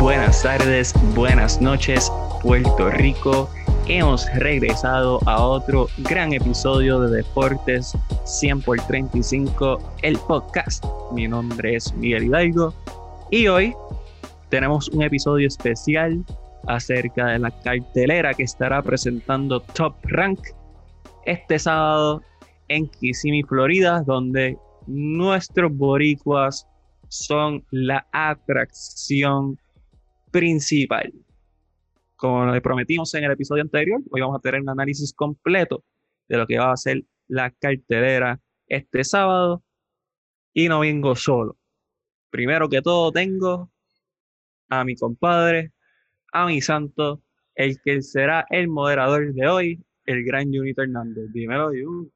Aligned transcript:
buenas 0.00 0.42
tardes, 0.42 0.94
buenas 1.14 1.60
noches, 1.60 2.10
Puerto 2.42 2.90
Rico. 2.90 3.48
Hemos 3.86 4.26
regresado 4.34 5.20
a 5.26 5.44
otro 5.44 5.88
gran 5.98 6.32
episodio 6.32 7.00
de 7.00 7.18
Deportes 7.18 7.92
100 8.24 8.62
por 8.62 8.80
35, 8.80 9.78
el 10.02 10.18
podcast. 10.18 10.84
Mi 11.12 11.28
nombre 11.28 11.76
es 11.76 11.92
Miguel 11.94 12.24
Hidalgo 12.24 12.74
y 13.30 13.46
hoy 13.46 13.74
tenemos 14.48 14.88
un 14.88 15.02
episodio 15.02 15.46
especial 15.46 16.24
acerca 16.66 17.26
de 17.26 17.38
la 17.38 17.50
cartelera 17.50 18.34
que 18.34 18.44
estará 18.44 18.82
presentando 18.82 19.60
Top 19.60 19.94
Rank 20.04 20.40
este 21.24 21.58
sábado 21.58 22.22
en 22.68 22.88
Kissimmee, 22.88 23.44
Florida, 23.44 24.02
donde 24.04 24.56
nuestros 24.86 25.76
boricuas 25.76 26.66
son 27.12 27.62
la 27.70 28.06
atracción 28.10 29.58
principal. 30.32 31.12
Como 32.16 32.46
le 32.46 32.60
prometimos 32.60 33.14
en 33.14 33.24
el 33.24 33.32
episodio 33.32 33.62
anterior, 33.62 34.00
hoy 34.10 34.20
vamos 34.20 34.38
a 34.38 34.40
tener 34.40 34.60
un 34.60 34.70
análisis 34.70 35.12
completo 35.12 35.84
de 36.28 36.38
lo 36.38 36.46
que 36.46 36.58
va 36.58 36.72
a 36.72 36.76
ser 36.76 37.04
la 37.28 37.50
cartelera 37.50 38.40
este 38.66 39.04
sábado. 39.04 39.62
Y 40.54 40.68
no 40.68 40.80
vengo 40.80 41.14
solo. 41.14 41.56
Primero 42.30 42.68
que 42.68 42.82
todo 42.82 43.12
tengo 43.12 43.70
a 44.68 44.84
mi 44.84 44.96
compadre, 44.96 45.72
a 46.32 46.46
mi 46.46 46.60
santo, 46.60 47.22
el 47.54 47.80
que 47.82 48.02
será 48.02 48.46
el 48.50 48.68
moderador 48.68 49.32
de 49.32 49.46
hoy, 49.46 49.84
el 50.06 50.24
gran 50.24 50.52
Junito 50.52 50.82
Hernández. 50.82 51.30
Dímelo, 51.32 51.68
Jun. 51.68 52.10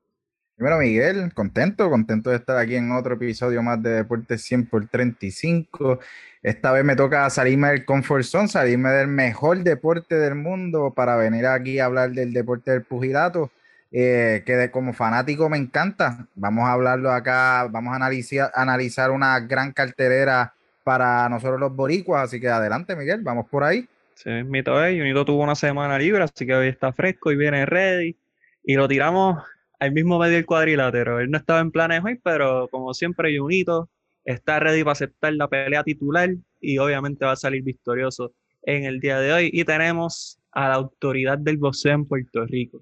Primero, 0.57 0.79
Miguel, 0.79 1.35
contento, 1.35 1.91
contento 1.91 2.31
de 2.31 2.37
estar 2.37 2.57
aquí 2.57 2.77
en 2.77 2.91
otro 2.91 3.17
episodio 3.17 3.63
más 3.63 3.83
de 3.83 3.91
Deportes 3.91 4.41
100 4.41 4.65
por 4.71 4.89
35. 4.89 6.01
Esta 6.43 6.73
vez 6.73 6.83
me 6.83 6.97
toca 6.97 7.29
salirme 7.29 7.69
del 7.69 7.85
comfort 7.85 8.23
zone, 8.23 8.49
salirme 8.49 8.89
del 8.89 9.07
mejor 9.07 9.59
deporte 9.59 10.15
del 10.15 10.35
mundo 10.35 10.95
para 10.97 11.17
venir 11.17 11.45
aquí 11.45 11.79
a 11.79 11.85
hablar 11.85 12.13
del 12.13 12.33
deporte 12.33 12.71
del 12.71 12.85
pugilato, 12.85 13.51
eh, 13.93 14.45
que 14.47 14.71
como 14.71 14.95
fanático 14.95 15.51
me 15.51 15.59
encanta. 15.59 16.27
Vamos 16.35 16.65
a 16.65 16.73
hablarlo 16.73 17.13
acá, 17.13 17.69
vamos 17.71 17.93
a 17.93 17.97
analizar, 17.97 18.51
analizar 18.55 19.11
una 19.11 19.39
gran 19.41 19.73
carterera 19.73 20.55
para 20.85 21.29
nosotros 21.29 21.61
los 21.61 21.77
boricuas, 21.77 22.25
así 22.25 22.41
que 22.41 22.49
adelante, 22.49 22.97
Miguel, 22.97 23.21
vamos 23.21 23.47
por 23.51 23.63
ahí. 23.63 23.87
Sí, 24.15 24.31
mi 24.31 24.63
Junito 24.65 25.27
tuvo 25.27 25.43
una 25.43 25.55
semana 25.55 25.99
libre, 25.99 26.25
así 26.25 26.47
que 26.47 26.55
hoy 26.55 26.69
está 26.69 26.95
fresco 26.95 27.31
y 27.31 27.37
viene 27.37 27.67
ready. 27.67 28.17
Y 28.65 28.75
lo 28.75 28.89
tiramos 28.89 29.45
al 29.79 29.93
mismo 29.93 30.19
medio 30.19 30.35
del 30.35 30.47
cuadrilátero. 30.47 31.21
Él 31.21 31.31
no 31.31 31.39
estaba 31.39 31.61
en 31.61 31.71
planes 31.71 32.03
hoy, 32.05 32.19
pero 32.23 32.69
como 32.69 32.95
siempre, 32.95 33.37
Junito 33.37 33.91
está 34.25 34.59
ready 34.59 34.83
para 34.83 34.93
aceptar 34.93 35.35
la 35.35 35.49
pelea 35.49 35.85
titular 35.85 36.31
y 36.61 36.79
obviamente 36.79 37.25
va 37.25 37.33
a 37.33 37.37
salir 37.37 37.63
victorioso 37.63 38.33
en 38.63 38.85
el 38.85 39.01
día 39.01 39.19
de 39.21 39.33
hoy. 39.33 39.51
Y 39.53 39.65
tenemos 39.65 40.39
a 40.53 40.69
la 40.69 40.75
autoridad 40.75 41.39
del 41.39 41.59
boxeo 41.59 41.95
en 41.95 42.07
Puerto 42.07 42.45
Rico. 42.47 42.81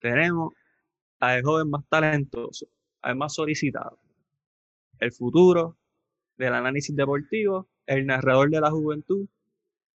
Tenemos 0.00 0.54
al 1.20 1.42
joven 1.42 1.70
más 1.70 1.84
talentoso, 1.88 2.66
al 3.02 3.16
más 3.16 3.34
solicitado, 3.34 3.98
el 4.98 5.12
futuro 5.12 5.76
del 6.36 6.54
análisis 6.54 6.94
deportivo, 6.96 7.68
el 7.86 8.06
narrador 8.06 8.50
de 8.50 8.60
la 8.60 8.70
juventud, 8.70 9.28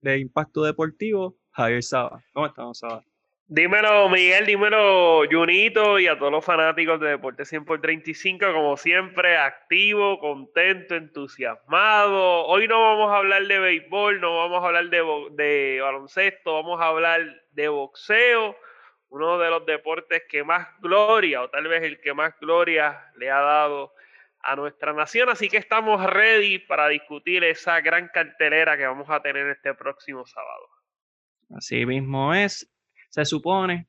de 0.01 0.19
impacto 0.19 0.65
deportivo, 0.65 1.37
Javier 1.53 1.83
Saba. 1.83 2.25
¿Cómo 2.33 2.47
estamos, 2.47 2.79
Saba? 2.79 3.05
Dímelo, 3.55 4.09
Miguel, 4.09 4.47
dímelo, 4.47 5.25
Junito, 5.31 5.99
y 5.99 6.07
a 6.07 6.19
todos 6.19 6.33
los 6.33 6.43
fanáticos 6.43 6.99
de 7.01 7.09
Deporte 7.09 7.45
100 7.45 7.67
por 7.67 7.83
35, 7.83 8.51
como 8.51 8.79
siempre, 8.79 9.37
activo, 9.37 10.19
contento, 10.19 10.95
entusiasmado. 10.95 12.47
Hoy 12.47 12.67
no 12.67 12.81
vamos 12.81 13.13
a 13.13 13.19
hablar 13.19 13.47
de 13.47 13.59
béisbol, 13.59 14.23
no 14.23 14.39
vamos 14.39 14.65
a 14.65 14.69
hablar 14.69 14.89
de, 14.89 15.05
de 15.33 15.81
baloncesto, 15.83 16.55
vamos 16.55 16.81
a 16.81 16.87
hablar 16.87 17.43
de 17.51 17.69
boxeo, 17.69 18.57
uno 19.11 19.39
de 19.39 19.51
los 19.51 19.67
deportes 19.67 20.23
que 20.31 20.43
más 20.43 20.69
gloria, 20.81 21.43
o 21.43 21.51
tal 21.51 21.69
vez 21.69 21.83
el 21.83 22.01
que 22.01 22.15
más 22.15 22.33
gloria 22.41 23.05
le 23.17 23.31
ha 23.31 23.41
dado 23.41 23.93
a 24.41 24.57
nuestra 24.57 24.95
nación. 24.95 25.29
Así 25.29 25.51
que 25.51 25.59
estamos 25.59 26.03
ready 26.07 26.59
para 26.59 26.89
discutir 26.89 27.45
esa 27.45 27.83
gran 27.83 28.09
cartelera 28.09 28.79
que 28.79 28.87
vamos 28.87 29.11
a 29.11 29.21
tener 29.21 29.47
este 29.49 29.75
próximo 29.75 30.25
sábado. 30.25 30.71
Así 31.55 31.85
mismo 31.85 32.33
es 32.33 32.67
se 33.13 33.25
supone 33.27 33.89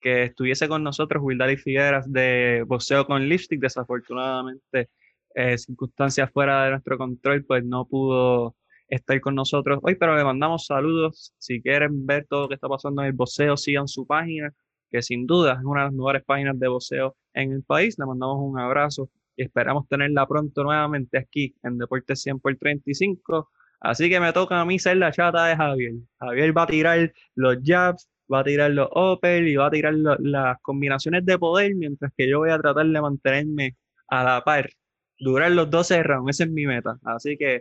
que 0.00 0.24
estuviese 0.24 0.68
con 0.68 0.82
nosotros 0.84 1.22
Wildali 1.22 1.56
Figueras 1.56 2.10
de 2.12 2.64
boxeo 2.66 3.06
con 3.06 3.28
lipstick. 3.28 3.60
Desafortunadamente, 3.60 4.90
eh, 5.34 5.58
circunstancias 5.58 6.30
fuera 6.32 6.64
de 6.64 6.70
nuestro 6.72 6.98
control, 6.98 7.44
pues 7.44 7.64
no 7.64 7.86
pudo 7.86 8.56
estar 8.88 9.20
con 9.20 9.34
nosotros 9.34 9.80
hoy, 9.82 9.94
pero 9.96 10.16
le 10.16 10.24
mandamos 10.24 10.66
saludos. 10.66 11.32
Si 11.38 11.62
quieren 11.62 12.06
ver 12.06 12.26
todo 12.28 12.42
lo 12.42 12.48
que 12.48 12.54
está 12.54 12.68
pasando 12.68 13.02
en 13.02 13.08
el 13.08 13.14
boxeo, 13.14 13.56
sigan 13.56 13.88
su 13.88 14.06
página, 14.06 14.52
que 14.90 15.02
sin 15.02 15.26
duda 15.26 15.54
es 15.54 15.64
una 15.64 15.82
de 15.82 15.86
las 15.86 15.94
mejores 15.94 16.24
páginas 16.24 16.58
de 16.58 16.68
boxeo 16.68 17.16
en 17.34 17.52
el 17.52 17.62
país. 17.62 17.98
Le 17.98 18.06
mandamos 18.06 18.38
un 18.40 18.58
abrazo 18.58 19.10
y 19.36 19.44
esperamos 19.44 19.88
tenerla 19.88 20.26
pronto 20.26 20.64
nuevamente 20.64 21.18
aquí 21.18 21.54
en 21.62 21.78
Deportes 21.78 22.20
100 22.22 22.40
por 22.40 22.56
35. 22.56 23.50
Así 23.80 24.10
que 24.10 24.20
me 24.20 24.32
toca 24.34 24.60
a 24.60 24.64
mí 24.66 24.78
ser 24.78 24.98
la 24.98 25.12
chata 25.12 25.46
de 25.46 25.56
Javier. 25.56 25.94
Javier 26.18 26.56
va 26.56 26.64
a 26.64 26.66
tirar 26.66 27.12
los 27.34 27.56
jabs, 27.64 28.10
va 28.32 28.40
a 28.40 28.44
tirar 28.44 28.70
los 28.70 28.88
Opel 28.92 29.48
y 29.48 29.56
va 29.56 29.66
a 29.66 29.70
tirar 29.70 29.94
las 29.94 30.58
combinaciones 30.62 31.24
de 31.24 31.38
poder, 31.38 31.74
mientras 31.74 32.12
que 32.16 32.28
yo 32.28 32.38
voy 32.40 32.50
a 32.50 32.58
tratar 32.58 32.86
de 32.86 33.00
mantenerme 33.00 33.76
a 34.08 34.24
la 34.24 34.44
par, 34.44 34.70
durar 35.18 35.50
los 35.52 35.70
12 35.70 36.02
rounds, 36.02 36.36
esa 36.36 36.44
es 36.44 36.50
mi 36.50 36.66
meta. 36.66 36.98
Así 37.04 37.36
que 37.36 37.60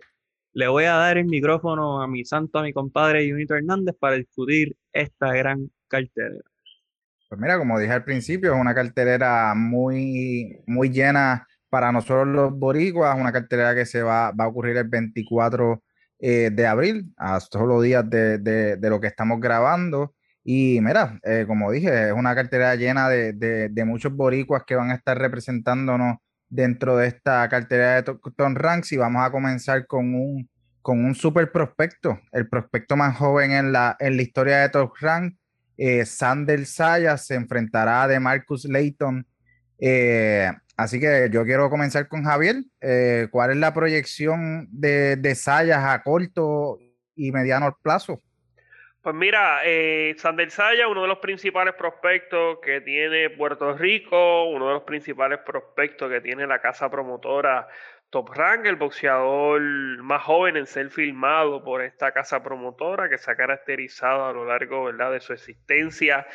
le 0.54 0.68
voy 0.68 0.86
a 0.86 0.94
dar 0.94 1.18
el 1.18 1.26
micrófono 1.26 2.02
a 2.02 2.08
mi 2.08 2.26
santo, 2.26 2.60
a 2.60 2.64
mi 2.64 2.74
compadre 2.74 3.30
Junito 3.30 3.56
Hernández 3.56 3.96
para 4.00 4.16
discutir 4.16 4.76
esta 4.94 5.34
gran 5.34 5.70
cartelera. 5.88 6.44
Pues 7.28 7.40
mira, 7.40 7.60
como 7.60 7.80
dije 7.80 7.94
al 7.94 8.04
principio, 8.04 8.54
es 8.54 8.60
una 8.60 8.74
cartelera 8.74 9.54
muy, 9.56 10.58
muy 10.66 10.90
llena 10.90 11.48
para 11.70 11.92
nosotros 11.92 12.28
los 12.28 12.58
boricuas, 12.58 13.16
una 13.20 13.32
cartelera 13.32 13.76
que 13.76 13.86
se 13.86 14.02
va, 14.02 14.32
va 14.32 14.46
a 14.46 14.48
ocurrir 14.48 14.78
el 14.78 14.88
24 14.88 15.84
eh, 16.18 16.50
de 16.52 16.66
abril, 16.66 17.14
a 17.18 17.40
solo 17.40 17.82
días 17.82 18.10
de, 18.10 18.40
de 18.40 18.90
lo 18.90 19.00
que 19.00 19.08
estamos 19.08 19.40
grabando. 19.40 20.16
Y 20.52 20.82
mira, 20.82 21.20
eh, 21.22 21.46
como 21.46 21.72
dije, 21.72 22.08
es 22.08 22.12
una 22.12 22.34
cartera 22.34 22.74
llena 22.74 23.08
de, 23.08 23.84
muchos 23.86 24.12
boricuas 24.12 24.64
que 24.66 24.74
van 24.74 24.90
a 24.90 24.96
estar 24.96 25.16
representándonos 25.16 26.18
dentro 26.50 26.98
de 26.98 27.06
esta 27.06 27.48
cartera 27.50 28.02
de 28.02 28.18
Tom 28.36 28.56
Ranks 28.56 28.92
y 28.94 28.98
vamos 28.98 29.24
a 29.24 29.30
comenzar 29.30 29.86
con 29.86 30.16
un, 30.16 30.50
con 30.82 31.06
un 31.06 31.14
super 31.14 31.52
prospecto, 31.52 32.20
el 32.32 32.50
prospecto 32.50 32.98
más 32.98 33.16
joven 33.16 33.52
en 33.52 33.72
la, 33.72 33.96
en 34.00 34.18
la 34.18 34.24
historia 34.24 34.62
de 34.62 34.70
Top 34.70 34.94
Rank. 35.00 35.36
Eh, 35.78 36.04
Sander 36.04 36.66
Sayas 36.66 37.28
se 37.28 37.36
enfrentará 37.36 38.06
a 38.06 38.20
Marcus 38.20 38.66
Layton. 38.66 39.28
Eh, 39.78 40.52
así 40.76 41.00
que 41.00 41.30
yo 41.32 41.46
quiero 41.46 41.70
comenzar 41.70 42.08
con 42.08 42.24
Javier. 42.24 42.64
Eh, 42.82 43.28
¿Cuál 43.30 43.52
es 43.52 43.58
la 43.58 43.72
proyección 43.72 44.68
de, 44.72 45.16
de 45.16 45.36
Sayas 45.36 45.86
a 45.86 46.02
corto 46.02 46.80
y 47.16 47.32
mediano 47.32 47.78
plazo? 47.84 48.24
Pues 49.02 49.16
mira, 49.16 49.62
eh, 49.64 50.14
Sander 50.18 50.52
Saya, 50.52 50.90
uno 50.90 51.04
de 51.04 51.08
los 51.08 51.20
principales 51.20 51.74
prospectos 51.76 52.60
que 52.62 52.82
tiene 52.82 53.30
Puerto 53.30 53.78
Rico, 53.78 54.50
uno 54.50 54.68
de 54.68 54.74
los 54.74 54.84
principales 54.84 55.40
prospectos 55.46 56.12
que 56.12 56.20
tiene 56.20 56.46
la 56.46 56.60
casa 56.60 56.92
promotora 56.92 57.70
Top 58.10 58.30
Rank, 58.36 58.66
el 58.66 58.76
boxeador 58.76 59.62
más 60.04 60.24
joven 60.24 60.58
en 60.58 60.66
ser 60.66 60.90
filmado 60.90 61.64
por 61.64 61.82
esta 61.82 62.12
casa 62.12 62.44
promotora 62.44 63.08
que 63.08 63.18
se 63.18 63.32
ha 63.32 63.38
caracterizado 63.38 64.26
a 64.26 64.34
lo 64.34 64.44
largo 64.44 64.92
de 64.92 65.20
su 65.22 65.32
existencia 65.32 66.28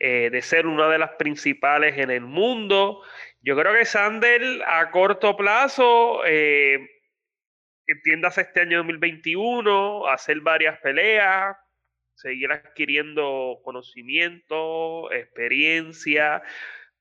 eh, 0.00 0.28
de 0.32 0.42
ser 0.42 0.66
una 0.66 0.88
de 0.88 0.98
las 0.98 1.10
principales 1.12 1.98
en 1.98 2.10
el 2.10 2.22
mundo. 2.22 3.02
Yo 3.42 3.56
creo 3.56 3.74
que 3.74 3.84
Sander 3.84 4.42
a 4.66 4.90
corto 4.90 5.36
plazo, 5.36 6.24
eh, 6.26 6.78
entiendas 7.86 8.38
este 8.38 8.62
año 8.62 8.78
2021, 8.78 10.08
hacer 10.08 10.40
varias 10.40 10.80
peleas, 10.80 11.56
seguir 12.18 12.50
adquiriendo 12.50 13.60
conocimiento, 13.62 15.10
experiencia, 15.12 16.42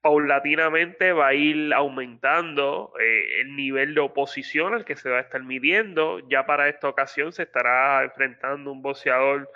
paulatinamente 0.02 1.12
va 1.12 1.30
a 1.30 1.34
ir 1.34 1.74
aumentando 1.74 2.94
eh, 3.00 3.42
el 3.42 3.56
nivel 3.56 3.96
de 3.96 4.02
oposición 4.02 4.76
al 4.76 4.86
que 4.86 4.96
se 4.96 5.10
va 5.10 5.18
a 5.18 5.22
estar 5.22 5.44
midiendo. 5.44 6.20
Ya 6.30 6.46
para 6.46 6.70
esta 6.70 6.88
ocasión 6.88 7.34
se 7.34 7.44
estará 7.44 8.04
enfrentando 8.04 8.72
un 8.72 8.82
boxeador 8.82 9.50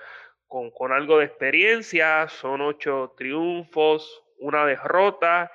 con, 0.48 0.72
con 0.72 0.92
algo 0.92 1.20
de 1.20 1.26
experiencia, 1.26 2.28
son 2.28 2.62
ocho 2.62 3.14
triunfos, 3.16 4.24
una 4.40 4.66
derrota. 4.66 5.52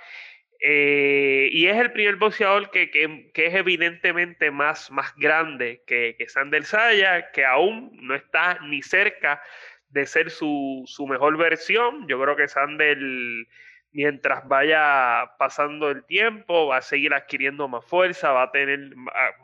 Eh, 0.60 1.50
y 1.52 1.66
es 1.66 1.76
el 1.76 1.92
primer 1.92 2.16
boxeador 2.16 2.70
que, 2.70 2.90
que, 2.90 3.30
que, 3.34 3.46
es 3.46 3.54
evidentemente 3.54 4.50
más, 4.50 4.90
más 4.90 5.14
grande 5.16 5.82
que, 5.86 6.16
que 6.16 6.28
Sander 6.28 6.64
Saya, 6.64 7.30
que 7.32 7.44
aún 7.44 7.90
no 8.00 8.14
está 8.14 8.58
ni 8.62 8.80
cerca 8.80 9.42
de 9.88 10.06
ser 10.06 10.30
su, 10.30 10.82
su 10.86 11.06
mejor 11.06 11.36
versión. 11.36 12.06
Yo 12.08 12.20
creo 12.20 12.36
que 12.36 12.48
Sandel, 12.48 13.48
mientras 13.92 14.46
vaya 14.48 15.32
pasando 15.38 15.90
el 15.90 16.04
tiempo, 16.04 16.66
va 16.66 16.78
a 16.78 16.82
seguir 16.82 17.14
adquiriendo 17.14 17.68
más 17.68 17.84
fuerza, 17.84 18.32
va 18.32 18.44
a 18.44 18.52
tener 18.52 18.94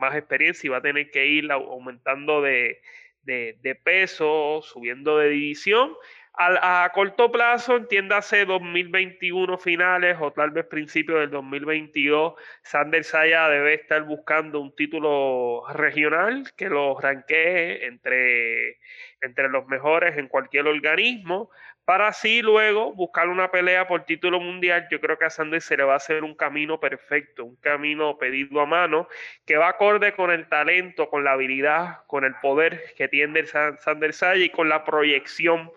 más 0.00 0.14
experiencia 0.14 0.66
y 0.66 0.70
va 0.70 0.78
a 0.78 0.82
tener 0.82 1.10
que 1.10 1.26
ir 1.26 1.50
aumentando 1.50 2.42
de, 2.42 2.80
de, 3.22 3.80
peso, 3.82 4.60
subiendo 4.62 5.18
de 5.18 5.30
división. 5.30 5.94
A, 6.34 6.90
corto 6.94 7.30
plazo, 7.30 7.76
entiéndase 7.76 8.46
2021 8.46 9.58
finales 9.58 10.16
o 10.18 10.32
tal 10.32 10.50
vez 10.50 10.64
principios 10.64 11.20
del 11.20 11.30
2022, 11.30 12.34
Sander 12.62 13.04
Saya 13.04 13.48
debe 13.48 13.74
estar 13.74 14.02
buscando 14.04 14.58
un 14.58 14.74
título 14.74 15.64
regional 15.74 16.50
que 16.56 16.70
lo 16.70 16.98
ranquee 16.98 17.84
entre, 17.84 18.78
entre 19.20 19.50
los 19.50 19.66
mejores 19.66 20.16
en 20.16 20.28
cualquier 20.28 20.66
organismo 20.68 21.50
para 21.84 22.08
así 22.08 22.42
luego 22.42 22.92
buscar 22.92 23.28
una 23.28 23.50
pelea 23.50 23.88
por 23.88 24.04
título 24.04 24.40
mundial. 24.40 24.86
Yo 24.90 25.00
creo 25.00 25.18
que 25.18 25.24
a 25.24 25.30
Sanders 25.30 25.64
se 25.64 25.76
le 25.76 25.82
va 25.82 25.94
a 25.94 25.96
hacer 25.96 26.22
un 26.22 26.34
camino 26.34 26.78
perfecto, 26.78 27.44
un 27.44 27.56
camino 27.56 28.18
pedido 28.18 28.60
a 28.60 28.66
mano, 28.66 29.08
que 29.44 29.56
va 29.56 29.68
acorde 29.68 30.14
con 30.14 30.30
el 30.30 30.48
talento, 30.48 31.10
con 31.10 31.24
la 31.24 31.32
habilidad, 31.32 32.04
con 32.06 32.24
el 32.24 32.34
poder 32.36 32.94
que 32.96 33.08
tiene 33.08 33.44
Sanders 33.46 34.16
Saya 34.16 34.44
y 34.44 34.50
con 34.50 34.68
la 34.68 34.84
proyección, 34.84 35.72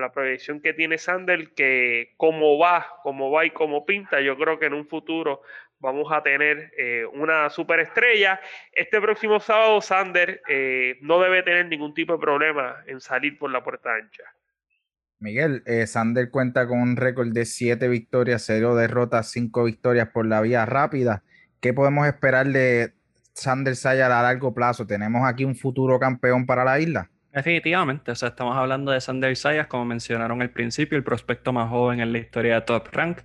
la 0.00 0.12
proyección 0.12 0.60
que 0.60 0.74
tiene 0.74 0.98
Sander, 0.98 1.52
que 1.54 2.14
como 2.16 2.58
va, 2.58 2.86
como 3.02 3.30
va 3.30 3.44
y 3.44 3.50
como 3.50 3.84
pinta, 3.84 4.20
yo 4.20 4.36
creo 4.36 4.58
que 4.58 4.66
en 4.66 4.74
un 4.74 4.86
futuro 4.86 5.42
vamos 5.78 6.10
a 6.12 6.22
tener 6.22 6.72
eh, 6.78 7.04
una 7.12 7.50
superestrella. 7.50 8.40
Este 8.72 9.00
próximo 9.00 9.40
sábado, 9.40 9.80
Sander 9.80 10.42
eh, 10.48 10.98
no 11.02 11.20
debe 11.20 11.42
tener 11.42 11.66
ningún 11.66 11.94
tipo 11.94 12.14
de 12.14 12.18
problema 12.18 12.76
en 12.86 13.00
salir 13.00 13.38
por 13.38 13.50
la 13.50 13.62
puerta 13.62 13.94
ancha. 13.94 14.24
Miguel, 15.18 15.62
eh, 15.66 15.86
Sander 15.86 16.30
cuenta 16.30 16.66
con 16.66 16.80
un 16.80 16.96
récord 16.96 17.32
de 17.32 17.46
7 17.46 17.88
victorias, 17.88 18.42
0 18.46 18.74
derrotas, 18.74 19.30
5 19.30 19.64
victorias 19.64 20.08
por 20.10 20.26
la 20.26 20.40
vía 20.42 20.66
rápida. 20.66 21.22
¿Qué 21.60 21.72
podemos 21.72 22.06
esperar 22.06 22.46
de 22.46 22.92
Sander 23.32 23.76
Sayar 23.76 24.12
a 24.12 24.22
largo 24.22 24.52
plazo? 24.52 24.86
¿Tenemos 24.86 25.26
aquí 25.26 25.44
un 25.44 25.56
futuro 25.56 25.98
campeón 25.98 26.44
para 26.44 26.64
la 26.64 26.78
isla? 26.78 27.10
Definitivamente, 27.36 28.12
o 28.12 28.14
sea, 28.14 28.30
estamos 28.30 28.56
hablando 28.56 28.92
de 28.92 29.00
Sander 29.02 29.36
Sayas, 29.36 29.66
como 29.66 29.84
mencionaron 29.84 30.40
al 30.40 30.48
principio, 30.48 30.96
el 30.96 31.04
prospecto 31.04 31.52
más 31.52 31.68
joven 31.68 32.00
en 32.00 32.10
la 32.10 32.16
historia 32.16 32.54
de 32.54 32.60
Top 32.62 32.88
Rank, 32.92 33.18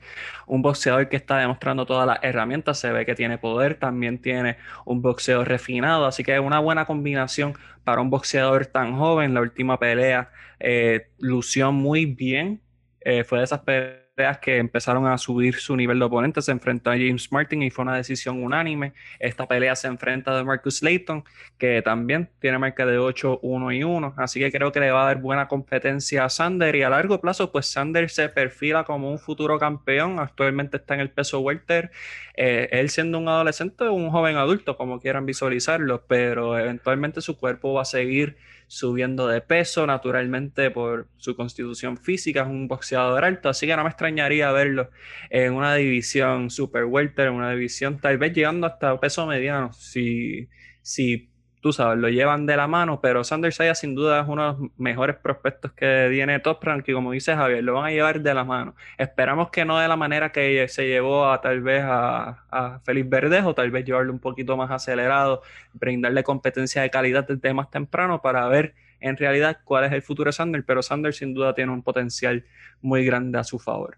un 0.48 0.62
boxeador 0.62 1.08
que 1.08 1.16
está 1.16 1.38
demostrando 1.38 1.86
todas 1.86 2.06
las 2.06 2.20
herramientas, 2.22 2.78
se 2.78 2.92
ve 2.92 3.06
que 3.06 3.16
tiene 3.16 3.38
poder, 3.38 3.76
también 3.76 4.20
tiene 4.22 4.58
un 4.84 5.02
boxeo 5.02 5.46
refinado, 5.46 6.06
así 6.06 6.26
que 6.26 6.34
es 6.34 6.42
una 6.42 6.60
buena 6.60 6.84
combinación 6.84 7.54
para 7.86 8.02
un 8.02 8.10
boxeador 8.10 8.66
tan 8.66 8.98
joven. 8.98 9.34
La 9.34 9.40
última 9.40 9.80
pelea 9.80 10.30
eh, 10.60 11.08
lució 11.18 11.72
muy 11.72 12.06
bien, 12.06 12.62
eh, 13.00 13.24
fue 13.24 13.38
de 13.38 13.46
esas 13.46 13.62
peleas 13.62 14.02
que 14.42 14.58
empezaron 14.58 15.08
a 15.08 15.18
subir 15.18 15.56
su 15.56 15.76
nivel 15.76 16.00
de 16.00 16.06
oponente. 16.06 16.42
Se 16.42 16.52
enfrentó 16.52 16.92
a 16.92 16.94
James 16.94 17.32
Martin 17.32 17.64
y 17.64 17.70
fue 17.70 17.84
una 17.84 17.96
decisión 17.96 18.44
unánime. 18.44 18.94
Esta 19.20 19.48
pelea 19.48 19.76
se 19.76 19.88
enfrenta 19.88 20.38
a 20.38 20.44
Marcus 20.44 20.82
Layton, 20.82 21.24
que 21.58 21.82
también 21.82 22.30
tiene 22.40 22.58
marca 22.58 22.86
de 22.86 22.98
8, 22.98 23.40
1 23.42 23.72
y 23.72 23.84
1. 23.84 24.14
Así 24.18 24.40
que 24.40 24.52
creo 24.52 24.72
que 24.72 24.80
le 24.80 24.92
va 24.92 25.04
a 25.04 25.06
dar 25.06 25.22
buena 25.22 25.48
competencia 25.48 26.26
a 26.26 26.30
Sander. 26.30 26.76
Y 26.76 26.84
a 26.84 26.90
largo 26.90 27.20
plazo, 27.22 27.52
pues 27.52 27.68
Sander 27.68 28.10
se 28.10 28.30
perfila 28.30 28.84
como 28.84 29.12
un 29.12 29.20
futuro 29.20 29.60
campeón. 29.60 30.20
Actualmente 30.20 30.78
está 30.78 30.94
en 30.94 31.02
el 31.02 31.10
peso 31.10 31.40
welter. 31.40 31.92
Eh, 32.36 32.70
él 32.72 32.90
siendo 32.90 33.18
un 33.20 33.28
adolescente 33.28 33.84
o 33.84 33.94
un 33.94 34.10
joven 34.10 34.38
adulto, 34.38 34.78
como 34.78 35.00
quieran 35.00 35.26
visualizarlo, 35.26 36.06
pero 36.08 36.58
eventualmente 36.58 37.22
su 37.22 37.38
cuerpo 37.38 37.74
va 37.74 37.84
a 37.84 37.86
seguir 37.86 38.38
subiendo 38.72 39.28
de 39.28 39.42
peso 39.42 39.86
naturalmente 39.86 40.72
por 40.72 41.10
su 41.18 41.36
constitución 41.36 41.98
física, 41.98 42.44
es 42.44 42.48
un 42.48 42.70
boxeador 42.70 43.26
alto, 43.26 43.50
así 43.50 43.68
que 43.68 43.76
no 43.76 43.84
me 43.84 43.90
extrañaría 43.90 44.50
verlo 44.54 44.92
en 45.30 45.52
una 45.52 45.76
división 45.76 46.50
super 46.50 46.86
welter, 46.86 47.28
en 47.28 47.34
una 47.34 47.52
división 47.52 48.00
tal 48.00 48.18
vez 48.18 48.32
llegando 48.32 48.68
hasta 48.68 48.98
peso 48.98 49.28
mediano, 49.28 49.74
si, 49.74 50.48
si 50.82 51.31
tú 51.62 51.72
sabes, 51.72 52.00
lo 52.00 52.10
llevan 52.10 52.46
de 52.46 52.58
la 52.58 52.68
mano, 52.68 53.00
pero 53.02 53.24
Sanders 53.24 53.56
Saya 53.56 53.76
sin 53.76 53.96
duda 53.96 54.22
es 54.22 54.28
uno 54.28 54.54
de 54.54 54.60
los 54.60 54.72
mejores 54.78 55.16
prospectos 55.16 55.72
que 55.74 56.10
tiene 56.12 56.40
Top 56.40 56.64
Rank 56.64 56.90
y 56.90 56.94
como 56.94 57.12
dice 57.12 57.36
Javier, 57.36 57.64
lo 57.64 57.76
van 57.76 57.86
a 57.86 57.92
llevar 57.92 58.22
de 58.22 58.34
la 58.34 58.44
mano. 58.44 58.76
Esperamos 58.98 59.52
que 59.52 59.64
no 59.64 59.80
de 59.80 59.88
la 59.88 59.96
manera 59.96 60.32
que 60.32 60.68
se 60.68 60.88
llevó 60.88 61.32
a 61.32 61.40
tal 61.40 61.62
vez 61.62 61.84
a, 61.86 62.46
a 62.50 62.80
Félix 62.84 63.10
Verdejo, 63.10 63.54
tal 63.54 63.72
vez 63.72 63.86
llevarlo 63.86 64.12
un 64.12 64.20
poquito 64.20 64.58
más 64.58 64.72
acelerado, 64.72 65.44
brindarle 65.74 66.24
competencia 66.24 66.82
de 66.82 66.90
calidad 66.90 67.28
desde 67.28 67.54
más 67.54 67.70
temprano 67.70 68.22
para 68.22 68.48
ver 68.48 68.74
en 69.00 69.18
realidad 69.18 69.60
cuál 69.64 69.86
es 69.86 69.92
el 69.92 70.02
futuro 70.02 70.30
de 70.30 70.34
Sanders, 70.34 70.64
pero 70.66 70.82
Sanders 70.82 71.18
sin 71.18 71.34
duda 71.34 71.54
tiene 71.54 71.72
un 71.72 71.84
potencial 71.84 72.44
muy 72.82 73.06
grande 73.06 73.38
a 73.38 73.44
su 73.44 73.60
favor. 73.60 73.98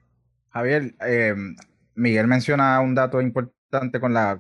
Javier, 0.50 0.94
eh, 1.06 1.34
Miguel 1.96 2.28
menciona 2.28 2.80
un 2.80 2.94
dato 2.94 3.22
importante 3.22 3.63
con 4.00 4.14
la, 4.14 4.40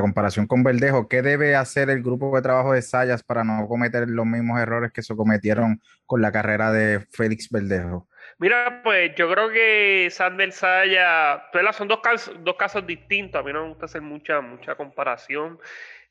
comparación 0.00 0.46
con 0.46 0.62
Verdejo. 0.62 1.08
¿Qué 1.08 1.22
debe 1.22 1.54
hacer 1.54 1.90
el 1.90 2.02
grupo 2.02 2.34
de 2.34 2.42
trabajo 2.42 2.72
de 2.72 2.82
Sayas 2.82 3.22
para 3.22 3.44
no 3.44 3.68
cometer 3.68 4.08
los 4.08 4.24
mismos 4.24 4.60
errores 4.60 4.92
que 4.92 5.02
se 5.02 5.14
cometieron 5.14 5.82
con 6.06 6.22
la 6.22 6.32
carrera 6.32 6.72
de 6.72 7.00
Félix 7.12 7.50
Verdejo? 7.50 8.08
Mira, 8.38 8.80
pues 8.82 9.14
yo 9.16 9.30
creo 9.30 9.50
que 9.50 10.08
Sander 10.10 10.50
Sayas, 10.52 11.42
son 11.72 11.88
dos 11.88 12.00
casos, 12.00 12.34
dos 12.42 12.56
casos 12.56 12.86
distintos. 12.86 13.40
A 13.40 13.44
mí 13.44 13.52
no 13.52 13.62
me 13.62 13.68
gusta 13.68 13.84
hacer 13.84 14.00
mucha, 14.00 14.40
mucha 14.40 14.74
comparación. 14.76 15.58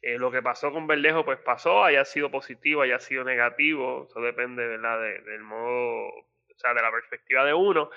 Eh, 0.02 0.18
lo 0.20 0.32
que 0.32 0.42
pasó 0.42 0.72
con 0.72 0.86
Verdejo, 0.86 1.26
pues 1.26 1.40
pasó, 1.40 1.84
haya 1.84 2.06
sido 2.06 2.30
positivo, 2.30 2.84
haya 2.84 3.00
sido 3.00 3.24
negativo. 3.24 4.08
Eso 4.10 4.22
depende 4.22 4.68
¿verdad? 4.68 5.00
del 5.26 5.42
modo, 5.42 6.08
o 6.08 6.58
sea, 6.58 6.74
de 6.74 6.82
la 6.82 6.92
perspectiva 6.92 7.46
de 7.46 7.54
uno 7.54 7.90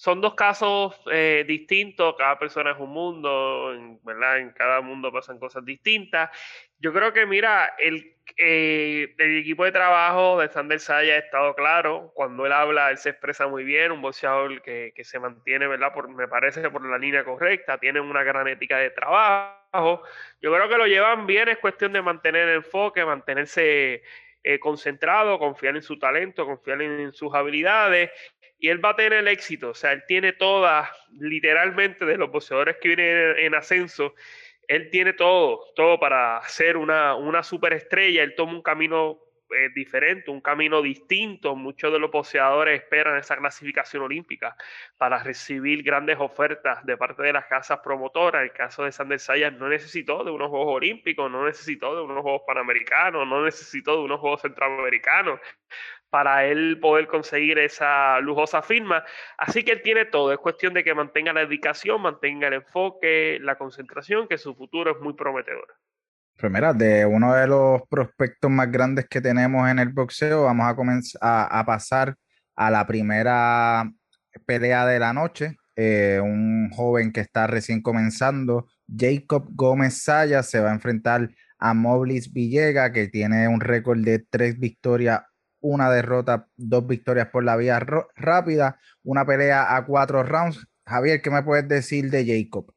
son 0.00 0.22
dos 0.22 0.34
casos 0.34 0.98
eh, 1.12 1.44
distintos, 1.46 2.14
cada 2.16 2.38
persona 2.38 2.70
es 2.70 2.78
un 2.78 2.88
mundo, 2.88 3.98
¿verdad? 4.02 4.38
En 4.38 4.50
cada 4.52 4.80
mundo 4.80 5.12
pasan 5.12 5.38
cosas 5.38 5.62
distintas. 5.62 6.30
Yo 6.78 6.90
creo 6.94 7.12
que, 7.12 7.26
mira, 7.26 7.74
el, 7.78 8.16
eh, 8.38 9.14
el 9.18 9.38
equipo 9.40 9.62
de 9.66 9.72
trabajo 9.72 10.40
de 10.40 10.48
Sander 10.48 10.80
Saya 10.80 11.16
ha 11.16 11.18
estado 11.18 11.54
claro. 11.54 12.12
Cuando 12.14 12.46
él 12.46 12.52
habla, 12.52 12.90
él 12.90 12.96
se 12.96 13.10
expresa 13.10 13.46
muy 13.46 13.62
bien, 13.62 13.92
un 13.92 14.00
boxeador 14.00 14.62
que, 14.62 14.94
que 14.96 15.04
se 15.04 15.18
mantiene, 15.18 15.66
¿verdad? 15.66 15.92
Por, 15.92 16.08
me 16.08 16.26
parece 16.28 16.70
por 16.70 16.82
la 16.88 16.96
línea 16.96 17.22
correcta, 17.22 17.76
tiene 17.76 18.00
una 18.00 18.22
gran 18.22 18.48
ética 18.48 18.78
de 18.78 18.88
trabajo. 18.88 20.02
Yo 20.40 20.50
creo 20.50 20.66
que 20.66 20.78
lo 20.78 20.86
llevan 20.86 21.26
bien, 21.26 21.50
es 21.50 21.58
cuestión 21.58 21.92
de 21.92 22.00
mantener 22.00 22.48
el 22.48 22.56
enfoque, 22.56 23.04
mantenerse 23.04 24.02
eh, 24.42 24.58
concentrado, 24.60 25.38
confiar 25.38 25.76
en 25.76 25.82
su 25.82 25.98
talento, 25.98 26.46
confiar 26.46 26.80
en 26.80 27.12
sus 27.12 27.34
habilidades 27.34 28.10
y 28.60 28.68
él 28.68 28.84
va 28.84 28.90
a 28.90 28.96
tener 28.96 29.14
el 29.14 29.28
éxito. 29.28 29.70
O 29.70 29.74
sea, 29.74 29.92
él 29.92 30.04
tiene 30.06 30.34
todas, 30.34 30.88
literalmente, 31.18 32.04
de 32.04 32.18
los 32.18 32.30
boxeadores 32.30 32.76
que 32.80 32.88
vienen 32.88 33.38
en, 33.38 33.54
ascenso, 33.54 34.14
él 34.68 34.90
tiene 34.90 35.14
todo, 35.14 35.72
todo 35.74 35.98
para 35.98 36.40
ser 36.46 36.76
una, 36.76 37.16
una 37.16 37.42
superestrella. 37.42 38.22
Él 38.22 38.34
toma 38.36 38.52
un 38.52 38.62
camino 38.62 39.18
eh, 39.52 39.70
diferente, 39.74 40.30
un 40.30 40.42
camino 40.42 40.82
distinto. 40.82 41.56
Muchos 41.56 41.90
de 41.90 41.98
los 41.98 42.10
boxeadores 42.10 42.82
esperan 42.82 43.16
esa 43.16 43.36
clasificación 43.36 44.02
olímpica 44.02 44.54
para 44.96 45.22
recibir 45.22 45.82
grandes 45.82 46.18
ofertas 46.20 46.84
de 46.84 46.96
parte 46.96 47.22
de 47.22 47.32
las 47.32 47.46
casas 47.46 47.80
promotoras. 47.82 48.42
El 48.42 48.52
caso 48.52 48.84
de 48.84 48.92
Sander 48.92 49.18
Sayas 49.18 49.54
no 49.54 49.68
necesitó 49.68 50.22
de 50.22 50.30
unos 50.30 50.50
Juegos 50.50 50.76
Olímpicos, 50.76 51.30
no 51.30 51.46
necesitó 51.46 51.96
de 51.96 52.02
unos 52.02 52.22
Juegos 52.22 52.42
Panamericanos, 52.46 53.26
no 53.26 53.44
necesitó 53.44 53.96
de 53.96 54.02
unos 54.02 54.20
Juegos 54.20 54.42
Centroamericanos 54.42 55.40
para 56.10 56.44
él 56.44 56.78
poder 56.80 57.06
conseguir 57.06 57.58
esa 57.58 58.20
lujosa 58.20 58.62
firma. 58.62 59.04
Así 59.38 59.62
que 59.62 59.72
él 59.72 59.82
tiene 59.82 60.04
todo, 60.04 60.32
es 60.32 60.38
cuestión 60.38 60.74
de 60.74 60.84
que 60.84 60.94
mantenga 60.94 61.32
la 61.32 61.40
dedicación, 61.40 62.02
mantenga 62.02 62.48
el 62.48 62.54
enfoque, 62.54 63.38
la 63.40 63.56
concentración, 63.56 64.28
que 64.28 64.38
su 64.38 64.54
futuro 64.54 64.92
es 64.92 65.00
muy 65.00 65.14
prometedor. 65.14 65.66
Primera, 66.36 66.72
de 66.72 67.04
uno 67.04 67.34
de 67.34 67.46
los 67.46 67.82
prospectos 67.88 68.50
más 68.50 68.70
grandes 68.70 69.06
que 69.08 69.20
tenemos 69.20 69.68
en 69.68 69.78
el 69.78 69.90
boxeo, 69.90 70.44
vamos 70.44 70.66
a 70.66 70.74
comenzar 70.74 71.20
a, 71.22 71.64
pasar 71.66 72.14
a 72.56 72.70
la 72.70 72.86
primera 72.86 73.90
pelea 74.46 74.86
de 74.86 74.98
la 74.98 75.12
noche. 75.12 75.56
Eh, 75.76 76.18
un 76.22 76.70
joven 76.70 77.12
que 77.12 77.20
está 77.20 77.46
recién 77.46 77.82
comenzando, 77.82 78.66
Jacob 78.88 79.48
Gómez 79.50 80.02
Saya, 80.02 80.42
se 80.42 80.60
va 80.60 80.70
a 80.70 80.74
enfrentar 80.74 81.28
a 81.58 81.74
Moblis 81.74 82.32
Villega, 82.32 82.90
que 82.92 83.08
tiene 83.08 83.46
un 83.46 83.60
récord 83.60 84.00
de 84.00 84.18
tres 84.18 84.58
victorias, 84.58 85.22
una 85.60 85.90
derrota, 85.90 86.48
dos 86.56 86.86
victorias 86.86 87.28
por 87.28 87.44
la 87.44 87.56
vía 87.56 87.80
rápida, 88.16 88.78
una 89.02 89.24
pelea 89.24 89.76
a 89.76 89.84
cuatro 89.84 90.22
rounds. 90.22 90.66
Javier, 90.86 91.22
¿qué 91.22 91.30
me 91.30 91.42
puedes 91.42 91.68
decir 91.68 92.10
de 92.10 92.24
Jacob? 92.26 92.72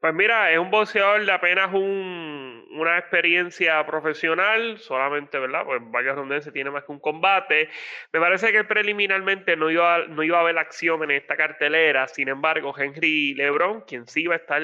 Pues 0.00 0.14
mira, 0.14 0.52
es 0.52 0.58
un 0.58 0.70
boxeador 0.70 1.24
de 1.24 1.32
apenas 1.32 1.72
un, 1.72 2.64
una 2.72 2.98
experiencia 2.98 3.84
profesional, 3.86 4.78
solamente, 4.78 5.38
¿verdad? 5.38 5.64
Pues 5.64 5.80
varias 5.90 6.44
se 6.44 6.52
tiene 6.52 6.70
más 6.70 6.84
que 6.84 6.92
un 6.92 7.00
combate. 7.00 7.70
Me 8.12 8.20
parece 8.20 8.52
que 8.52 8.64
preliminarmente 8.64 9.56
no 9.56 9.70
iba, 9.70 10.06
no 10.06 10.22
iba 10.22 10.38
a 10.38 10.42
haber 10.42 10.58
acción 10.58 11.02
en 11.02 11.12
esta 11.12 11.36
cartelera, 11.36 12.08
sin 12.08 12.28
embargo, 12.28 12.74
Henry 12.76 13.34
Lebron, 13.34 13.82
quien 13.82 14.06
sí 14.06 14.22
iba 14.22 14.34
a 14.34 14.38
estar 14.38 14.62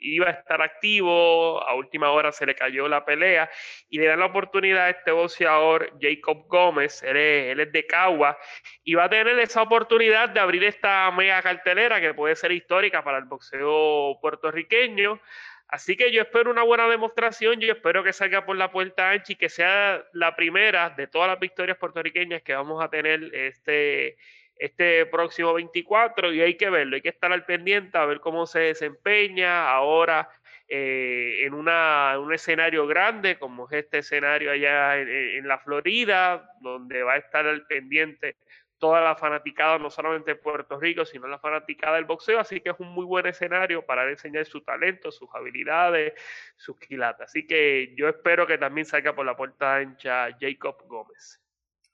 iba 0.00 0.28
a 0.28 0.32
estar 0.32 0.62
activo, 0.62 1.62
a 1.66 1.74
última 1.74 2.10
hora 2.10 2.32
se 2.32 2.46
le 2.46 2.54
cayó 2.54 2.88
la 2.88 3.04
pelea 3.04 3.50
y 3.88 3.98
le 3.98 4.06
dan 4.06 4.20
la 4.20 4.26
oportunidad 4.26 4.86
a 4.86 4.90
este 4.90 5.12
boxeador 5.12 5.92
Jacob 6.00 6.46
Gómez, 6.48 7.02
él 7.02 7.16
es, 7.60 7.72
de 7.72 7.86
Cagua, 7.86 8.38
y 8.82 8.94
va 8.94 9.04
a 9.04 9.10
tener 9.10 9.38
esa 9.38 9.62
oportunidad 9.62 10.30
de 10.30 10.40
abrir 10.40 10.64
esta 10.64 11.10
mega 11.10 11.42
cartelera 11.42 12.00
que 12.00 12.14
puede 12.14 12.34
ser 12.34 12.52
histórica 12.52 13.04
para 13.04 13.18
el 13.18 13.24
boxeo 13.24 14.18
puertorriqueño. 14.20 15.20
Así 15.68 15.96
que 15.96 16.10
yo 16.10 16.22
espero 16.22 16.50
una 16.50 16.64
buena 16.64 16.88
demostración, 16.88 17.60
yo 17.60 17.72
espero 17.72 18.02
que 18.02 18.12
salga 18.12 18.44
por 18.44 18.56
la 18.56 18.72
puerta 18.72 19.10
ancha 19.10 19.34
y 19.34 19.36
que 19.36 19.48
sea 19.48 20.04
la 20.12 20.34
primera 20.34 20.90
de 20.90 21.06
todas 21.06 21.28
las 21.28 21.38
victorias 21.38 21.78
puertorriqueñas 21.78 22.42
que 22.42 22.54
vamos 22.54 22.82
a 22.82 22.90
tener 22.90 23.32
este, 23.32 24.16
este 24.60 25.06
próximo 25.06 25.54
24 25.54 26.32
y 26.34 26.42
hay 26.42 26.54
que 26.56 26.68
verlo, 26.68 26.96
hay 26.96 27.02
que 27.02 27.08
estar 27.08 27.32
al 27.32 27.46
pendiente 27.46 27.96
a 27.96 28.04
ver 28.04 28.20
cómo 28.20 28.46
se 28.46 28.60
desempeña 28.60 29.70
ahora 29.70 30.28
eh, 30.68 31.46
en, 31.46 31.54
una, 31.54 32.18
un 32.18 32.32
escenario 32.32 32.86
grande 32.86 33.38
como 33.38 33.66
es 33.66 33.72
este 33.72 33.98
escenario 33.98 34.52
allá 34.52 34.98
en, 34.98 35.08
en 35.08 35.48
la 35.48 35.58
Florida, 35.58 36.52
donde 36.60 37.02
va 37.02 37.14
a 37.14 37.16
estar 37.16 37.46
al 37.46 37.66
pendiente 37.66 38.36
toda 38.78 39.00
la 39.00 39.14
fanaticada, 39.14 39.78
no 39.78 39.90
solamente 39.90 40.32
de 40.32 40.36
Puerto 40.36 40.78
Rico, 40.78 41.04
sino 41.04 41.28
la 41.28 41.38
fanaticada 41.38 41.96
del 41.96 42.06
boxeo, 42.06 42.40
así 42.40 42.60
que 42.60 42.70
es 42.70 42.80
un 42.80 42.88
muy 42.88 43.04
buen 43.04 43.26
escenario 43.26 43.84
para 43.84 44.08
enseñar 44.10 44.46
su 44.46 44.62
talento, 44.62 45.12
sus 45.12 45.28
habilidades, 45.34 46.14
sus 46.56 46.78
quilatas. 46.78 47.30
Así 47.30 47.46
que 47.46 47.94
yo 47.96 48.08
espero 48.08 48.46
que 48.46 48.58
también 48.58 48.86
salga 48.86 49.14
por 49.14 49.26
la 49.26 49.36
puerta 49.36 49.76
ancha 49.76 50.28
Jacob 50.40 50.76
Gómez. 50.86 51.40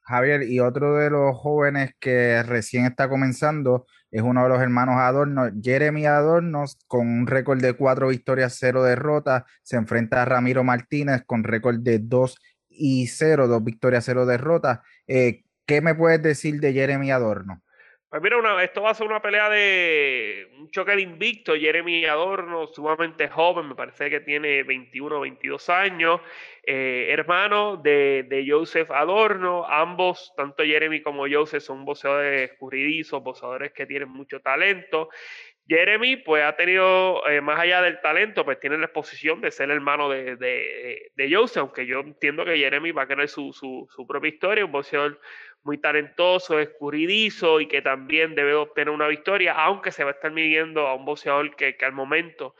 Javier, 0.06 0.44
y 0.44 0.60
otro 0.60 0.96
de 0.96 1.10
los 1.10 1.36
jóvenes 1.36 1.92
que 1.98 2.42
recién 2.44 2.86
está 2.86 3.08
comenzando 3.08 3.86
es 4.12 4.22
uno 4.22 4.44
de 4.44 4.48
los 4.48 4.62
hermanos 4.62 4.96
Adorno, 4.98 5.50
Jeremy 5.60 6.06
Adorno, 6.06 6.64
con 6.86 7.08
un 7.08 7.26
récord 7.26 7.60
de 7.60 7.72
cuatro 7.72 8.08
victorias, 8.08 8.56
cero 8.58 8.84
derrotas, 8.84 9.42
se 9.62 9.76
enfrenta 9.76 10.22
a 10.22 10.24
Ramiro 10.24 10.62
Martínez 10.62 11.22
con 11.26 11.42
récord 11.42 11.80
de 11.80 11.98
dos 11.98 12.36
y 12.68 13.08
cero, 13.08 13.48
dos 13.48 13.64
victorias, 13.64 14.04
cero 14.04 14.26
derrotas. 14.26 14.78
Eh, 15.08 15.42
¿Qué 15.66 15.80
me 15.80 15.94
puedes 15.94 16.22
decir 16.22 16.60
de 16.60 16.72
Jeremy 16.72 17.10
Adorno? 17.10 17.62
Pues 18.08 18.22
mira, 18.22 18.38
una, 18.38 18.62
esto 18.62 18.82
va 18.82 18.90
a 18.90 18.94
ser 18.94 19.08
una 19.08 19.20
pelea 19.20 19.50
de 19.50 20.48
un 20.60 20.70
choque 20.70 20.94
de 20.94 21.02
invicto. 21.02 21.56
Jeremy 21.56 22.04
Adorno, 22.04 22.68
sumamente 22.68 23.28
joven, 23.28 23.68
me 23.68 23.74
parece 23.74 24.08
que 24.08 24.20
tiene 24.20 24.62
21 24.62 25.16
o 25.16 25.20
22 25.20 25.68
años, 25.70 26.20
eh, 26.62 27.08
hermano 27.10 27.76
de, 27.76 28.24
de, 28.28 28.46
Joseph 28.48 28.92
Adorno. 28.92 29.66
Ambos, 29.66 30.32
tanto 30.36 30.62
Jeremy 30.62 31.02
como 31.02 31.26
Joseph, 31.28 31.64
son 31.64 31.84
boxeadores 31.84 32.52
escurridizos, 32.52 33.24
boxeadores 33.24 33.72
que 33.72 33.86
tienen 33.86 34.08
mucho 34.08 34.40
talento. 34.40 35.08
Jeremy, 35.68 36.18
pues 36.18 36.44
ha 36.44 36.54
tenido, 36.54 37.28
eh, 37.28 37.40
más 37.40 37.58
allá 37.58 37.82
del 37.82 38.00
talento, 38.00 38.44
pues 38.44 38.60
tiene 38.60 38.78
la 38.78 38.84
exposición 38.84 39.40
de 39.40 39.50
ser 39.50 39.68
hermano 39.70 40.08
de, 40.08 40.36
de, 40.36 41.28
Joseph, 41.28 41.58
aunque 41.58 41.86
yo 41.86 42.00
entiendo 42.00 42.44
que 42.44 42.56
Jeremy 42.56 42.92
va 42.92 43.02
a 43.02 43.08
querer 43.08 43.28
su, 43.28 43.52
su, 43.52 43.88
su 43.90 44.06
propia 44.06 44.28
historia, 44.28 44.64
un 44.64 44.70
boxeador 44.70 45.20
muy 45.66 45.78
talentoso, 45.78 46.58
escurridizo 46.58 47.60
y 47.60 47.66
que 47.66 47.82
también 47.82 48.34
debe 48.34 48.54
obtener 48.54 48.90
una 48.90 49.08
victoria, 49.08 49.52
aunque 49.52 49.92
se 49.92 50.04
va 50.04 50.10
a 50.10 50.14
estar 50.14 50.30
midiendo 50.30 50.86
a 50.86 50.94
un 50.94 51.04
boxeador 51.04 51.54
que, 51.56 51.76
que 51.76 51.84
al 51.84 51.92
momento 51.92 52.54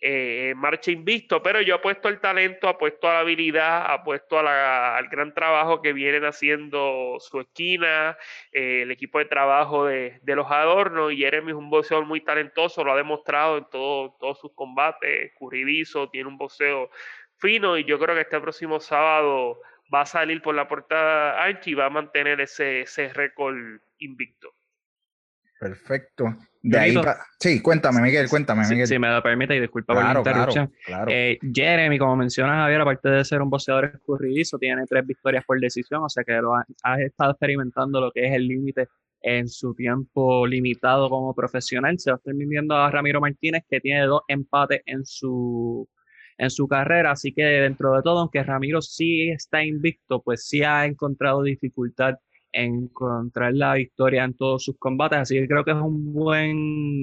eh, 0.00 0.54
marcha 0.56 0.90
invicto, 0.90 1.42
pero 1.42 1.60
yo 1.60 1.76
apuesto 1.76 2.08
al 2.08 2.20
talento, 2.20 2.68
apuesto 2.68 3.08
a 3.08 3.14
la 3.14 3.20
habilidad, 3.20 3.84
apuesto 3.88 4.38
a 4.38 4.42
la, 4.42 4.96
al 4.96 5.08
gran 5.08 5.32
trabajo 5.32 5.80
que 5.80 5.92
vienen 5.92 6.24
haciendo 6.24 7.18
su 7.20 7.40
esquina, 7.40 8.16
eh, 8.52 8.82
el 8.82 8.90
equipo 8.90 9.18
de 9.18 9.26
trabajo 9.26 9.86
de, 9.86 10.18
de, 10.22 10.36
los 10.36 10.50
adornos, 10.50 11.12
y 11.12 11.18
Jeremy 11.18 11.52
es 11.52 11.56
un 11.56 11.70
boxeador 11.70 12.04
muy 12.04 12.20
talentoso, 12.20 12.82
lo 12.82 12.92
ha 12.92 12.96
demostrado 12.96 13.58
en 13.58 13.66
todo, 13.70 14.16
todos 14.18 14.40
sus 14.40 14.52
combates, 14.54 15.30
escurridizo, 15.30 16.08
tiene 16.10 16.28
un 16.28 16.36
boxeo 16.36 16.90
fino. 17.42 17.76
Y 17.76 17.84
yo 17.84 17.98
creo 17.98 18.14
que 18.14 18.22
este 18.22 18.40
próximo 18.40 18.80
sábado 18.80 19.60
va 19.92 20.02
a 20.02 20.06
salir 20.06 20.40
por 20.42 20.54
la 20.54 20.68
puerta 20.68 21.42
ancha 21.42 21.70
y 21.70 21.74
va 21.74 21.86
a 21.86 21.90
mantener 21.90 22.40
ese, 22.40 22.82
ese 22.82 23.12
récord 23.12 23.56
invicto. 23.98 24.52
Perfecto. 25.62 26.24
De 26.60 26.76
ahí 26.76 26.94
Sí, 27.38 27.62
cuéntame, 27.62 28.02
Miguel, 28.02 28.28
cuéntame, 28.28 28.66
Miguel. 28.68 28.86
Si, 28.88 28.98
me 28.98 29.08
lo 29.08 29.22
permite, 29.22 29.54
y 29.54 29.60
disculpa 29.60 29.94
por 29.94 30.02
la 30.02 30.18
interrupción. 30.18 30.72
Eh, 31.06 31.38
Jeremy, 31.40 31.98
como 31.98 32.16
mencionas, 32.16 32.56
Javier, 32.56 32.80
aparte 32.80 33.08
de 33.08 33.24
ser 33.24 33.42
un 33.42 33.48
boxeador 33.48 33.84
escurridizo, 33.84 34.58
tiene 34.58 34.84
tres 34.88 35.06
victorias 35.06 35.44
por 35.44 35.60
decisión, 35.60 36.02
o 36.02 36.08
sea 36.08 36.24
que 36.24 36.32
lo 36.32 36.56
ha, 36.56 36.64
estado 37.00 37.30
experimentando 37.30 38.00
lo 38.00 38.10
que 38.10 38.26
es 38.26 38.34
el 38.34 38.48
límite 38.48 38.88
en 39.20 39.46
su 39.46 39.72
tiempo 39.72 40.48
limitado 40.48 41.08
como 41.08 41.32
profesional. 41.32 41.96
Se 42.00 42.10
va 42.10 42.16
a 42.16 42.18
estar 42.18 42.34
midiendo 42.34 42.74
a 42.74 42.90
Ramiro 42.90 43.20
Martínez, 43.20 43.62
que 43.70 43.80
tiene 43.80 44.04
dos 44.06 44.22
empates 44.26 44.82
en 44.86 45.04
su 45.04 45.88
en 46.42 46.50
su 46.50 46.66
carrera, 46.66 47.12
así 47.12 47.32
que 47.32 47.44
dentro 47.44 47.94
de 47.94 48.02
todo, 48.02 48.18
aunque 48.18 48.42
Ramiro 48.42 48.82
sí 48.82 49.30
está 49.30 49.64
invicto, 49.64 50.20
pues 50.22 50.48
sí 50.48 50.62
ha 50.64 50.86
encontrado 50.86 51.42
dificultad 51.44 52.16
en 52.52 52.74
encontrar 52.84 53.54
la 53.54 53.74
victoria 53.74 54.24
en 54.24 54.34
todos 54.34 54.64
sus 54.64 54.76
combates, 54.76 55.18
así 55.20 55.36
que 55.36 55.46
creo 55.46 55.64
que 55.64 55.70
es 55.70 55.76
un 55.76 56.12
buen 56.12 56.56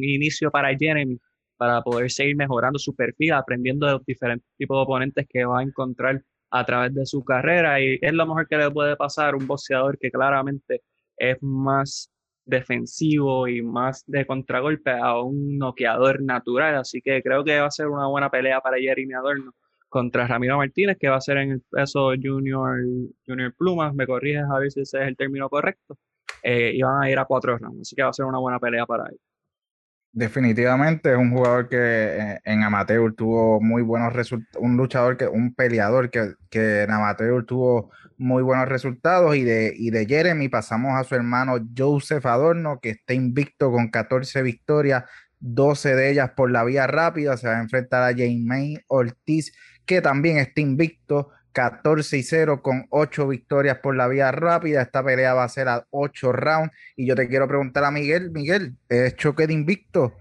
inicio 0.03 0.51
para 0.51 0.75
Jeremy 0.77 1.17
para 1.55 1.81
poder 1.81 2.11
seguir 2.11 2.35
mejorando 2.35 2.79
su 2.79 2.93
perfil, 2.95 3.33
aprendiendo 3.33 3.85
de 3.87 3.93
los 3.93 4.05
diferentes 4.05 4.47
tipos 4.57 4.77
de 4.77 4.81
oponentes 4.83 5.25
que 5.29 5.45
va 5.45 5.59
a 5.59 5.63
encontrar 5.63 6.21
a 6.51 6.65
través 6.65 6.93
de 6.93 7.05
su 7.05 7.23
carrera. 7.23 7.81
Y 7.81 7.97
es 8.01 8.13
lo 8.13 8.25
mejor 8.27 8.47
que 8.47 8.57
le 8.57 8.71
puede 8.71 8.95
pasar 8.97 9.33
a 9.33 9.37
un 9.37 9.47
boxeador 9.47 9.97
que 9.97 10.11
claramente 10.11 10.81
es 11.17 11.37
más 11.41 12.09
defensivo 12.49 13.47
y 13.47 13.61
más 13.61 14.03
de 14.07 14.25
contragolpe 14.25 14.91
a 14.91 15.21
un 15.21 15.57
noqueador 15.57 16.21
natural. 16.21 16.75
Así 16.75 17.01
que 17.01 17.21
creo 17.21 17.43
que 17.43 17.59
va 17.59 17.67
a 17.67 17.71
ser 17.71 17.87
una 17.87 18.07
buena 18.07 18.29
pelea 18.29 18.61
para 18.61 18.77
Jeremy 18.77 19.13
Adorno 19.13 19.53
contra 19.87 20.27
Ramiro 20.27 20.57
Martínez, 20.57 20.97
que 20.99 21.09
va 21.09 21.17
a 21.17 21.21
ser 21.21 21.37
en 21.37 21.51
el 21.51 21.61
peso 21.69 22.11
junior, 22.21 22.79
junior 23.25 23.53
plumas. 23.57 23.93
Me 23.93 24.05
corriges 24.05 24.43
a 24.43 24.59
ver 24.59 24.71
si 24.71 24.81
ese 24.81 25.01
es 25.01 25.07
el 25.07 25.17
término 25.17 25.49
correcto. 25.49 25.97
Eh, 26.43 26.71
y 26.75 26.81
van 26.81 27.03
a 27.03 27.09
ir 27.09 27.19
a 27.19 27.25
cuatro 27.25 27.57
rounds. 27.57 27.81
Así 27.81 27.95
que 27.95 28.03
va 28.03 28.09
a 28.09 28.13
ser 28.13 28.25
una 28.25 28.39
buena 28.39 28.59
pelea 28.59 28.85
para 28.85 29.07
él. 29.09 29.19
Definitivamente 30.11 31.11
es 31.11 31.17
un 31.17 31.31
jugador 31.31 31.69
que 31.69 31.77
eh, 31.77 32.39
en 32.43 32.63
amateur 32.63 33.13
tuvo 33.13 33.61
muy 33.61 33.83
buenos 33.83 34.11
resultados, 34.13 34.63
un 34.63 34.75
luchador, 34.75 35.17
que, 35.17 35.27
un 35.27 35.53
peleador 35.53 36.09
que, 36.09 36.33
que, 36.49 36.83
en 36.83 36.91
amateur 36.91 37.45
tuvo 37.45 37.91
muy 38.19 38.43
buenos 38.43 38.67
resultados 38.67 39.35
y 39.35 39.43
de, 39.43 39.73
y 39.75 39.89
de 39.89 40.05
Jeremy 40.05 40.49
pasamos 40.49 40.93
a 40.93 41.03
su 41.03 41.15
hermano 41.15 41.57
Joseph 41.75 42.25
Adorno 42.25 42.79
que 42.81 42.91
está 42.91 43.13
invicto 43.13 43.71
con 43.71 43.89
14 43.89 44.41
victorias, 44.43 45.05
12 45.39 45.95
de 45.95 46.11
ellas 46.11 46.31
por 46.35 46.51
la 46.51 46.63
vía 46.65 46.85
rápida, 46.85 47.37
se 47.37 47.47
va 47.47 47.57
a 47.57 47.61
enfrentar 47.61 48.03
a 48.03 48.15
May 48.15 48.77
Ortiz 48.87 49.53
que 49.85 50.01
también 50.01 50.37
está 50.37 50.61
invicto 50.61 51.29
14 51.53 52.17
y 52.17 52.23
0 52.23 52.61
con 52.61 52.85
8 52.89 53.27
victorias 53.27 53.79
por 53.79 53.95
la 53.95 54.07
vía 54.07 54.31
rápida. 54.31 54.81
Esta 54.81 55.03
pelea 55.03 55.33
va 55.33 55.43
a 55.43 55.49
ser 55.49 55.67
a 55.67 55.85
8 55.89 56.31
rounds. 56.31 56.71
Y 56.95 57.07
yo 57.07 57.15
te 57.15 57.27
quiero 57.27 57.47
preguntar 57.47 57.83
a 57.83 57.91
Miguel, 57.91 58.31
Miguel, 58.31 58.75
es 58.87 59.15
choque 59.15 59.47
de 59.47 59.53
invicto. 59.53 60.13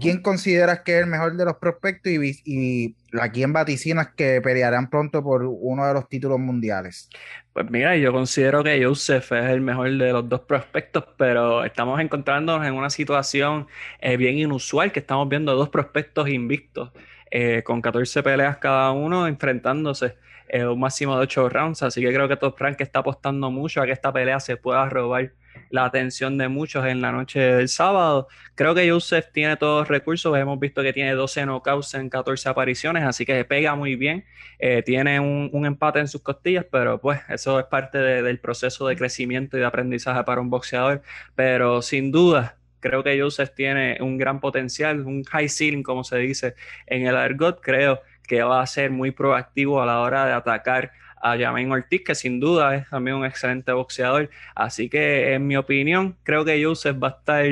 ¿Quién 0.00 0.20
consideras 0.20 0.80
que 0.80 0.96
es 0.96 1.04
el 1.04 1.08
mejor 1.08 1.36
de 1.36 1.44
los 1.44 1.58
prospectos 1.58 2.12
y, 2.12 2.40
y 2.44 2.96
a 3.20 3.30
quién 3.30 3.52
vaticinas 3.52 4.08
que 4.16 4.40
pelearán 4.40 4.90
pronto 4.90 5.22
por 5.22 5.42
uno 5.44 5.86
de 5.86 5.94
los 5.94 6.08
títulos 6.08 6.38
mundiales? 6.38 7.08
Pues 7.52 7.70
mira, 7.70 7.96
yo 7.96 8.12
considero 8.12 8.62
que 8.62 8.84
Joseph 8.84 9.32
es 9.32 9.50
el 9.50 9.60
mejor 9.60 9.90
de 9.90 10.12
los 10.12 10.28
dos 10.28 10.40
prospectos, 10.40 11.04
pero 11.16 11.64
estamos 11.64 12.00
encontrándonos 12.00 12.66
en 12.66 12.74
una 12.74 12.90
situación 12.90 13.66
eh, 14.00 14.16
bien 14.16 14.38
inusual 14.38 14.92
que 14.92 15.00
estamos 15.00 15.28
viendo 15.28 15.54
dos 15.54 15.68
prospectos 15.68 16.28
invictos 16.28 16.92
eh, 17.30 17.62
con 17.64 17.80
14 17.82 18.22
peleas 18.22 18.58
cada 18.58 18.92
uno 18.92 19.26
enfrentándose 19.26 20.16
un 20.52 20.78
máximo 20.78 21.16
de 21.16 21.22
8 21.22 21.48
rounds. 21.48 21.82
Así 21.82 22.00
que 22.00 22.12
creo 22.12 22.28
que 22.28 22.36
Top 22.36 22.58
Rank 22.58 22.80
está 22.80 23.00
apostando 23.00 23.50
mucho 23.50 23.82
a 23.82 23.86
que 23.86 23.92
esta 23.92 24.12
pelea 24.12 24.40
se 24.40 24.56
pueda 24.56 24.88
robar 24.88 25.32
la 25.70 25.84
atención 25.84 26.38
de 26.38 26.48
muchos 26.48 26.86
en 26.86 27.00
la 27.00 27.12
noche 27.12 27.40
del 27.40 27.68
sábado. 27.68 28.28
Creo 28.54 28.74
que 28.74 28.90
Joseph 28.90 29.26
tiene 29.32 29.56
todos 29.56 29.80
los 29.80 29.88
recursos. 29.88 30.36
Hemos 30.36 30.58
visto 30.58 30.82
que 30.82 30.92
tiene 30.92 31.12
12 31.12 31.46
knockouts 31.46 31.94
en 31.94 32.08
14 32.08 32.48
apariciones, 32.48 33.04
así 33.04 33.24
que 33.24 33.44
pega 33.44 33.74
muy 33.74 33.96
bien. 33.96 34.24
Eh, 34.58 34.82
tiene 34.82 35.20
un, 35.20 35.66
empate 35.66 36.00
en 36.00 36.08
sus 36.08 36.22
costillas, 36.22 36.64
pero 36.70 37.00
pues 37.00 37.20
eso 37.28 37.58
es 37.58 37.66
parte 37.66 37.98
del 37.98 38.38
proceso 38.38 38.86
de 38.86 38.96
crecimiento 38.96 39.56
y 39.56 39.60
de 39.60 39.66
aprendizaje 39.66 40.22
para 40.24 40.40
un 40.40 40.50
boxeador. 40.50 41.02
Pero 41.34 41.82
sin 41.82 42.12
duda, 42.12 42.56
creo 42.80 43.02
que 43.02 43.20
Joseph 43.20 43.50
tiene 43.54 43.98
un 44.00 44.18
gran 44.18 44.40
potencial, 44.40 45.00
un 45.06 45.24
high 45.24 45.48
ceiling, 45.48 45.82
como 45.82 46.04
se 46.04 46.18
dice 46.18 46.54
en 46.86 47.06
el 47.06 47.16
argot. 47.16 47.60
Creo 47.60 48.00
que 48.26 48.42
va 48.42 48.62
a 48.62 48.66
ser 48.66 48.90
muy 48.90 49.10
proactivo 49.10 49.82
a 49.82 49.86
la 49.86 50.00
hora 50.00 50.26
de 50.26 50.32
atacar 50.32 50.92
a 51.32 51.38
Jamain 51.38 51.70
Ortiz, 51.70 52.02
que 52.04 52.14
sin 52.14 52.40
duda 52.40 52.74
es 52.76 52.88
también 52.88 53.16
un 53.16 53.24
excelente 53.24 53.72
boxeador. 53.72 54.30
Así 54.54 54.88
que, 54.88 55.34
en 55.34 55.46
mi 55.46 55.56
opinión, 55.56 56.16
creo 56.22 56.44
que 56.44 56.62
Joseph 56.62 56.96
va 57.02 57.08
a 57.08 57.18
estar 57.18 57.46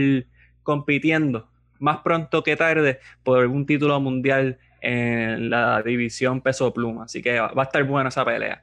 compitiendo 0.62 1.48
más 1.78 1.98
pronto 1.98 2.42
que 2.42 2.56
tarde 2.56 3.00
por 3.22 3.46
un 3.46 3.66
título 3.66 4.00
mundial 4.00 4.58
en 4.80 5.50
la 5.50 5.82
división 5.82 6.40
peso 6.40 6.72
pluma. 6.72 7.04
Así 7.04 7.22
que 7.22 7.38
va 7.38 7.52
a 7.54 7.62
estar 7.62 7.82
buena 7.84 8.08
esa 8.08 8.24
pelea. 8.24 8.62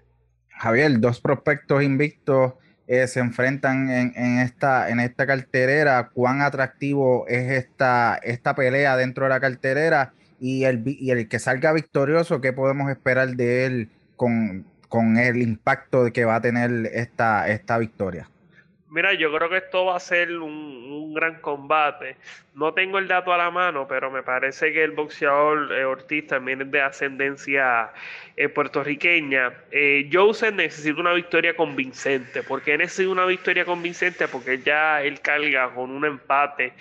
Javier, 0.50 1.00
dos 1.00 1.20
prospectos 1.20 1.84
invictos 1.84 2.54
eh, 2.88 3.08
se 3.08 3.20
enfrentan 3.20 3.90
en, 3.90 4.40
esta, 4.40 4.90
en 4.90 5.00
esta. 5.00 6.10
¿Cuán 6.14 6.42
atractivo 6.42 7.28
es 7.28 7.52
esta, 7.52 8.20
esta 8.24 8.56
pelea 8.56 8.96
dentro 8.98 9.26
de 9.26 9.30
la 9.30 9.40
carterera? 9.40 10.14
y 10.42 10.64
el, 10.64 10.82
y 10.86 11.12
el 11.12 11.28
que 11.28 11.38
salga 11.38 11.72
victorioso, 11.72 12.42
¿qué 12.42 12.52
podemos 12.52 12.90
esperar 12.90 13.36
de 13.36 13.66
él 13.68 13.90
con, 14.16 14.66
con 14.92 15.18
el 15.18 15.42
impacto 15.42 16.12
que 16.14 16.26
va 16.26 16.36
a 16.36 16.42
tener 16.42 16.70
esta, 16.94 17.48
esta 17.48 17.78
victoria? 17.78 18.28
Mira, 18.90 19.14
yo 19.14 19.34
creo 19.34 19.50
que 19.50 19.56
esto 19.56 19.86
va 19.86 19.96
a 19.96 20.00
ser 20.02 20.38
un, 20.38 21.14
gran 21.14 21.40
combate. 21.40 22.18
No 22.56 22.74
tengo 22.74 23.00
el 23.00 23.08
dato 23.08 23.32
a 23.32 23.38
la 23.38 23.50
mano, 23.50 23.88
pero 23.88 24.12
me 24.12 24.22
parece 24.22 24.74
que 24.74 24.84
el 24.84 24.92
boxeador 24.92 25.72
eh, 25.72 25.86
Ortiz 25.86 26.28
también 26.28 26.62
es 26.62 26.72
de 26.72 26.82
ascendencia 26.82 27.92
eh, 28.36 28.50
puertorriqueña. 28.50 29.54
Eh, 29.72 30.10
Joseph 30.12 30.54
necesita 30.54 31.00
una 31.00 31.14
victoria 31.14 31.56
convincente. 31.56 32.44
¿Por 32.44 32.62
qué 32.62 32.78
necesita 32.78 33.10
una 33.12 33.26
victoria 33.26 33.64
convincente? 33.64 34.28
Porque 34.28 34.60
ya 34.60 35.02
él 35.02 35.22
carga 35.22 35.74
con 35.74 35.90
un 35.90 36.04
empate 36.04 36.74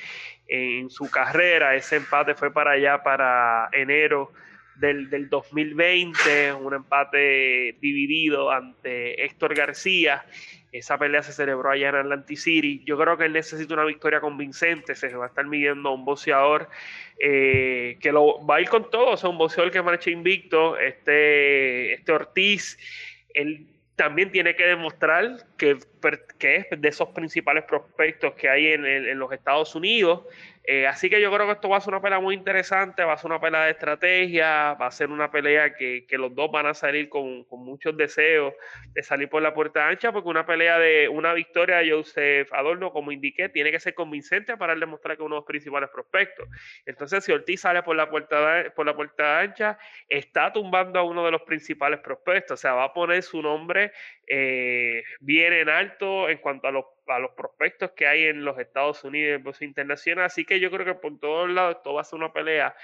en 0.49 0.91
su 0.91 1.09
carrera. 1.09 1.77
Ese 1.77 1.97
empate 1.97 2.35
fue 2.35 2.53
para 2.53 2.73
allá, 2.73 3.05
para 3.05 3.69
enero 3.73 4.33
del, 4.81 5.11
del 5.11 5.29
2020, 5.29 6.55
un 6.55 6.75
empate 6.75 7.77
dividido 7.81 8.51
ante 8.51 9.25
Héctor 9.25 9.55
García. 9.55 10.25
Esa 10.73 10.99
pelea 10.99 11.23
se 11.23 11.33
celebró 11.33 11.71
allá 11.71 11.91
en 11.91 11.97
Atlantic 11.97 12.39
City. 12.39 12.83
Yo 12.87 12.97
creo 12.97 13.19
que 13.19 13.27
él 13.27 13.33
necesita 13.33 13.75
una 13.75 13.85
victoria 13.85 14.21
convincente. 14.21 14.95
Se 14.95 15.15
va 15.15 15.27
a 15.27 15.29
estar 15.29 15.45
midiendo 15.47 15.89
a 15.89 15.95
un 15.95 16.05
boxeador 16.05 16.69
eh, 17.19 17.99
que 18.01 18.13
lo 18.13 18.45
va 18.47 18.57
a 18.57 18.61
ir 18.61 18.69
con 18.69 18.89
todo. 18.91 19.11
O 19.11 19.17
sea, 19.17 19.31
un 19.31 19.39
boxeador 19.39 19.73
que 19.73 19.83
marcha 19.83 20.11
invicto. 20.11 20.79
Este, 20.79 21.95
este 21.95 22.13
Ortiz, 22.13 22.79
él 23.35 23.67
también 23.97 24.31
tiene 24.31 24.55
que 24.57 24.65
demostrar 24.65 25.45
que, 25.59 25.77
que 26.39 26.57
es 26.57 26.67
de 26.81 26.89
esos 26.89 27.09
principales 27.11 27.65
prospectos 27.65 28.33
que 28.35 28.49
hay 28.49 28.69
en, 28.69 28.87
en 28.87 29.19
los 29.19 29.33
Estados 29.33 29.75
Unidos. 29.75 30.23
Eh, 30.73 30.87
así 30.87 31.11
que 31.11 31.21
yo 31.21 31.33
creo 31.33 31.47
que 31.47 31.55
esto 31.55 31.69
va 31.69 31.79
a 31.79 31.81
ser 31.81 31.95
una 31.95 32.01
pelea 32.01 32.21
muy 32.21 32.33
interesante, 32.33 33.03
va 33.03 33.15
a 33.15 33.19
ser 33.19 33.29
una 33.29 33.41
pelea 33.41 33.65
de 33.65 33.73
estrategia, 33.73 34.75
va 34.75 34.87
a 34.87 34.91
ser 34.93 35.11
una 35.11 35.29
pelea 35.29 35.75
que, 35.75 36.07
los 36.13 36.33
dos 36.33 36.49
van 36.53 36.67
a 36.67 36.75
salir 36.75 37.09
con, 37.09 37.45
muchos 37.51 37.97
deseos 37.97 38.55
de 38.93 39.03
salir 39.03 39.29
por 39.29 39.43
la 39.43 39.53
puerta 39.53 39.89
ancha, 39.89 40.13
porque 40.13 40.29
una 40.29 40.47
pelea 40.47 40.79
de 40.79 41.09
una 41.09 41.33
victoria 41.33 41.79
de 41.79 41.91
Joseph 41.91 42.53
Adorno, 42.53 42.93
como 42.93 43.11
indiqué, 43.11 43.49
tiene 43.49 43.73
que 43.73 43.81
ser 43.81 43.95
convincente 43.95 44.57
para 44.57 44.77
demostrar 44.77 45.17
que 45.17 45.25
es 45.25 45.27
uno 45.27 45.35
de 45.35 45.41
los 45.41 45.47
principales 45.47 45.91
prospectos. 45.91 46.49
Entonces, 46.87 47.25
si 47.25 47.33
Ortiz 47.33 47.63
sale 47.63 47.83
por 47.83 47.97
la 47.97 48.09
puerta, 48.09 48.73
por 48.77 48.87
la 48.87 48.95
puerta 48.95 49.41
ancha, 49.41 49.77
está 50.09 50.53
tumbando 50.53 51.01
a 51.01 51.03
uno 51.03 51.25
de 51.25 51.33
los 51.33 51.43
principales 51.43 51.99
prospectos, 51.99 52.61
o 52.61 52.63
sea, 52.63 52.75
va 52.75 52.85
a 52.85 52.93
poner 52.95 53.25
su 53.25 53.43
nombre 53.43 53.91
eh, 54.29 55.03
bien 55.19 55.53
en 55.53 55.69
alto 55.69 56.29
en 56.29 56.39
cuanto 56.39 56.69
a 56.69 56.71
los 56.71 56.85
a 57.17 57.19
los 57.19 57.33
prospectos 57.33 57.93
que 57.93 58.07
hay 58.07 58.25
en 58.25 58.45
los 58.45 58.59
Estados 58.59 59.05
Unidos 59.05 59.63
internacional. 59.63 60.27
Así 60.27 60.45
que 60.45 60.61
yo 60.61 60.71
creo 60.71 60.85
que 60.85 60.95
por 60.95 61.19
todos 61.19 61.49
lados 61.51 61.77
esto 61.77 61.95
va 61.95 62.03
a 62.03 62.05
ser 62.05 62.19
una 62.19 62.33
pelea 62.33 62.75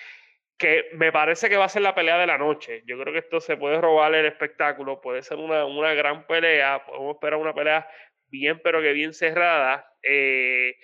que 0.58 0.86
me 0.94 1.12
parece 1.12 1.48
que 1.48 1.56
va 1.56 1.66
a 1.66 1.68
ser 1.68 1.82
la 1.82 1.94
pelea 1.94 2.18
de 2.18 2.26
la 2.26 2.38
noche. 2.38 2.82
Yo 2.86 2.98
creo 2.98 3.12
que 3.12 3.20
esto 3.20 3.40
se 3.40 3.56
puede 3.56 3.80
robar 3.80 4.14
el 4.14 4.26
espectáculo, 4.26 5.00
puede 5.00 5.22
ser 5.22 5.38
una, 5.38 5.66
una 5.66 5.92
gran 5.94 6.26
pelea, 6.26 6.84
podemos 6.86 7.14
esperar 7.14 7.38
una 7.38 7.54
pelea 7.54 7.86
bien, 8.28 8.60
pero 8.62 8.80
que 8.80 8.92
bien 8.92 9.12
cerrada. 9.12 9.92
Eh, 10.02 10.76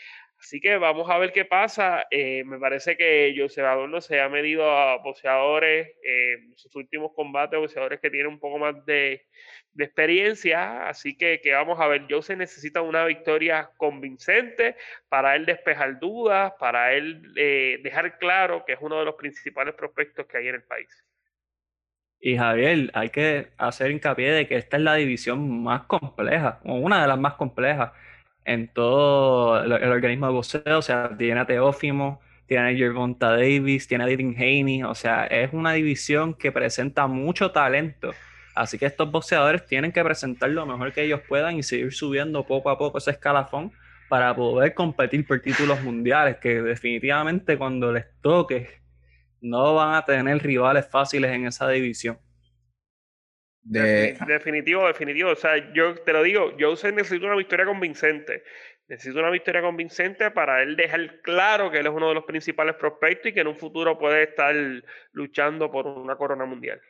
así 0.43 0.61
que 0.61 0.77
vamos 0.77 1.09
a 1.09 1.19
ver 1.19 1.33
qué 1.33 1.45
pasa. 1.45 2.05
Eh, 2.11 2.43
me 2.45 2.59
parece 2.59 2.97
que 2.97 3.33
José 3.39 3.63
Adorno 3.63 4.01
se 4.01 4.21
ha 4.21 4.29
medido 4.29 4.69
a 4.69 4.97
boxeadores 4.99 5.89
eh, 6.03 6.37
sus 6.57 6.75
últimos 6.75 7.13
combates, 7.15 7.61
boxeadores 7.61 8.01
que 8.01 8.11
tienen 8.11 8.33
un 8.33 8.41
poco 8.41 8.59
más 8.59 8.85
de, 8.85 9.25
experiencia, 9.79 10.87
así 10.89 11.17
que, 11.17 11.41
que, 11.41 11.53
vamos 11.53 11.81
a 11.81 11.87
ver, 11.87 12.07
Jose 12.11 12.37
necesita 12.37 12.83
una 12.83 13.07
victoria 13.07 13.71
convincente 13.79 14.77
para 15.09 15.35
él 15.35 15.47
despejar 15.47 15.99
dudas, 15.99 16.53
para 16.59 16.93
él 16.93 17.33
eh, 17.37 17.79
dejar 17.83 18.19
claro 18.19 18.65
que 18.67 18.75
es 18.75 18.79
uno 18.83 18.99
de 18.99 19.07
los 19.07 19.15
principales 19.15 19.75
prospectos 19.75 20.27
que 20.27 20.39
hay 20.39 20.49
en 20.49 20.57
el 20.57 20.65
país. 20.65 21.05
Y 22.21 22.37
Javier, 22.37 22.91
hay 22.93 23.09
que 23.09 23.49
hacer 23.57 23.91
hincapié 23.91 24.31
de 24.33 24.47
que 24.47 24.57
esta 24.57 24.77
es 24.77 24.83
la 24.83 24.95
división 24.97 25.63
más 25.63 25.85
compleja, 25.85 26.61
o 26.65 26.75
una 26.75 27.01
de 27.01 27.09
las 27.09 27.19
más 27.19 27.35
complejas 27.35 27.93
en 28.45 28.69
todo 28.69 29.63
el, 29.63 29.73
organismo 29.73 30.27
de 30.27 30.33
boxeo, 30.33 30.79
o 30.79 30.83
sea, 30.83 31.17
tiene 31.17 31.41
a 31.41 31.47
Teófimo, 31.47 32.21
tiene 32.47 32.71
a 32.71 32.75
Gervonta 32.77 33.31
Davis, 33.31 33.89
tiene 33.89 34.05
a 34.05 34.07
Dylan 34.07 34.35
Haney, 34.37 34.83
o 34.83 34.95
sea, 34.95 35.27
es 35.27 35.53
una 35.53 35.73
división 35.73 36.35
que 36.35 36.53
presenta 36.53 37.07
mucho 37.07 37.51
talento 37.51 38.13
Así 38.55 38.79
que 38.79 38.87
estos 38.87 39.11
boxeadores 39.11 39.65
tienen 39.67 39.93
que 39.93 40.05
presentar 40.05 40.51
lo 40.51 40.67
mejor 40.67 40.93
que 40.93 41.03
ellos 41.03 41.21
puedan 41.27 41.57
y 41.57 41.63
seguir 41.63 41.93
subiendo 41.93 42.45
poco 42.47 42.71
a 42.71 42.79
poco 42.79 42.99
ese 42.99 43.13
escalafón 43.13 43.73
para 44.09 44.35
poder 44.37 44.75
competir 44.75 45.27
por 45.27 45.41
títulos 45.41 45.81
mundiales, 45.83 46.37
que 46.37 46.61
definitivamente 46.61 47.57
cuando 47.57 47.93
les 47.93 48.05
toque 48.21 48.83
no 49.41 49.75
van 49.75 49.95
a 49.95 50.05
tener 50.05 50.43
rivales 50.43 50.87
fáciles 50.87 51.31
en 51.31 51.47
esa 51.47 51.69
división. 51.69 52.19
Definitivo, 53.63 54.87
definitivo. 54.87 55.31
O 55.31 55.37
sea, 55.37 55.73
yo 55.73 55.95
te 55.95 56.13
lo 56.13 56.23
digo, 56.23 56.57
yo 56.57 56.75
necesito 56.93 57.27
una 57.27 57.37
victoria 57.37 57.65
convincente. 57.65 58.43
Necesito 58.89 59.21
una 59.21 59.31
victoria 59.31 59.63
convincente 59.63 60.31
para 60.33 60.63
él 60.63 60.77
dejar 60.77 61.21
claro 61.23 61.71
que 61.71 61.79
él 61.79 61.87
es 61.87 61.93
uno 61.93 62.09
de 62.09 62.15
los 62.15 62.25
principales 62.25 62.75
prospectos 62.75 63.31
y 63.31 63.35
que 63.35 63.41
en 63.41 63.47
un 63.47 63.57
futuro 63.57 63.99
puede 63.99 64.25
estar 64.25 64.55
luchando 65.13 65.71
por 65.71 65.87
una 65.87 66.17
corona 66.17 66.45
mundial. 66.45 66.81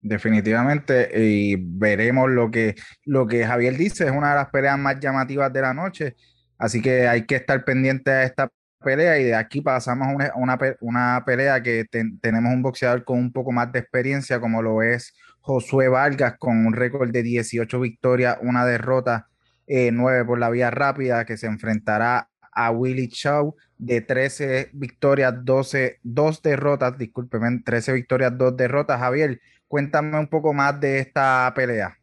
Definitivamente, 0.00 1.10
y 1.14 1.56
veremos 1.58 2.30
lo 2.30 2.50
que, 2.50 2.74
lo 3.04 3.26
que 3.26 3.44
Javier 3.44 3.74
dice, 3.74 4.04
es 4.04 4.10
una 4.10 4.30
de 4.30 4.36
las 4.36 4.50
peleas 4.50 4.78
más 4.78 5.00
llamativas 5.00 5.52
de 5.52 5.60
la 5.60 5.74
noche, 5.74 6.14
así 6.56 6.80
que 6.80 7.08
hay 7.08 7.26
que 7.26 7.36
estar 7.36 7.64
pendiente 7.64 8.10
a 8.10 8.22
esta 8.22 8.48
pelea 8.80 9.18
y 9.18 9.24
de 9.24 9.34
aquí 9.34 9.60
pasamos 9.60 10.06
a 10.06 10.36
una, 10.36 10.58
una, 10.80 11.24
pelea 11.26 11.60
que 11.62 11.84
tenemos 12.20 12.52
un 12.52 12.62
boxeador 12.62 13.04
con 13.04 13.18
un 13.18 13.32
poco 13.32 13.50
más 13.50 13.72
de 13.72 13.80
experiencia, 13.80 14.38
como 14.38 14.62
lo 14.62 14.82
es 14.82 15.14
Josué 15.48 15.88
Vargas, 15.88 16.36
con 16.38 16.66
un 16.66 16.74
récord 16.74 17.10
de 17.10 17.22
18 17.22 17.80
victorias, 17.80 18.36
una 18.42 18.66
derrota, 18.66 19.28
eh, 19.66 19.90
9 19.92 20.26
por 20.26 20.38
la 20.38 20.50
vía 20.50 20.70
rápida, 20.70 21.24
que 21.24 21.38
se 21.38 21.46
enfrentará 21.46 22.28
a 22.52 22.70
Willy 22.70 23.08
Chow 23.08 23.56
de 23.78 24.02
13 24.02 24.68
victorias, 24.74 25.34
12, 25.42 26.00
2 26.02 26.42
derrotas, 26.42 26.98
discúlpeme, 26.98 27.62
13 27.64 27.94
victorias, 27.94 28.36
2 28.36 28.56
derrotas. 28.56 29.00
Javier, 29.00 29.40
Cuéntame 29.68 30.18
un 30.18 30.28
poco 30.28 30.54
más 30.54 30.80
de 30.80 30.98
esta 30.98 31.52
pelea. 31.54 31.94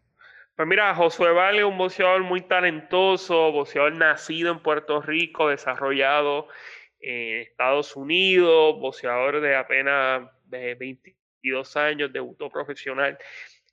Pues 0.56 0.68
mira, 0.68 0.94
Josué 0.94 1.34
Vale 1.34 1.60
es 1.60 1.66
un 1.66 1.78
boxeador 1.78 2.24
muy 2.24 2.42
talentoso, 2.42 3.52
boxeador 3.52 3.94
nacido 3.96 4.52
en 4.52 4.60
Puerto 4.60 5.02
Rico, 5.02 5.50
desarrollado 5.50 6.48
en 7.00 7.42
Estados 7.42 7.96
Unidos, 7.96 8.80
boxeador 8.80 9.42
de 9.42 9.56
apenas 9.56 10.30
de 10.46 10.76
22 11.46 11.78
años, 11.78 12.14
debutó 12.14 12.50
profesional 12.50 13.18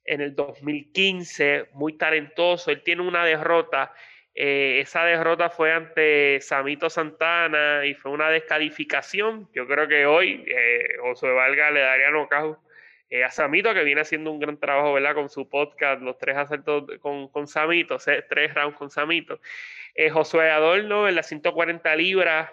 en 0.04 0.20
el 0.20 0.34
2015, 0.34 1.70
muy 1.72 1.96
talentoso. 1.96 2.70
Él 2.70 2.82
tiene 2.82 3.02
una 3.02 3.24
derrota. 3.24 3.92
Eh, 4.34 4.80
esa 4.80 5.04
derrota 5.04 5.50
fue 5.50 5.72
ante 5.72 6.40
Samito 6.40 6.90
Santana 6.90 7.84
y 7.86 7.94
fue 7.94 8.10
una 8.10 8.30
descalificación. 8.30 9.48
Yo 9.54 9.66
creo 9.66 9.88
que 9.88 10.06
hoy 10.06 10.44
eh, 10.46 10.96
Josué 11.00 11.32
Valga 11.32 11.70
le 11.70 11.80
daría 11.80 12.10
nocaut 12.10 12.58
eh, 13.10 13.24
a 13.24 13.30
Samito, 13.30 13.74
que 13.74 13.84
viene 13.84 14.00
haciendo 14.00 14.30
un 14.30 14.40
gran 14.40 14.58
trabajo, 14.58 14.94
¿verdad? 14.94 15.14
Con 15.14 15.28
su 15.28 15.48
podcast, 15.48 16.02
los 16.02 16.18
tres 16.18 16.36
asaltos 16.36 16.84
con, 17.00 17.28
con 17.28 17.46
Samito, 17.46 17.98
tres 18.28 18.54
rounds 18.54 18.76
con 18.76 18.90
Samito. 18.90 19.40
Eh, 19.94 20.08
Josué 20.08 20.50
Adorno 20.50 21.08
en 21.08 21.14
las 21.14 21.26
140 21.28 21.94
libras 21.96 22.50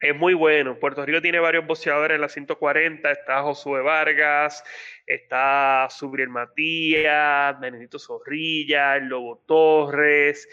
es 0.00 0.14
muy 0.14 0.34
bueno. 0.34 0.78
Puerto 0.78 1.04
Rico 1.04 1.22
tiene 1.22 1.38
varios 1.38 1.66
boxeadores 1.66 2.16
en 2.16 2.20
las 2.20 2.32
140. 2.32 3.10
Está 3.10 3.42
Josué 3.42 3.80
Vargas, 3.82 4.62
está 5.06 5.88
Subriel 5.90 6.28
Matías, 6.28 7.58
Benedito 7.60 7.98
Zorrilla, 7.98 8.98
Lobo 8.98 9.42
Torres, 9.46 10.48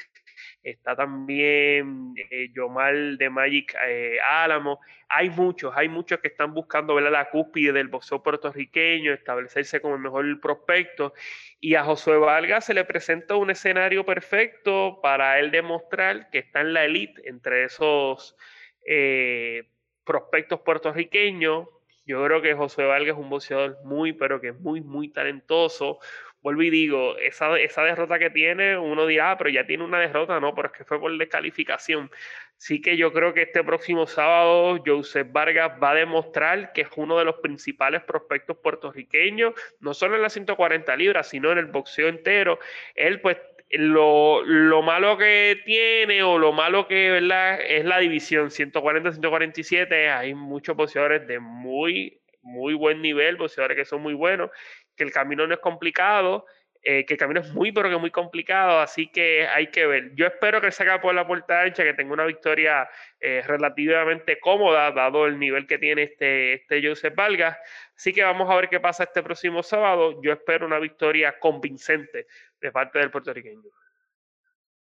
está 0.63 0.95
también 0.95 2.13
eh, 2.29 2.49
Yomal 2.53 3.17
de 3.17 3.29
Magic 3.29 3.75
eh, 3.87 4.17
Álamo. 4.27 4.79
Hay 5.09 5.29
muchos, 5.29 5.73
hay 5.75 5.89
muchos 5.89 6.19
que 6.19 6.29
están 6.29 6.53
buscando 6.53 6.95
ver 6.95 7.11
la 7.11 7.29
cúspide 7.29 7.73
del 7.73 7.89
boxeo 7.89 8.23
puertorriqueño, 8.23 9.11
establecerse 9.11 9.81
como 9.81 9.95
el 9.95 10.01
mejor 10.01 10.39
prospecto. 10.39 11.13
Y 11.59 11.75
a 11.75 11.83
Josué 11.83 12.17
Vargas 12.17 12.65
se 12.65 12.73
le 12.73 12.85
presenta 12.85 13.35
un 13.35 13.49
escenario 13.49 14.05
perfecto 14.05 14.99
para 15.01 15.39
él 15.39 15.51
demostrar 15.51 16.29
que 16.29 16.39
está 16.39 16.61
en 16.61 16.73
la 16.73 16.85
elite 16.85 17.27
entre 17.27 17.65
esos 17.65 18.37
eh, 18.85 19.67
prospectos 20.03 20.61
puertorriqueños. 20.61 21.67
Yo 22.05 22.23
creo 22.25 22.41
que 22.41 22.53
Josué 22.55 22.85
Vargas 22.85 23.15
es 23.15 23.21
un 23.21 23.29
boxeador 23.29 23.77
muy, 23.83 24.13
pero 24.13 24.41
que 24.41 24.49
es 24.49 24.59
muy, 24.59 24.81
muy 24.81 25.09
talentoso 25.09 25.99
vuelvo 26.41 26.63
y 26.63 26.69
digo, 26.69 27.17
esa, 27.17 27.57
esa 27.59 27.83
derrota 27.83 28.17
que 28.17 28.29
tiene, 28.29 28.77
uno 28.77 29.05
dirá, 29.05 29.31
ah, 29.31 29.37
pero 29.37 29.49
ya 29.49 29.65
tiene 29.65 29.83
una 29.83 29.99
derrota, 29.99 30.39
no, 30.39 30.55
pero 30.55 30.69
es 30.69 30.73
que 30.73 30.85
fue 30.85 30.99
por 30.99 31.15
descalificación. 31.17 32.09
Sí 32.57 32.81
que 32.81 32.95
yo 32.97 33.11
creo 33.11 33.33
que 33.33 33.43
este 33.43 33.63
próximo 33.63 34.05
sábado 34.05 34.81
Joseph 34.85 35.27
Vargas 35.31 35.71
va 35.81 35.91
a 35.91 35.95
demostrar 35.95 36.73
que 36.73 36.81
es 36.81 36.89
uno 36.95 37.17
de 37.17 37.25
los 37.25 37.35
principales 37.37 38.03
prospectos 38.03 38.57
puertorriqueños, 38.57 39.53
no 39.79 39.93
solo 39.93 40.15
en 40.15 40.21
las 40.21 40.33
140 40.33 40.95
libras, 40.95 41.29
sino 41.29 41.51
en 41.51 41.57
el 41.57 41.67
boxeo 41.67 42.07
entero. 42.07 42.59
Él 42.93 43.19
pues 43.21 43.37
lo, 43.73 44.43
lo, 44.43 44.81
malo 44.81 45.17
que 45.17 45.61
tiene 45.65 46.23
o 46.23 46.37
lo 46.37 46.51
malo 46.51 46.87
que 46.87 47.11
¿verdad? 47.11 47.59
es 47.61 47.85
la 47.85 47.99
división 47.99 48.49
140-147. 48.49 50.13
Hay 50.13 50.33
muchos 50.33 50.75
boxeadores 50.75 51.27
de 51.27 51.39
muy, 51.39 52.21
muy 52.41 52.73
buen 52.73 53.01
nivel, 53.01 53.37
boxeadores 53.37 53.77
que 53.77 53.85
son 53.85 54.01
muy 54.01 54.13
buenos 54.13 54.49
que 54.95 55.03
el 55.03 55.11
camino 55.11 55.47
no 55.47 55.53
es 55.53 55.59
complicado. 55.59 56.45
eh, 56.83 57.05
que 57.05 57.13
el 57.13 57.19
camino 57.19 57.41
es 57.41 57.53
muy, 57.53 57.71
pero 57.71 57.91
que 57.91 57.97
muy 57.97 58.09
complicado, 58.09 58.79
así 58.79 59.07
que 59.11 59.47
hay 59.47 59.67
que 59.67 59.85
ver. 59.85 60.15
Yo 60.15 60.25
espero 60.25 60.61
que 60.61 60.71
se 60.71 60.81
haga 60.81 60.99
por 60.99 61.13
la 61.13 61.27
puerta 61.27 61.61
ancha, 61.61 61.83
que 61.83 61.93
tenga 61.93 62.11
una 62.11 62.25
victoria 62.25 62.89
eh, 63.19 63.43
relativamente 63.45 64.39
cómoda, 64.39 64.91
dado 64.91 65.27
el 65.27 65.37
nivel 65.37 65.67
que 65.67 65.77
tiene 65.77 66.03
este, 66.03 66.53
este 66.53 66.81
Joseph 66.83 67.13
Vargas. 67.15 67.55
Así 68.01 68.13
que 68.13 68.23
vamos 68.23 68.49
a 68.49 68.55
ver 68.55 68.67
qué 68.67 68.79
pasa 68.79 69.03
este 69.03 69.21
próximo 69.21 69.61
sábado. 69.61 70.19
Yo 70.23 70.33
espero 70.33 70.65
una 70.65 70.79
victoria 70.79 71.35
convincente 71.39 72.25
de 72.59 72.71
parte 72.71 72.97
del 72.97 73.11
puertorriqueño. 73.11 73.61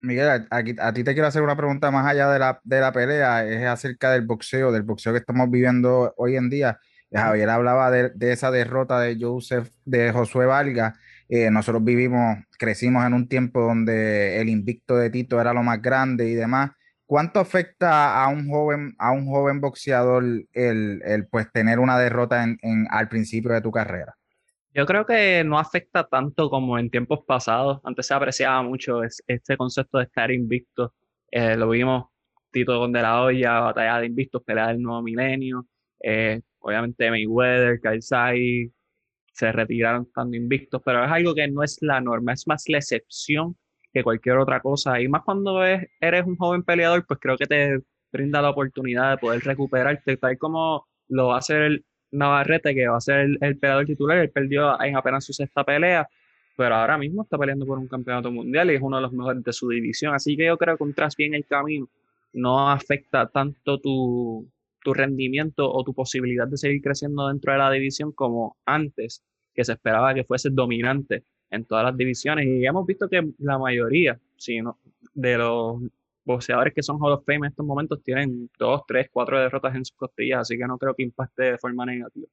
Miguel, 0.03 0.29
a, 0.29 0.47
a, 0.51 0.93
ti 0.93 1.03
te 1.03 1.15
quiero 1.15 1.27
hacer 1.27 1.41
una 1.41 1.57
pregunta 1.57 1.91
más 1.91 2.07
allá 2.07 2.29
de 2.29 2.39
la, 2.39 2.61
de 2.63 2.79
la 2.79 2.93
pelea, 2.93 3.47
es 3.47 3.65
acerca 3.65 4.11
del 4.11 4.27
boxeo, 4.27 4.71
del 4.71 4.83
boxeo 4.83 5.15
que 5.15 5.21
estamos 5.21 5.51
viviendo 5.51 6.13
hoy 6.19 6.37
en 6.37 6.51
día. 6.51 6.79
Javier 7.11 7.49
hablaba 7.49 7.91
de, 7.91 8.11
de 8.11 8.33
esa 8.33 8.51
derrota 8.51 9.01
de 9.01 9.17
Joseph, 9.19 9.71
de 9.87 10.13
Josué 10.13 10.45
Vargas 10.45 10.93
eh, 11.29 11.51
nosotros 11.51 11.83
vivimos, 11.83 12.39
crecimos 12.59 13.05
en 13.05 13.15
un 13.15 13.29
tiempo 13.29 13.61
donde 13.61 14.41
el 14.41 14.49
invicto 14.49 14.97
de 14.97 15.11
Tito 15.11 15.41
era 15.41 15.53
lo 15.53 15.63
más 15.63 15.83
grande 15.83 16.29
y 16.29 16.35
demás. 16.35 16.71
¿Cuánto 17.07 17.38
afecta 17.38 18.21
a 18.21 18.29
un 18.29 18.49
joven, 18.49 18.95
a 18.99 19.12
un 19.12 19.27
joven 19.27 19.61
boxeador 19.61 20.25
el, 20.53 21.01
el 21.05 21.27
pues 21.29 21.51
tener 21.53 21.79
una 21.79 21.99
derrota 21.99 22.42
en, 22.42 22.59
en, 22.62 22.87
al 22.90 23.09
principio 23.09 23.53
de 23.53 23.61
tu 23.61 23.71
carrera? 23.71 24.16
Yo 24.75 24.85
creo 24.85 25.07
que 25.07 25.42
no 25.45 25.59
afecta 25.59 26.05
tanto 26.05 26.51
como 26.51 26.79
en 26.79 26.90
tiempos 26.90 27.21
pasados. 27.25 27.81
Antes 27.85 28.09
se 28.09 28.14
apreciaba 28.14 28.62
mucho 28.62 29.03
este 29.05 29.57
concepto 29.57 29.99
de 29.99 30.05
estar 30.05 30.31
invicto. 30.31 30.92
Eh, 31.31 31.57
lo 31.57 31.71
vimos 31.71 32.09
Tito 32.51 32.79
con 32.79 32.92
De 32.92 33.01
La 33.01 33.23
Hoya, 33.23 33.61
batalla 33.61 34.01
de 34.01 34.07
invictos, 34.07 34.42
pelea 34.42 34.69
del 34.69 34.83
nuevo 34.83 35.01
milenio. 35.01 35.66
Eh, 36.03 36.42
obviamente 36.59 37.09
Mayweather, 37.09 37.81
Kaisai, 37.81 38.71
se 39.33 39.53
retiraron 39.53 40.03
estando 40.03 40.37
invictos, 40.37 40.83
pero 40.85 41.05
es 41.05 41.11
algo 41.11 41.35
que 41.35 41.47
no 41.49 41.62
es 41.62 41.79
la 41.81 42.01
norma, 42.01 42.33
es 42.33 42.47
más 42.47 42.64
la 42.69 42.79
excepción 42.79 43.57
que 43.97 44.05
cualquier 44.05 44.37
otra 44.37 44.61
cosa. 44.61 45.01
Y 45.01 45.09
más 45.09 45.23
cuando 45.25 45.65
eres 45.65 46.27
un 46.27 46.37
joven 46.37 46.63
peleador, 46.63 47.07
pues 47.07 47.19
creo 47.19 47.37
que 47.39 47.47
te 47.47 47.81
brinda 48.13 48.43
la 48.43 48.51
oportunidad 48.51 49.13
de 49.13 49.19
poder 49.19 49.43
recuperarte, 49.43 50.19
tal 50.19 50.37
como 50.37 50.87
lo 51.09 51.29
va 51.29 51.37
a 51.37 51.39
hacer 51.39 51.83
Navarrete, 52.11 52.75
que 52.75 52.87
va 52.89 52.99
a 52.99 53.01
ser 53.01 53.39
el, 53.41 53.59
peleador 53.59 53.87
titular. 53.87 54.19
Él 54.19 54.31
perdió 54.31 54.79
en 54.83 54.97
apenas 54.97 55.25
su 55.25 55.33
sexta 55.33 55.65
pelea, 55.65 56.07
pero 56.57 56.75
ahora 56.75 56.99
mismo 56.99 57.23
está 57.23 57.39
peleando 57.39 57.65
por 57.65 57.79
un 57.79 57.89
campeonato 57.89 58.31
mundial 58.31 58.71
y 58.71 58.75
es 58.75 58.83
uno 58.83 58.97
de 58.97 59.03
los 59.03 59.13
mejores 59.13 59.43
de 59.43 59.53
su 59.55 59.69
división. 59.71 60.15
Así 60.15 60.37
que 60.37 60.45
yo 60.47 60.59
creo 60.59 60.77
que 60.77 60.85
un 60.85 60.93
tras 60.93 61.17
bien 61.17 61.33
el 61.33 61.47
camino 61.47 61.89
no 62.35 62.71
afecta 62.71 63.29
tanto 63.29 63.79
tu 63.79 64.47
rendimiento 64.93 65.73
o 65.73 65.83
tu 65.85 65.95
posibilidad 65.95 66.47
de 66.47 66.59
seguir 66.59 66.83
creciendo 66.83 67.29
dentro 67.29 67.53
de 67.53 67.59
la 67.59 67.71
división 67.71 68.13
como 68.13 68.57
antes, 68.67 69.23
que 69.55 69.65
se 69.65 69.73
esperaba 69.73 70.13
que 70.13 70.25
fuese 70.25 70.51
dominante 70.51 71.25
en 71.51 71.65
todas 71.65 71.85
las 71.85 71.97
divisiones. 71.97 72.47
Y 72.47 72.67
hemos 72.67 72.87
visto 72.87 73.09
que 73.09 73.33
la 73.39 73.59
mayoría 73.59 74.19
si 74.37 74.61
no, 74.61 74.79
de 75.15 75.39
los 75.39 75.81
boxeadores 76.25 76.75
que 76.75 76.83
son 76.83 76.99
Hall 77.01 77.13
of 77.13 77.25
Fame 77.25 77.39
en 77.39 77.45
estos 77.47 77.67
momentos 77.67 78.03
tienen 78.03 78.51
dos, 78.59 78.83
tres, 78.87 79.09
cuatro 79.13 79.41
derrotas 79.41 79.75
en 79.75 79.85
sus 79.85 79.97
costillas, 79.97 80.41
así 80.41 80.59
que 80.59 80.67
no 80.67 80.79
creo 80.79 80.95
que 80.95 81.03
impacte 81.03 81.43
de 81.53 81.59
forma 81.59 81.87
negativa. 81.87 82.29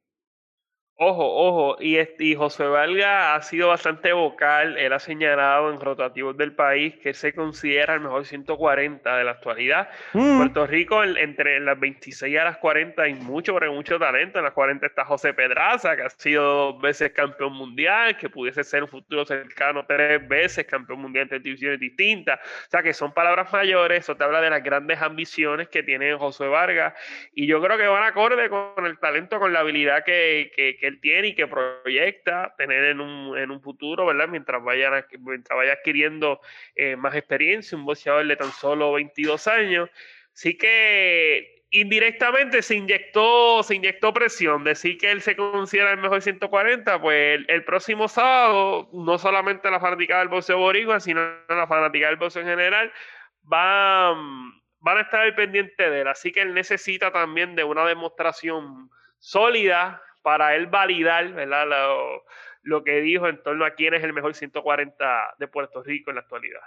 Ojo, 0.95 1.25
ojo, 1.25 1.77
y, 1.81 1.97
este, 1.97 2.35
José 2.35 2.65
Valga 2.65 3.33
ha 3.33 3.41
sido 3.41 3.69
bastante 3.69 4.13
vocal, 4.13 4.77
él 4.77 4.93
ha 4.93 4.99
señalado 4.99 5.73
en 5.73 5.81
rotativos 5.81 6.37
del 6.37 6.53
país 6.53 6.93
que 7.01 7.15
se 7.15 7.33
considera 7.33 7.95
el 7.95 8.01
mejor 8.01 8.25
140 8.25 9.17
de 9.17 9.23
la 9.23 9.31
actualidad. 9.31 9.89
Mm. 10.13 10.37
Puerto 10.37 10.67
Rico, 10.67 11.03
entre 11.03 11.59
las 11.61 11.79
26 11.79 12.37
a 12.37 12.43
las 12.43 12.57
40 12.57 13.01
hay 13.01 13.15
mucho, 13.15 13.55
pero 13.55 13.71
hay 13.71 13.75
mucho 13.75 13.97
talento. 13.97 14.37
En 14.37 14.45
las 14.45 14.53
40 14.53 14.85
está 14.85 15.03
José 15.03 15.33
Pedraza, 15.33 15.95
que 15.95 16.03
ha 16.03 16.09
sido 16.11 16.73
dos 16.73 16.81
veces 16.81 17.11
campeón 17.11 17.53
mundial, 17.53 18.15
que 18.15 18.29
pudiese 18.29 18.63
ser 18.63 18.83
un 18.83 18.89
futuro 18.89 19.25
cercano 19.25 19.85
tres 19.87 20.25
veces 20.27 20.67
campeón 20.67 21.01
mundial 21.01 21.23
entre 21.23 21.39
divisiones 21.39 21.79
distintas. 21.79 22.39
O 22.39 22.69
sea, 22.69 22.83
que 22.83 22.93
son 22.93 23.13
palabras 23.15 23.51
mayores, 23.51 24.01
eso 24.01 24.15
te 24.15 24.23
habla 24.23 24.41
de 24.41 24.51
las 24.51 24.63
grandes 24.63 25.01
ambiciones 25.01 25.69
que 25.69 25.81
tiene 25.81 26.13
José 26.13 26.45
Vargas, 26.45 26.93
y 27.33 27.47
yo 27.47 27.59
creo 27.63 27.79
que 27.79 27.87
van 27.87 28.03
acorde 28.03 28.47
con 28.49 28.85
el 28.85 28.99
talento, 28.99 29.39
con 29.39 29.51
la 29.51 29.61
habilidad 29.61 30.03
que, 30.03 30.51
que 30.55 30.83
que 30.83 30.92
tiene 30.99 31.29
y 31.29 31.35
que 31.35 31.47
proyecta 31.47 32.53
tener 32.57 32.83
en 32.85 33.01
un, 33.01 33.37
en 33.37 33.51
un 33.51 33.61
futuro, 33.61 34.05
¿verdad? 34.05 34.27
Mientras, 34.27 34.63
vaya 34.63 35.05
mientras 35.19 35.57
vaya 35.57 35.73
adquiriendo 35.73 36.41
eh, 36.75 36.95
más 36.95 37.15
experiencia, 37.15 37.77
un 37.77 37.85
boxeador 37.85 38.25
de 38.27 38.35
tan 38.35 38.51
solo 38.51 38.93
22 38.93 39.47
años. 39.47 39.89
Así 40.33 40.57
que 40.57 41.53
indirectamente 41.73 42.61
se 42.61 42.75
inyectó, 42.75 43.63
se 43.63 43.75
inyectó 43.75 44.13
presión. 44.13 44.63
Decir 44.63 44.97
que 44.97 45.11
él 45.11 45.21
se 45.21 45.35
considera 45.35 45.91
el 45.91 45.97
mejor 45.97 46.21
140, 46.21 47.01
pues 47.01 47.41
el, 47.47 47.63
próximo 47.65 48.07
sábado, 48.07 48.89
no 48.93 49.17
solamente 49.17 49.69
la 49.71 49.79
fanática 49.79 50.19
del 50.19 50.27
boxeo 50.27 50.59
boricua, 50.59 50.99
sino 50.99 51.21
la 51.49 51.67
fanática 51.67 52.07
del 52.07 52.17
boxeo 52.17 52.43
en 52.43 52.47
general, 52.49 52.93
van, 53.41 54.51
van 54.79 54.97
a 54.97 55.01
estar 55.01 55.21
al 55.21 55.33
pendiente 55.35 55.89
de 55.89 56.01
él. 56.01 56.07
Así 56.07 56.31
que 56.31 56.41
él 56.41 56.53
necesita 56.53 57.11
también 57.11 57.55
de 57.55 57.63
una 57.63 57.85
demostración 57.85 58.89
sólida 59.17 60.01
para 60.23 60.55
él 60.55 60.67
validar. 60.67 61.25
Lo, 61.25 62.23
lo, 62.63 62.83
que 62.83 63.01
dijo 63.01 63.27
en 63.27 63.43
torno 63.43 63.65
a 63.65 63.71
quién 63.71 63.93
es 63.93 64.03
el 64.03 64.13
mejor 64.13 64.33
140 64.33 65.35
de 65.37 65.47
Puerto 65.47 65.83
Rico 65.83 66.09
en 66.09 66.15
la 66.15 66.21
actualidad. 66.21 66.61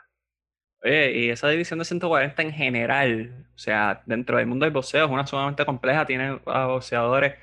Oye, 0.83 1.13
y 1.13 1.31
esa 1.31 1.49
división 1.49 1.79
de 1.79 1.85
140 1.85 2.41
en 2.43 2.53
general, 2.53 3.47
o 3.55 3.59
sea, 3.59 4.03
dentro 4.07 4.37
del 4.37 4.47
mundo 4.47 4.67
del 4.67 4.73
boxeo 4.73 5.07
es 5.07 5.11
una 5.11 5.27
sumamente 5.27 5.65
compleja, 5.65 6.07
tiene 6.07 6.39
a 6.47 6.67
boxeadores 6.67 7.35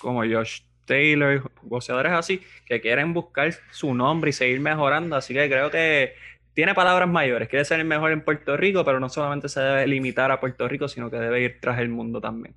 como 0.00 0.20
Josh 0.20 0.62
Taylor, 0.86 1.50
boxeadores 1.62 2.12
así, 2.12 2.40
que 2.64 2.80
quieren 2.80 3.12
buscar 3.12 3.52
su 3.70 3.94
nombre 3.94 4.30
y 4.30 4.32
seguir 4.32 4.60
mejorando, 4.60 5.16
así 5.16 5.34
que 5.34 5.48
creo 5.48 5.70
que 5.70 6.14
tiene 6.54 6.74
palabras 6.74 7.08
mayores, 7.08 7.48
quiere 7.48 7.64
ser 7.64 7.80
el 7.80 7.86
mejor 7.86 8.12
en 8.12 8.22
Puerto 8.22 8.56
Rico, 8.56 8.84
pero 8.84 9.00
no 9.00 9.08
solamente 9.08 9.48
se 9.48 9.60
debe 9.60 9.86
limitar 9.86 10.30
a 10.30 10.40
Puerto 10.40 10.66
Rico, 10.66 10.88
sino 10.88 11.10
que 11.10 11.16
debe 11.16 11.42
ir 11.42 11.60
tras 11.60 11.78
el 11.80 11.88
mundo 11.88 12.20
también. 12.20 12.54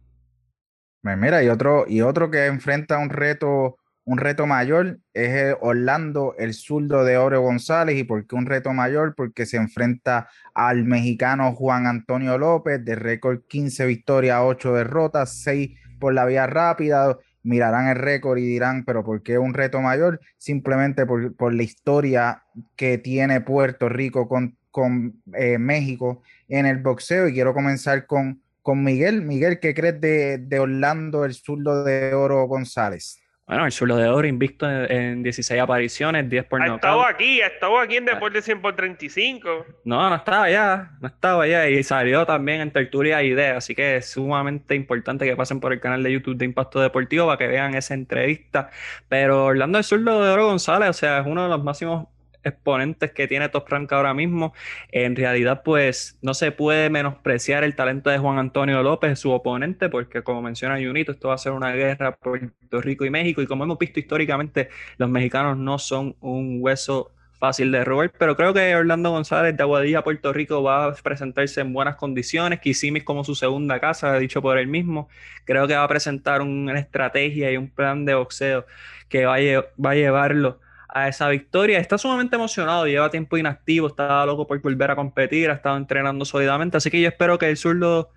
Pues 1.02 1.18
mira, 1.18 1.44
y 1.44 1.50
otro, 1.50 1.86
y 1.88 2.02
otro 2.02 2.30
que 2.30 2.46
enfrenta 2.46 3.00
un 3.00 3.10
reto, 3.10 3.78
un 4.06 4.20
reto 4.20 4.46
mayor 4.46 5.00
es 5.14 5.56
Orlando, 5.60 6.36
el 6.38 6.54
zurdo 6.54 7.04
de 7.04 7.18
Oro 7.18 7.42
González. 7.42 7.98
¿Y 7.98 8.04
por 8.04 8.28
qué 8.28 8.36
un 8.36 8.46
reto 8.46 8.72
mayor? 8.72 9.16
Porque 9.16 9.48
se 9.48 9.58
enfrenta 9.58 10.30
al 10.54 10.84
mexicano 10.86 11.54
Juan 11.56 11.88
Antonio 11.88 12.38
López, 12.38 12.86
de 12.86 12.96
récord 12.96 13.42
15 13.48 13.88
victorias, 13.88 14.42
8 14.44 14.76
derrotas, 14.76 15.42
6 15.42 15.72
por 16.00 16.14
la 16.14 16.26
vía 16.26 16.46
rápida. 16.46 17.18
Mirarán 17.44 17.88
el 17.88 17.96
récord 17.96 18.38
y 18.38 18.46
dirán, 18.46 18.86
pero 18.86 19.04
¿por 19.04 19.24
qué 19.24 19.40
un 19.40 19.56
reto 19.56 19.82
mayor? 19.82 20.20
Simplemente 20.38 21.08
por, 21.08 21.36
por 21.36 21.52
la 21.52 21.64
historia 21.64 22.44
que 22.76 23.00
tiene 23.00 23.42
Puerto 23.42 23.90
Rico 23.90 24.28
con, 24.28 24.56
con 24.70 25.20
eh, 25.34 25.58
México 25.58 26.22
en 26.48 26.68
el 26.68 26.78
boxeo. 26.78 27.28
Y 27.28 27.34
quiero 27.34 27.56
comenzar 27.56 28.06
con 28.06 28.44
con 28.62 28.84
Miguel. 28.84 29.22
Miguel, 29.22 29.60
¿qué 29.60 29.74
crees 29.74 30.00
de, 30.02 30.60
Orlando, 30.60 31.26
el 31.26 31.34
zurdo 31.34 31.84
de 31.84 32.14
Oro 32.14 32.46
González? 32.46 33.18
Bueno, 33.48 33.66
el 33.66 33.72
zurdo 33.74 33.98
de 33.98 34.08
Oro 34.08 34.26
invicto 34.28 34.70
en, 34.70 35.24
16 35.24 35.60
apariciones, 35.60 36.30
10 36.30 36.46
por 36.46 36.62
Ha 36.62 36.76
estado 36.76 37.06
aquí, 37.06 37.42
ha 37.42 37.48
estado 37.48 37.80
aquí 37.80 37.98
en 37.98 38.06
Deportes 38.06 38.46
100 38.46 38.62
por 38.62 38.78
35. 38.78 39.66
No, 39.84 40.10
no 40.10 40.16
estaba 40.16 40.46
allá, 40.46 40.92
no 41.02 41.08
estaba 41.10 41.44
allá 41.44 41.68
y 41.68 41.84
salió 41.84 42.26
también 42.26 42.62
en 42.62 42.72
Tertulia 42.72 43.22
Idea, 43.22 43.58
así 43.58 43.76
que 43.76 43.98
es 43.98 44.10
sumamente 44.12 44.74
importante 44.74 45.26
que 45.26 45.36
pasen 45.36 45.60
por 45.60 45.74
el 45.74 45.82
canal 45.82 46.02
de 46.02 46.14
YouTube 46.14 46.38
de 46.38 46.46
Impacto 46.46 46.80
Deportivo 46.80 47.26
para 47.26 47.38
que 47.38 47.48
vean 47.48 47.74
esa 47.76 47.94
entrevista. 47.94 48.70
Pero 49.10 49.48
Orlando, 49.48 49.80
el 49.80 49.84
zurdo 49.84 50.24
de 50.24 50.32
Oro 50.32 50.46
González, 50.46 50.90
o 50.90 50.94
sea, 50.94 51.20
es 51.20 51.28
uno 51.28 51.44
de 51.44 51.50
los 51.50 51.62
máximos 51.62 52.08
exponentes 52.44 53.12
que 53.12 53.28
tiene 53.28 53.50
Top 53.50 53.68
Rank 53.70 53.92
ahora 53.94 54.14
mismo, 54.14 54.54
en 54.92 55.16
realidad 55.16 55.62
pues 55.64 56.18
no 56.22 56.34
se 56.34 56.52
puede 56.52 56.90
menospreciar 56.90 57.64
el 57.64 57.76
talento 57.76 58.10
de 58.10 58.18
Juan 58.18 58.38
Antonio 58.38 58.82
López, 58.84 59.20
su 59.20 59.32
oponente, 59.32 59.90
porque 59.90 60.24
como 60.24 60.42
menciona 60.42 60.78
Junito, 60.78 61.12
esto 61.12 61.30
va 61.30 61.36
a 61.36 61.38
ser 61.38 61.54
una 61.54 61.72
guerra 61.74 62.16
por 62.16 62.40
Puerto 62.40 62.82
Rico 62.82 63.06
y 63.06 63.10
México, 63.10 63.42
y 63.42 63.48
como 63.48 63.64
hemos 63.64 63.78
visto 63.78 64.00
históricamente, 64.00 64.70
los 64.98 65.10
mexicanos 65.10 65.58
no 65.58 65.78
son 65.80 66.16
un 66.22 66.58
hueso 66.62 67.12
fácil 67.42 67.72
de 67.72 67.84
robar, 67.84 68.12
pero 68.20 68.36
creo 68.36 68.54
que 68.54 68.76
Orlando 68.76 69.10
González 69.10 69.58
de 69.58 69.64
Aguadilla, 69.64 70.04
Puerto 70.04 70.32
Rico, 70.32 70.62
va 70.62 70.86
a 70.86 70.94
presentarse 70.94 71.62
en 71.62 71.74
buenas 71.74 71.96
condiciones. 71.96 72.60
Kissimmee 72.60 73.04
como 73.04 73.24
su 73.24 73.34
segunda 73.34 73.80
casa, 73.80 74.16
dicho 74.20 74.44
por 74.44 74.60
él 74.60 74.68
mismo. 74.68 75.10
Creo 75.44 75.68
que 75.68 75.76
va 75.76 75.84
a 75.84 75.88
presentar 75.88 76.42
una 76.42 76.80
estrategia 76.80 77.52
y 77.52 77.58
un 77.58 77.68
plan 77.70 78.06
de 78.06 78.14
boxeo 78.14 78.68
que 79.10 79.26
va 79.26 79.38
va 79.84 79.92
a 79.92 79.96
llevarlo 79.96 80.60
a 80.94 81.08
esa 81.08 81.30
victoria. 81.30 81.80
Está 81.80 81.98
sumamente 81.98 82.36
emocionado, 82.36 82.86
lleva 82.86 83.10
tiempo 83.10 83.38
inactivo, 83.38 83.88
está 83.88 84.26
loco 84.26 84.46
por 84.48 84.62
volver 84.62 84.92
a 84.92 84.96
competir, 84.96 85.50
ha 85.50 85.54
estado 85.54 85.78
entrenando 85.78 86.26
sólidamente, 86.26 86.78
así 86.78 86.90
que 86.90 87.02
yo 87.02 87.08
espero 87.08 87.38
que 87.38 87.50
el 87.50 87.58
zurdo 87.58 88.12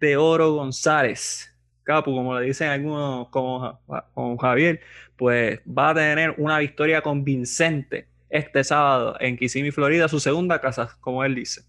de 0.00 0.16
Oro 0.16 0.54
González, 0.54 1.54
Capu, 1.84 2.14
como 2.14 2.38
le 2.38 2.46
dicen 2.46 2.68
algunos 2.68 3.28
como, 3.28 3.80
como 4.14 4.36
Javier, 4.38 4.80
pues 5.16 5.60
va 5.66 5.90
a 5.90 5.94
tener 5.94 6.34
una 6.38 6.58
victoria 6.58 7.00
convincente 7.00 8.08
este 8.28 8.64
sábado 8.64 9.16
en 9.20 9.36
Kissimmee, 9.36 9.72
Florida, 9.72 10.08
su 10.08 10.20
segunda 10.20 10.60
casa, 10.60 10.96
como 11.00 11.24
él 11.24 11.34
dice. 11.34 11.62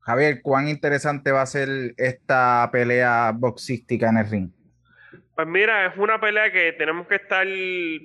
Javier, 0.00 0.42
¿cuán 0.42 0.68
interesante 0.68 1.30
va 1.30 1.42
a 1.42 1.46
ser 1.46 1.94
esta 1.96 2.68
pelea 2.72 3.32
boxística 3.34 4.10
en 4.10 4.18
el 4.18 4.28
ring? 4.28 4.50
Pues 5.34 5.48
mira, 5.48 5.86
es 5.86 5.96
una 5.96 6.20
pelea 6.20 6.52
que 6.52 6.72
tenemos 6.74 7.08
que 7.08 7.16
estar 7.16 7.44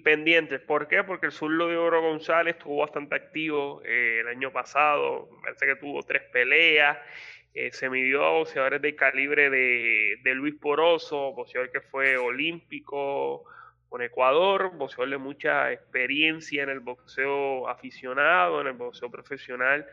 pendientes. 0.03 0.59
¿Por 0.61 0.87
qué? 0.87 1.03
Porque 1.03 1.27
el 1.27 1.31
zurdo 1.31 1.67
de 1.67 1.77
Oro 1.77 2.01
González 2.01 2.55
estuvo 2.55 2.77
bastante 2.77 3.15
activo 3.15 3.83
eh, 3.85 4.21
el 4.21 4.27
año 4.27 4.51
pasado. 4.51 5.29
Parece 5.43 5.67
que 5.67 5.75
tuvo 5.75 6.01
tres 6.01 6.23
peleas. 6.33 6.97
Eh, 7.53 7.71
se 7.71 7.87
midió 7.87 8.25
a 8.25 8.31
boxeadores 8.31 8.81
del 8.81 8.95
calibre 8.95 9.51
de, 9.51 10.17
de 10.23 10.33
Luis 10.33 10.55
Poroso, 10.55 11.33
boxeador 11.33 11.71
que 11.71 11.81
fue 11.81 12.17
olímpico 12.17 13.43
con 13.89 14.01
Ecuador, 14.01 14.71
boxeador 14.75 15.11
de 15.11 15.17
mucha 15.19 15.71
experiencia 15.71 16.63
en 16.63 16.69
el 16.69 16.79
boxeo 16.79 17.67
aficionado, 17.67 18.61
en 18.61 18.67
el 18.67 18.73
boxeo 18.73 19.11
profesional 19.11 19.85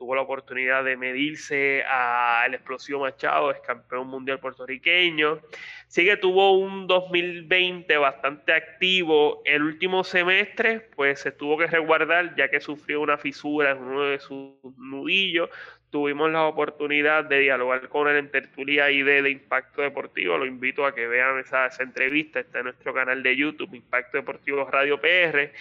tuvo 0.00 0.14
la 0.14 0.22
oportunidad 0.22 0.82
de 0.82 0.96
medirse 0.96 1.84
al 1.84 2.54
Explosivo 2.54 3.00
Machado, 3.00 3.50
es 3.50 3.60
campeón 3.60 4.08
mundial 4.08 4.40
puertorriqueño. 4.40 5.40
Sí 5.88 6.06
que 6.06 6.16
tuvo 6.16 6.52
un 6.52 6.86
2020 6.86 7.98
bastante 7.98 8.54
activo. 8.54 9.42
El 9.44 9.62
último 9.62 10.02
semestre, 10.02 10.88
pues 10.96 11.20
se 11.20 11.32
tuvo 11.32 11.58
que 11.58 11.66
resguardar 11.66 12.34
ya 12.34 12.48
que 12.48 12.62
sufrió 12.62 13.02
una 13.02 13.18
fisura 13.18 13.72
en 13.72 13.78
uno 13.82 14.04
de 14.04 14.20
sus 14.20 14.54
nudillos. 14.78 15.50
Tuvimos 15.90 16.30
la 16.30 16.44
oportunidad 16.44 17.26
de 17.26 17.40
dialogar 17.40 17.86
con 17.90 18.08
él 18.08 18.16
en 18.16 18.30
tertulia 18.30 18.90
y 18.90 19.02
de, 19.02 19.28
Impacto 19.28 19.82
Deportivo. 19.82 20.38
Lo 20.38 20.46
invito 20.46 20.86
a 20.86 20.94
que 20.94 21.06
vean 21.08 21.40
esa, 21.40 21.66
esa 21.66 21.82
entrevista. 21.82 22.40
Está 22.40 22.60
en 22.60 22.64
nuestro 22.64 22.94
canal 22.94 23.22
de 23.22 23.36
YouTube, 23.36 23.74
Impacto 23.74 24.16
Deportivo 24.16 24.64
Radio 24.64 24.98
PR 24.98 25.52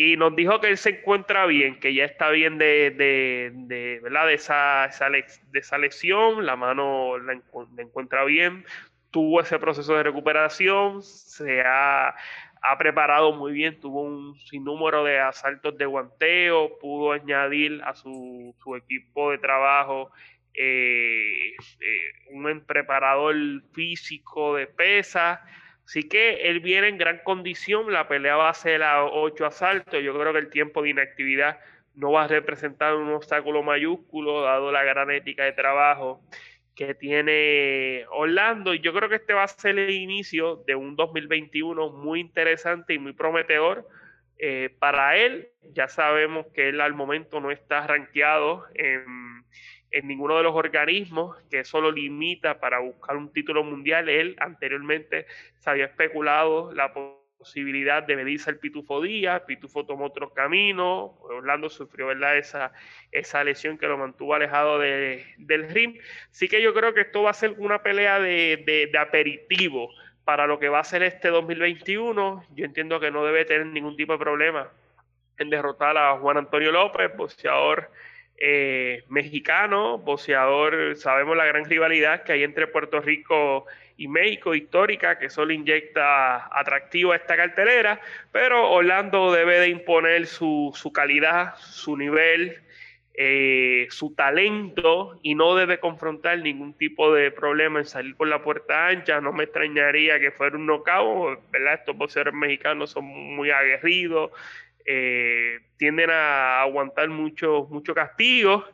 y 0.00 0.16
nos 0.16 0.36
dijo 0.36 0.60
que 0.60 0.68
él 0.68 0.76
se 0.76 0.90
encuentra 0.90 1.44
bien, 1.46 1.80
que 1.80 1.92
ya 1.92 2.04
está 2.04 2.30
bien 2.30 2.56
de, 2.56 2.92
de, 2.92 3.50
de 3.52 3.98
¿verdad? 4.00 4.28
de, 4.28 4.34
esa, 4.34 4.84
esa, 4.84 5.10
de 5.10 5.58
esa 5.58 5.76
lesión, 5.76 6.46
la 6.46 6.54
mano 6.54 7.18
la, 7.18 7.32
encuentra 7.78 8.22
bien, 8.22 8.64
tuvo 9.10 9.40
ese 9.40 9.58
proceso 9.58 9.96
de 9.96 10.04
recuperación, 10.04 11.02
se 11.02 11.62
ha, 11.62 12.10
ha, 12.10 12.78
preparado 12.78 13.32
muy 13.32 13.50
bien, 13.50 13.80
tuvo 13.80 14.02
un 14.02 14.38
sinnúmero 14.38 15.02
de 15.02 15.18
asaltos 15.18 15.76
de 15.76 15.86
guanteo, 15.86 16.78
pudo 16.78 17.10
añadir 17.10 17.82
a 17.82 17.96
su, 17.96 18.54
su 18.62 18.76
equipo 18.76 19.32
de 19.32 19.38
trabajo 19.38 20.12
eh, 20.54 21.56
eh, 21.80 22.10
un 22.30 22.64
preparador 22.64 23.34
físico 23.72 24.54
de 24.54 24.68
pesa 24.68 25.42
Así 25.88 26.06
que 26.06 26.50
él 26.50 26.60
viene 26.60 26.88
en 26.88 26.98
gran 26.98 27.16
condición, 27.24 27.90
la 27.90 28.08
pelea 28.08 28.36
va 28.36 28.50
a 28.50 28.54
ser 28.54 28.82
a 28.82 29.06
ocho 29.06 29.46
asaltos, 29.46 30.02
yo 30.02 30.12
creo 30.12 30.34
que 30.34 30.38
el 30.38 30.50
tiempo 30.50 30.82
de 30.82 30.90
inactividad 30.90 31.60
no 31.94 32.12
va 32.12 32.24
a 32.24 32.28
representar 32.28 32.94
un 32.94 33.08
obstáculo 33.08 33.62
mayúsculo, 33.62 34.42
dado 34.42 34.70
la 34.70 34.84
gran 34.84 35.10
ética 35.10 35.44
de 35.44 35.52
trabajo 35.52 36.20
que 36.74 36.94
tiene 36.94 38.04
Orlando. 38.10 38.74
Y 38.74 38.80
yo 38.80 38.92
creo 38.92 39.08
que 39.08 39.14
este 39.14 39.32
va 39.32 39.44
a 39.44 39.48
ser 39.48 39.78
el 39.78 39.88
inicio 39.94 40.62
de 40.66 40.74
un 40.74 40.94
2021 40.94 41.88
muy 41.88 42.20
interesante 42.20 42.92
y 42.92 42.98
muy 42.98 43.14
prometedor 43.14 43.88
eh, 44.36 44.76
para 44.78 45.16
él. 45.16 45.48
Ya 45.72 45.88
sabemos 45.88 46.48
que 46.48 46.68
él 46.68 46.82
al 46.82 46.92
momento 46.92 47.40
no 47.40 47.50
está 47.50 47.86
rankeado 47.86 48.66
en 48.74 49.37
en 49.90 50.06
ninguno 50.06 50.36
de 50.36 50.42
los 50.42 50.54
organismos, 50.54 51.36
que 51.50 51.60
eso 51.60 51.80
lo 51.80 51.90
limita 51.90 52.60
para 52.60 52.78
buscar 52.80 53.16
un 53.16 53.32
título 53.32 53.64
mundial. 53.64 54.08
Él 54.08 54.36
anteriormente 54.38 55.26
se 55.58 55.70
había 55.70 55.86
especulado 55.86 56.72
la 56.72 56.92
posibilidad 57.38 58.02
de 58.02 58.16
medirse 58.16 58.50
el 58.50 58.58
Pitufo 58.58 59.00
Díaz, 59.00 59.42
Pitufo 59.46 59.86
tomó 59.86 60.06
otro 60.06 60.34
camino, 60.34 61.16
Orlando 61.20 61.70
sufrió 61.70 62.08
¿verdad? 62.08 62.36
Esa, 62.36 62.72
esa 63.12 63.44
lesión 63.44 63.78
que 63.78 63.86
lo 63.86 63.96
mantuvo 63.96 64.34
alejado 64.34 64.78
de, 64.78 65.24
del 65.38 65.68
ring. 65.70 65.98
Así 66.30 66.48
que 66.48 66.60
yo 66.60 66.74
creo 66.74 66.92
que 66.92 67.02
esto 67.02 67.22
va 67.22 67.30
a 67.30 67.34
ser 67.34 67.54
una 67.58 67.82
pelea 67.82 68.18
de, 68.18 68.62
de, 68.66 68.88
de 68.92 68.98
aperitivo 68.98 69.90
para 70.24 70.46
lo 70.46 70.58
que 70.58 70.68
va 70.68 70.80
a 70.80 70.84
ser 70.84 71.02
este 71.02 71.28
2021. 71.28 72.44
Yo 72.54 72.64
entiendo 72.64 73.00
que 73.00 73.10
no 73.10 73.24
debe 73.24 73.44
tener 73.44 73.66
ningún 73.66 73.96
tipo 73.96 74.12
de 74.12 74.18
problema 74.18 74.70
en 75.38 75.48
derrotar 75.48 75.96
a 75.96 76.18
Juan 76.18 76.36
Antonio 76.36 76.72
López, 76.72 77.16
boxeador 77.16 77.90
eh, 78.40 79.02
mexicano, 79.08 79.98
boxeador, 79.98 80.96
sabemos 80.96 81.36
la 81.36 81.44
gran 81.44 81.64
rivalidad 81.64 82.22
que 82.22 82.32
hay 82.32 82.44
entre 82.44 82.68
Puerto 82.68 83.00
Rico 83.00 83.66
y 83.96 84.06
México, 84.06 84.54
histórica, 84.54 85.18
que 85.18 85.28
solo 85.28 85.52
inyecta 85.52 86.48
atractivo 86.56 87.12
a 87.12 87.16
esta 87.16 87.36
cartelera, 87.36 88.00
pero 88.30 88.70
Orlando 88.70 89.32
debe 89.32 89.58
de 89.58 89.68
imponer 89.70 90.26
su, 90.26 90.72
calidad, 90.94 91.56
su 91.58 91.96
nivel, 91.96 92.58
eh, 93.14 93.88
su 93.90 94.14
talento 94.14 95.18
y 95.24 95.34
no 95.34 95.56
debe 95.56 95.80
confrontar 95.80 96.38
ningún 96.38 96.74
tipo 96.74 97.12
de 97.12 97.32
problema 97.32 97.80
en 97.80 97.86
salir 97.86 98.14
por 98.14 98.28
la 98.28 98.40
puerta 98.40 98.86
ancha. 98.86 99.20
No 99.20 99.32
me 99.32 99.44
extrañaría 99.44 100.20
que 100.20 100.30
fuera 100.30 100.56
un 100.56 100.66
knockout, 100.66 101.40
¿verdad? 101.50 101.74
Estos 101.74 101.96
boxeadores 101.96 102.34
mexicanos 102.34 102.92
son 102.92 103.04
muy 103.04 103.50
aguerridos, 103.50 104.30
eh, 104.90 105.60
tienden 105.76 106.08
a 106.08 106.62
aguantar 106.62 107.10
mucho, 107.10 107.66
mucho 107.68 107.94
castigo. 107.94 108.64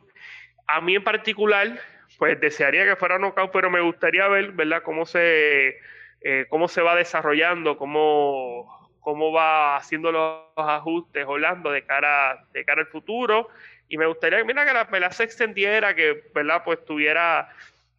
A 0.65 0.79
mí 0.79 0.95
en 0.95 1.03
particular, 1.03 1.77
pues 2.17 2.39
desearía 2.39 2.85
que 2.85 2.95
fuera 2.95 3.19
knockout, 3.19 3.51
pero 3.51 3.69
me 3.69 3.81
gustaría 3.81 4.25
ver, 4.29 4.53
¿verdad?, 4.53 4.81
cómo 4.81 5.05
se, 5.05 5.77
eh, 6.21 6.45
cómo 6.47 6.69
se 6.69 6.81
va 6.81 6.95
desarrollando, 6.95 7.77
cómo, 7.77 8.89
cómo 9.01 9.33
va 9.33 9.75
haciendo 9.75 10.09
los 10.13 10.41
ajustes 10.55 11.25
Orlando 11.27 11.69
de 11.69 11.83
cara, 11.83 12.45
de 12.53 12.63
cara 12.63 12.83
al 12.83 12.87
futuro. 12.87 13.49
Y 13.89 13.97
me 13.97 14.05
gustaría, 14.05 14.41
mira, 14.45 14.65
que 14.65 14.71
la 14.73 14.87
pelea 14.87 15.11
se 15.11 15.25
extendiera, 15.25 15.93
que, 15.95 16.23
¿verdad?, 16.33 16.61
pues 16.63 16.83
tuviera 16.85 17.49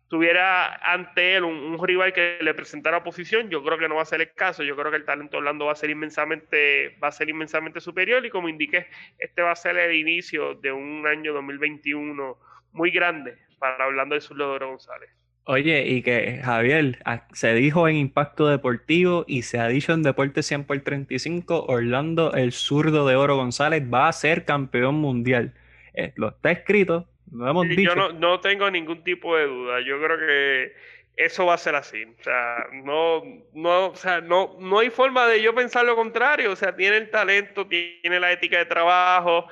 tuviera 0.08 0.74
ante 0.92 1.36
él 1.36 1.44
un, 1.44 1.84
rival 1.86 2.12
que 2.12 2.38
le 2.40 2.54
presentara 2.54 2.98
oposición, 2.98 3.50
yo 3.50 3.62
creo 3.62 3.78
que 3.78 3.88
no 3.88 3.96
va 3.96 4.02
a 4.02 4.06
ser 4.06 4.20
el 4.20 4.32
caso. 4.32 4.62
Yo 4.62 4.76
creo 4.76 4.90
que 4.90 4.98
el 4.98 5.04
talento 5.04 5.38
Orlando 5.38 5.66
va 5.66 5.72
a 5.72 5.76
ser 5.76 5.90
inmensamente, 5.90 6.96
va 7.02 7.08
a 7.08 7.12
ser 7.12 7.28
inmensamente 7.28 7.80
superior 7.80 8.24
y 8.24 8.30
como 8.30 8.48
indiqué, 8.48 8.86
este 9.18 9.42
va 9.42 9.52
a 9.52 9.56
ser 9.56 9.76
el 9.76 9.94
inicio 9.94 10.54
de 10.54 10.72
un 10.72 11.06
año 11.06 11.32
2021 11.32 12.38
muy 12.72 12.90
grande 12.90 13.36
para 13.58 13.86
Orlando 13.86 14.14
del 14.14 14.22
Sur 14.22 14.36
de 14.36 14.66
González. 14.66 15.10
Oye, 15.48 15.86
y 15.86 16.02
que 16.02 16.40
Javier, 16.42 16.98
se 17.32 17.54
dijo 17.54 17.86
en 17.86 17.96
Impacto 17.96 18.48
Deportivo 18.48 19.24
y 19.28 19.42
se 19.42 19.60
ha 19.60 19.68
dicho 19.68 19.92
en 19.92 20.02
Deporte 20.02 20.42
100 20.42 20.64
por 20.64 20.80
35, 20.80 21.66
Orlando 21.68 22.34
el 22.34 22.50
zurdo 22.50 23.06
de 23.06 23.14
Oro 23.14 23.36
González 23.36 23.84
va 23.92 24.08
a 24.08 24.12
ser 24.12 24.44
campeón 24.44 24.96
mundial. 24.96 25.54
Eh, 25.94 26.12
lo 26.16 26.30
está 26.30 26.50
escrito, 26.50 27.08
yo 27.30 27.94
no, 27.94 28.12
no 28.12 28.40
tengo 28.40 28.70
ningún 28.70 29.02
tipo 29.02 29.36
de 29.36 29.46
duda. 29.46 29.80
Yo 29.80 30.00
creo 30.00 30.18
que 30.18 30.72
eso 31.16 31.46
va 31.46 31.54
a 31.54 31.58
ser 31.58 31.74
así. 31.74 32.04
O 32.04 32.22
sea, 32.22 32.66
no, 32.72 33.22
no, 33.54 33.86
o 33.88 33.96
sea, 33.96 34.20
no, 34.20 34.56
no 34.60 34.78
hay 34.78 34.90
forma 34.90 35.26
de 35.26 35.42
yo 35.42 35.54
pensar 35.54 35.84
lo 35.84 35.96
contrario. 35.96 36.52
O 36.52 36.56
sea, 36.56 36.76
tiene 36.76 36.98
el 36.98 37.10
talento, 37.10 37.66
tiene 37.66 38.20
la 38.20 38.32
ética 38.32 38.58
de 38.58 38.66
trabajo, 38.66 39.48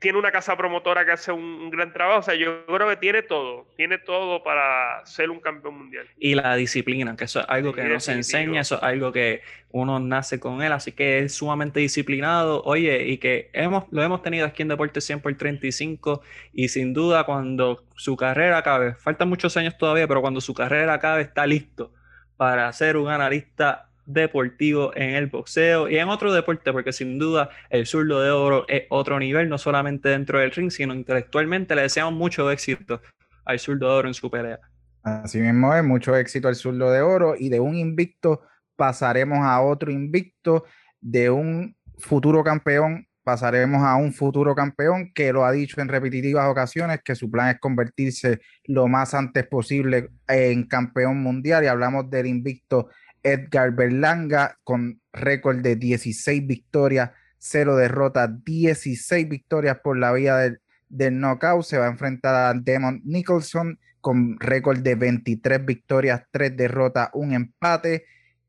tiene 0.00 0.18
una 0.18 0.30
casa 0.30 0.56
promotora 0.56 1.04
que 1.04 1.12
hace 1.12 1.32
un, 1.32 1.70
gran 1.70 1.92
trabajo. 1.92 2.20
O 2.20 2.22
sea, 2.22 2.34
yo 2.34 2.64
creo 2.66 2.88
que 2.88 2.96
tiene 2.96 3.22
todo, 3.22 3.66
tiene 3.76 3.98
todo 3.98 4.42
para 4.42 5.04
ser 5.04 5.30
un 5.30 5.40
campeón 5.40 5.78
mundial. 5.78 6.06
Y 6.18 6.34
la 6.34 6.54
disciplina, 6.56 7.16
que 7.16 7.24
eso 7.24 7.40
es 7.40 7.46
algo 7.48 7.72
que 7.72 7.84
no 7.84 8.00
se 8.00 8.12
enseña, 8.12 8.60
eso 8.60 8.76
es 8.76 8.82
algo 8.82 9.12
que 9.12 9.42
uno 9.70 10.00
nace 10.00 10.40
con 10.40 10.62
él, 10.62 10.72
así 10.72 10.92
que 10.92 11.20
es 11.20 11.34
sumamente 11.34 11.80
disciplinado. 11.80 12.62
Oye, 12.64 13.06
y 13.08 13.18
que 13.18 13.50
hemos, 13.52 13.84
lo 13.90 14.02
hemos 14.02 14.22
tenido 14.22 14.46
aquí 14.46 14.62
en 14.62 14.68
Deporte 14.68 15.00
100 15.00 15.20
por 15.20 15.34
35 15.34 16.22
y 16.52 16.68
sin 16.68 16.94
duda 16.94 17.24
cuando 17.24 17.84
su 17.96 18.16
carrera 18.16 18.58
acabe, 18.58 18.94
faltan 18.94 19.28
muchos 19.28 19.56
años 19.56 19.76
todavía, 19.76 20.08
pero 20.08 20.20
cuando 20.20 20.40
su 20.40 20.54
carrera 20.54 20.94
acabe 20.94 21.22
está 21.22 21.46
listo 21.46 21.92
para 22.36 22.72
ser 22.72 22.96
un 22.96 23.08
analista 23.08 23.87
deportivo 24.08 24.90
en 24.96 25.10
el 25.10 25.26
boxeo 25.26 25.88
y 25.88 25.98
en 25.98 26.08
otro 26.08 26.32
deporte, 26.32 26.72
porque 26.72 26.92
sin 26.92 27.18
duda 27.18 27.50
el 27.70 27.86
zurdo 27.86 28.20
de 28.22 28.30
oro 28.30 28.64
es 28.68 28.84
otro 28.88 29.18
nivel, 29.18 29.48
no 29.48 29.58
solamente 29.58 30.08
dentro 30.08 30.40
del 30.40 30.50
ring, 30.50 30.70
sino 30.70 30.94
intelectualmente. 30.94 31.74
Le 31.74 31.82
deseamos 31.82 32.14
mucho 32.14 32.50
éxito 32.50 33.00
al 33.44 33.58
zurdo 33.58 33.88
de 33.88 33.94
oro 33.94 34.08
en 34.08 34.14
su 34.14 34.30
pelea. 34.30 34.58
Así 35.02 35.38
mismo 35.38 35.74
es, 35.74 35.84
mucho 35.84 36.16
éxito 36.16 36.48
al 36.48 36.56
zurdo 36.56 36.90
de 36.90 37.02
oro 37.02 37.34
y 37.38 37.50
de 37.50 37.60
un 37.60 37.76
invicto 37.76 38.42
pasaremos 38.76 39.38
a 39.38 39.60
otro 39.60 39.90
invicto, 39.90 40.64
de 41.00 41.30
un 41.30 41.76
futuro 41.98 42.42
campeón 42.42 43.08
pasaremos 43.28 43.82
a 43.82 43.96
un 43.96 44.14
futuro 44.14 44.54
campeón 44.54 45.12
que 45.14 45.34
lo 45.34 45.44
ha 45.44 45.52
dicho 45.52 45.82
en 45.82 45.88
repetitivas 45.88 46.48
ocasiones 46.48 47.02
que 47.04 47.14
su 47.14 47.30
plan 47.30 47.50
es 47.50 47.60
convertirse 47.60 48.40
lo 48.64 48.88
más 48.88 49.12
antes 49.12 49.46
posible 49.46 50.08
en 50.26 50.66
campeón 50.66 51.22
mundial 51.22 51.62
y 51.62 51.66
hablamos 51.66 52.08
del 52.08 52.26
invicto 52.26 52.88
Edgar 53.22 53.72
Berlanga 53.72 54.58
con 54.64 55.00
récord 55.12 55.58
de 55.60 55.76
16 55.76 56.46
victorias, 56.46 57.10
0 57.38 57.76
derrotas, 57.76 58.30
16 58.44 59.28
victorias 59.28 59.78
por 59.82 59.98
la 59.98 60.12
vía 60.12 60.36
del, 60.36 60.60
del 60.88 61.18
knockout. 61.18 61.64
Se 61.64 61.78
va 61.78 61.86
a 61.86 61.90
enfrentar 61.90 62.34
a 62.34 62.54
Demon 62.54 63.00
Nicholson 63.04 63.78
con 64.00 64.38
récord 64.38 64.78
de 64.78 64.94
23 64.94 65.64
victorias, 65.64 66.22
3 66.30 66.56
derrotas, 66.56 67.10
un 67.12 67.32
empate. 67.32 68.04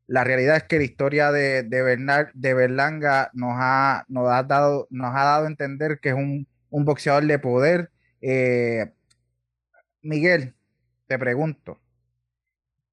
La 0.07 0.23
realidad 0.23 0.57
es 0.57 0.63
que 0.63 0.77
la 0.77 0.83
historia 0.83 1.31
de, 1.31 1.63
Berlanga 2.41 3.29
nos 3.33 3.53
ha, 3.55 4.05
dado, 4.47 4.87
nos 4.89 5.15
ha 5.15 5.23
dado 5.23 5.45
a 5.45 5.49
entender 5.49 5.99
que 5.99 6.09
es 6.09 6.15
un, 6.15 6.47
un 6.69 6.85
boxeador 6.85 7.25
de 7.25 7.39
poder. 7.39 7.91
Eh, 8.21 8.91
Miguel, 10.01 10.55
te 11.07 11.19
pregunto, 11.19 11.79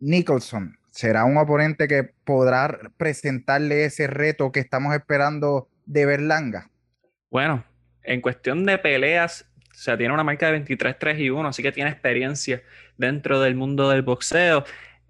Nicholson, 0.01 0.77
¿Será 0.97 1.27
un 1.27 1.37
oponente 1.37 1.89
que 1.89 2.05
podrá 2.05 2.81
presentarle 2.97 3.85
ese 3.85 4.07
reto 4.07 4.51
que 4.51 4.61
estamos 4.61 4.95
esperando 4.95 5.69
de 5.85 6.07
Berlanga? 6.07 6.71
Bueno, 7.29 7.63
en 8.03 8.23
cuestión 8.23 8.65
de 8.65 8.79
peleas, 8.79 9.45
o 9.73 9.75
sea, 9.75 9.99
tiene 9.99 10.15
una 10.15 10.25
marca 10.25 10.51
de 10.51 10.65
23-3 10.65 11.19
y 11.19 11.29
1, 11.29 11.49
así 11.51 11.63
que 11.63 11.71
tiene 11.71 11.91
experiencia 11.91 12.63
dentro 12.97 13.43
del 13.43 13.57
mundo 13.57 13.91
del 13.91 14.01
boxeo. 14.01 14.65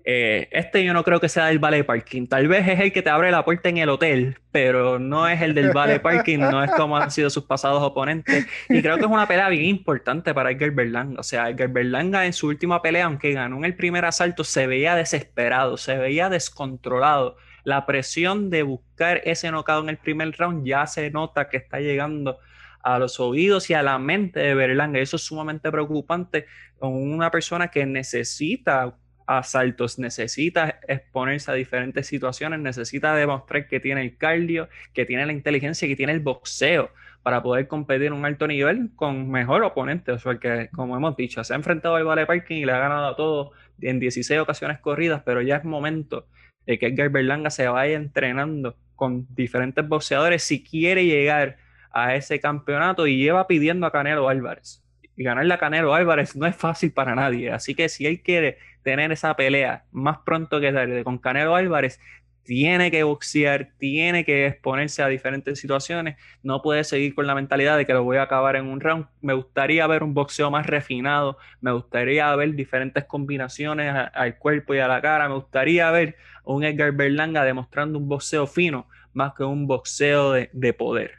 Eh, 0.08 0.46
este 0.52 0.84
yo 0.84 0.94
no 0.94 1.02
creo 1.02 1.18
que 1.18 1.28
sea 1.28 1.50
el 1.50 1.58
Vale 1.58 1.82
Parking. 1.82 2.28
Tal 2.28 2.46
vez 2.46 2.68
es 2.68 2.78
el 2.78 2.92
que 2.92 3.02
te 3.02 3.10
abre 3.10 3.32
la 3.32 3.44
puerta 3.44 3.68
en 3.68 3.78
el 3.78 3.88
hotel, 3.88 4.38
pero 4.52 5.00
no 5.00 5.26
es 5.26 5.42
el 5.42 5.52
del 5.52 5.72
Vale 5.72 5.98
Parking, 5.98 6.38
no 6.38 6.62
es 6.62 6.70
como 6.70 6.96
han 6.96 7.10
sido 7.10 7.28
sus 7.28 7.42
pasados 7.42 7.82
oponentes. 7.82 8.46
Y 8.68 8.82
creo 8.82 8.98
que 8.98 9.02
es 9.02 9.10
una 9.10 9.26
pelea 9.26 9.48
bien 9.48 9.64
importante 9.64 10.32
para 10.32 10.52
Edgar 10.52 10.70
Berlanga. 10.70 11.18
O 11.18 11.24
sea, 11.24 11.50
Edgar 11.50 11.70
Berlanga 11.70 12.24
en 12.24 12.32
su 12.32 12.46
última 12.46 12.82
pelea, 12.82 13.06
aunque 13.06 13.32
ganó 13.32 13.56
en 13.56 13.64
el 13.64 13.74
primer 13.74 14.04
asalto, 14.04 14.44
se 14.44 14.68
veía 14.68 14.94
desesperado, 14.94 15.76
se 15.76 15.96
veía 15.96 16.28
descontrolado. 16.28 17.36
La 17.64 17.84
presión 17.84 18.48
de 18.48 18.62
buscar 18.62 19.20
ese 19.24 19.50
knockout 19.50 19.82
en 19.82 19.88
el 19.88 19.98
primer 19.98 20.30
round 20.38 20.64
ya 20.64 20.86
se 20.86 21.10
nota 21.10 21.48
que 21.48 21.56
está 21.56 21.80
llegando 21.80 22.38
a 22.80 23.00
los 23.00 23.18
oídos 23.18 23.70
y 23.70 23.74
a 23.74 23.82
la 23.82 23.98
mente 23.98 24.38
de 24.38 24.54
Berlanga. 24.54 25.00
Eso 25.00 25.16
es 25.16 25.22
sumamente 25.22 25.68
preocupante 25.72 26.46
con 26.78 26.92
una 26.92 27.32
persona 27.32 27.72
que 27.72 27.84
necesita 27.86 28.94
asaltos, 29.26 29.98
necesita 29.98 30.80
exponerse 30.86 31.50
a 31.50 31.54
diferentes 31.54 32.06
situaciones, 32.06 32.60
necesita 32.60 33.14
demostrar 33.14 33.66
que 33.66 33.80
tiene 33.80 34.02
el 34.02 34.16
cardio, 34.16 34.68
que 34.92 35.04
tiene 35.04 35.26
la 35.26 35.32
inteligencia, 35.32 35.88
que 35.88 35.96
tiene 35.96 36.12
el 36.12 36.20
boxeo 36.20 36.90
para 37.22 37.42
poder 37.42 37.66
competir 37.66 38.06
en 38.06 38.12
un 38.12 38.24
alto 38.24 38.46
nivel 38.46 38.90
con 38.94 39.28
mejor 39.28 39.64
oponente. 39.64 40.12
O 40.12 40.18
sea, 40.18 40.38
que, 40.38 40.68
como 40.72 40.96
hemos 40.96 41.16
dicho, 41.16 41.42
se 41.42 41.52
ha 41.52 41.56
enfrentado 41.56 41.96
al 41.96 42.04
Vale 42.04 42.24
Parking 42.24 42.58
y 42.58 42.64
le 42.64 42.72
ha 42.72 42.78
ganado 42.78 43.08
a 43.08 43.16
todos 43.16 43.50
en 43.80 43.98
16 43.98 44.40
ocasiones 44.40 44.78
corridas, 44.78 45.22
pero 45.24 45.42
ya 45.42 45.56
es 45.56 45.64
momento 45.64 46.28
de 46.66 46.78
que 46.78 46.86
Edgar 46.86 47.10
Berlanga 47.10 47.50
se 47.50 47.66
vaya 47.66 47.96
entrenando 47.96 48.76
con 48.94 49.26
diferentes 49.34 49.86
boxeadores 49.86 50.42
si 50.42 50.62
quiere 50.62 51.04
llegar 51.04 51.56
a 51.92 52.14
ese 52.14 52.40
campeonato 52.40 53.06
y 53.06 53.16
lleva 53.18 53.46
pidiendo 53.46 53.86
a 53.86 53.92
Canelo 53.92 54.28
Álvarez. 54.28 54.84
Y 55.16 55.24
ganarle 55.24 55.54
a 55.54 55.58
Canelo 55.58 55.94
Álvarez 55.94 56.36
no 56.36 56.46
es 56.46 56.54
fácil 56.54 56.92
para 56.92 57.14
nadie. 57.14 57.50
Así 57.50 57.74
que 57.74 57.88
si 57.88 58.06
él 58.06 58.22
quiere 58.22 58.58
tener 58.86 59.10
esa 59.10 59.34
pelea 59.34 59.84
más 59.90 60.18
pronto 60.24 60.60
que 60.60 60.72
tarde 60.72 61.02
con 61.02 61.18
Canelo 61.18 61.56
Álvarez, 61.56 61.98
tiene 62.44 62.92
que 62.92 63.02
boxear, 63.02 63.72
tiene 63.78 64.24
que 64.24 64.46
exponerse 64.46 65.02
a 65.02 65.08
diferentes 65.08 65.58
situaciones, 65.58 66.16
no 66.44 66.62
puede 66.62 66.84
seguir 66.84 67.12
con 67.16 67.26
la 67.26 67.34
mentalidad 67.34 67.76
de 67.76 67.84
que 67.84 67.92
lo 67.92 68.04
voy 68.04 68.18
a 68.18 68.22
acabar 68.22 68.54
en 68.54 68.66
un 68.66 68.80
round. 68.80 69.06
Me 69.22 69.34
gustaría 69.34 69.84
ver 69.88 70.04
un 70.04 70.14
boxeo 70.14 70.52
más 70.52 70.66
refinado, 70.66 71.36
me 71.60 71.72
gustaría 71.72 72.32
ver 72.36 72.54
diferentes 72.54 73.02
combinaciones 73.06 73.92
al 74.14 74.38
cuerpo 74.38 74.72
y 74.72 74.78
a 74.78 74.86
la 74.86 75.02
cara, 75.02 75.28
me 75.28 75.34
gustaría 75.34 75.90
ver 75.90 76.14
un 76.44 76.62
Edgar 76.62 76.92
Berlanga 76.92 77.42
demostrando 77.42 77.98
un 77.98 78.06
boxeo 78.06 78.46
fino 78.46 78.86
más 79.14 79.34
que 79.34 79.42
un 79.42 79.66
boxeo 79.66 80.30
de, 80.30 80.72
poder. 80.74 81.10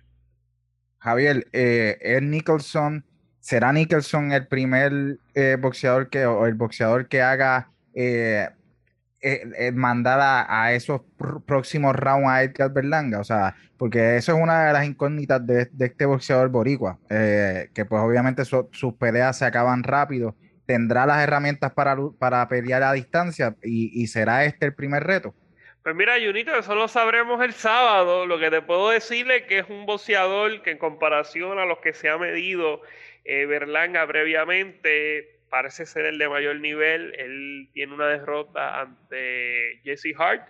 Javier, 1.00 1.50
eh, 1.52 1.98
Ed 2.00 2.22
Nicholson 2.22 3.07
¿será 3.48 3.72
Nicholson 3.72 4.34
el 4.34 4.46
primer 4.46 5.20
eh, 5.34 5.56
boxeador 5.58 6.10
que, 6.10 6.26
o 6.26 6.46
el 6.48 6.56
boxeador 6.56 7.08
que 7.08 7.22
haga 7.22 7.72
eh, 7.94 8.50
eh, 9.22 9.72
mandar 9.74 10.20
a, 10.50 10.74
esos 10.74 11.00
próximos 11.46 11.96
rounds 11.96 12.28
a 12.28 12.44
Edgar 12.44 12.74
Berlanga? 12.74 13.22
O 13.22 13.24
sea, 13.24 13.56
porque 13.78 14.18
eso 14.18 14.36
es 14.36 14.44
una 14.44 14.66
de 14.66 14.74
las 14.74 14.86
incógnitas 14.86 15.48
de, 15.48 15.70
este 15.80 16.06
boxeador 16.06 16.50
boricua, 16.50 17.00
que 17.08 17.86
pues 17.88 18.02
obviamente 18.02 18.44
sus 18.44 18.94
peleas 19.00 19.38
se 19.38 19.46
acaban 19.46 19.84
rápido. 19.84 20.36
¿Tendrá 20.66 21.06
las 21.06 21.24
herramientas 21.24 21.72
para, 21.72 21.96
para 22.20 22.46
pelear 22.50 22.84
a 22.84 22.92
distancia? 22.92 23.56
¿Y, 23.64 24.06
será 24.08 24.44
este 24.44 24.66
el 24.66 24.74
primer 24.74 25.06
reto? 25.06 25.34
Pues 25.84 25.96
mira, 25.96 26.16
Junito, 26.22 26.54
eso 26.54 26.76
lo 26.76 26.90
sabremos 26.90 27.42
el 27.42 27.54
sábado. 27.54 28.26
Lo 28.26 28.38
que 28.40 28.52
te 28.52 28.62
puedo 28.62 28.90
decirle 28.90 29.38
es 29.38 29.44
que 29.44 29.60
es 29.60 29.70
un 29.70 29.86
boxeador 29.86 30.62
que 30.64 30.72
en 30.72 30.78
comparación 30.78 31.60
a 31.60 31.66
los 31.66 31.78
que 31.78 31.94
se 31.94 32.10
ha 32.10 32.18
medido 32.18 32.82
eh, 33.28 33.46
Berlanga 33.46 34.08
previamente 34.08 35.42
parece 35.50 35.86
ser 35.86 36.06
el 36.06 36.18
de 36.18 36.30
mayor 36.30 36.62
nivel. 36.62 37.14
Él 37.20 37.70
tiene 37.74 37.94
una 37.94 38.08
derrota 38.08 38.80
ante 38.80 39.82
Jesse 39.84 40.16
Hart, 40.18 40.48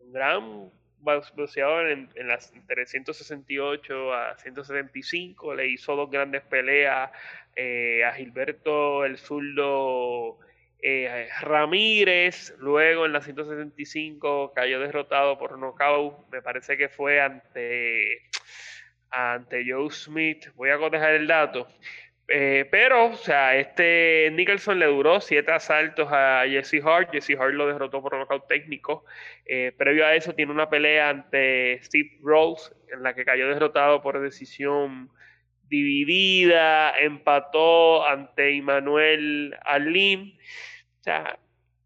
un 0.00 0.12
gran 0.12 0.70
boxeador 1.00 1.88
en, 1.88 2.08
las 2.26 2.52
entre 2.54 2.86
168 2.86 4.14
a 4.14 4.38
175. 4.38 5.54
Le 5.54 5.68
hizo 5.68 5.94
dos 5.94 6.10
grandes 6.10 6.40
peleas 6.42 7.10
eh, 7.54 8.02
a 8.02 8.14
Gilberto 8.14 9.04
el 9.04 9.18
zurdo 9.18 10.38
eh, 10.80 11.28
Ramírez. 11.42 12.54
Luego 12.58 13.04
en 13.04 13.12
la 13.12 13.20
165 13.20 14.54
cayó 14.54 14.80
derrotado 14.80 15.38
por 15.38 15.58
nocaut. 15.58 16.26
Me 16.32 16.40
parece 16.40 16.78
que 16.78 16.88
fue 16.88 17.20
ante 17.20 18.22
ante 19.10 19.64
Joe 19.68 19.90
Smith. 19.90 20.48
Voy 20.54 20.70
a 20.70 20.78
cotejar 20.78 21.14
el 21.14 21.26
dato. 21.26 21.68
Eh, 22.28 22.66
pero, 22.72 23.06
o 23.06 23.14
sea, 23.14 23.54
este 23.56 24.30
Nicholson 24.32 24.80
le 24.80 24.86
duró 24.86 25.20
siete 25.20 25.52
asaltos 25.52 26.08
a 26.10 26.44
Jesse 26.46 26.82
Hart. 26.84 27.12
Jesse 27.12 27.36
Hart 27.38 27.54
lo 27.54 27.66
derrotó 27.66 28.02
por 28.02 28.14
un 28.14 28.20
knockout 28.20 28.48
técnico. 28.48 29.04
Eh, 29.44 29.72
previo 29.76 30.04
a 30.04 30.14
eso, 30.14 30.34
tiene 30.34 30.52
una 30.52 30.68
pelea 30.68 31.10
ante 31.10 31.80
Steve 31.82 32.18
Rose, 32.22 32.72
en 32.92 33.02
la 33.02 33.14
que 33.14 33.24
cayó 33.24 33.48
derrotado 33.48 34.02
por 34.02 34.20
decisión 34.20 35.10
dividida. 35.68 36.98
Empató 36.98 38.04
ante 38.06 38.56
Emmanuel 38.56 39.56
Alim. 39.62 40.36
O 41.00 41.02
sea, 41.02 41.38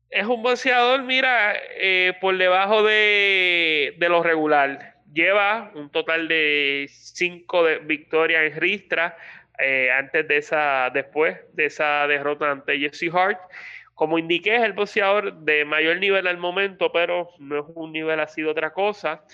es 0.08 0.24
un 0.24 0.42
boxeador, 0.42 1.02
mira, 1.02 1.54
eh, 1.76 2.14
por 2.18 2.38
debajo 2.38 2.82
de, 2.82 3.94
de 3.98 4.08
lo 4.08 4.22
regular. 4.22 4.94
Lleva 5.12 5.70
un 5.74 5.90
total 5.90 6.28
de 6.28 6.86
cinco 6.88 7.64
victorias 7.82 8.44
en 8.44 8.60
ristra 8.60 9.16
eh, 9.62 9.90
antes 9.90 10.26
de 10.26 10.38
esa, 10.38 10.90
después 10.90 11.38
de 11.54 11.66
esa 11.66 12.06
derrota 12.06 12.50
ante 12.50 12.78
Jesse 12.78 13.10
Hart. 13.12 13.40
Como 13.94 14.18
indiqué, 14.18 14.56
es 14.56 14.62
el 14.62 14.72
boxeador 14.72 15.34
de 15.40 15.64
mayor 15.64 15.98
nivel 15.98 16.26
al 16.26 16.38
momento, 16.38 16.90
pero 16.90 17.30
no 17.38 17.58
es 17.60 17.64
un 17.74 17.92
nivel, 17.92 18.20
ha 18.20 18.26
sido 18.26 18.50
otra 18.50 18.72
cosa. 18.72 19.24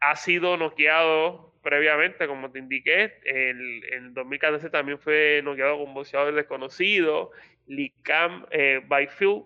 Ha 0.00 0.16
sido 0.16 0.56
noqueado 0.56 1.52
previamente, 1.62 2.26
como 2.26 2.50
te 2.50 2.58
indiqué. 2.58 3.18
En, 3.24 3.82
el 3.92 4.14
2014 4.14 4.68
también 4.70 4.98
fue 4.98 5.40
noqueado 5.44 5.78
con 5.78 5.88
un 5.88 5.94
boxeador 5.94 6.34
desconocido, 6.34 7.30
Licam 7.66 8.46
eh, 8.50 8.80
Byfield. 8.84 9.44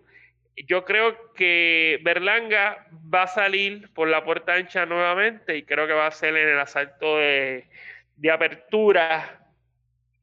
Yo 0.67 0.87
creo 0.87 1.35
que 1.35 2.01
Berlanga 2.03 2.87
va 3.13 3.25
a 3.25 3.27
salir 3.27 3.93
por 3.93 4.09
la 4.09 4.25
puerta 4.25 4.55
ancha 4.55 4.87
nuevamente 4.87 5.55
y 5.59 5.65
creo 5.65 5.87
que 5.87 5.93
va 5.93 6.07
a 6.07 6.11
ser 6.11 6.35
en 6.35 6.49
el 6.49 6.59
asalto 6.59 7.19
de, 7.19 7.69
de 8.17 8.31
apertura 8.31 9.46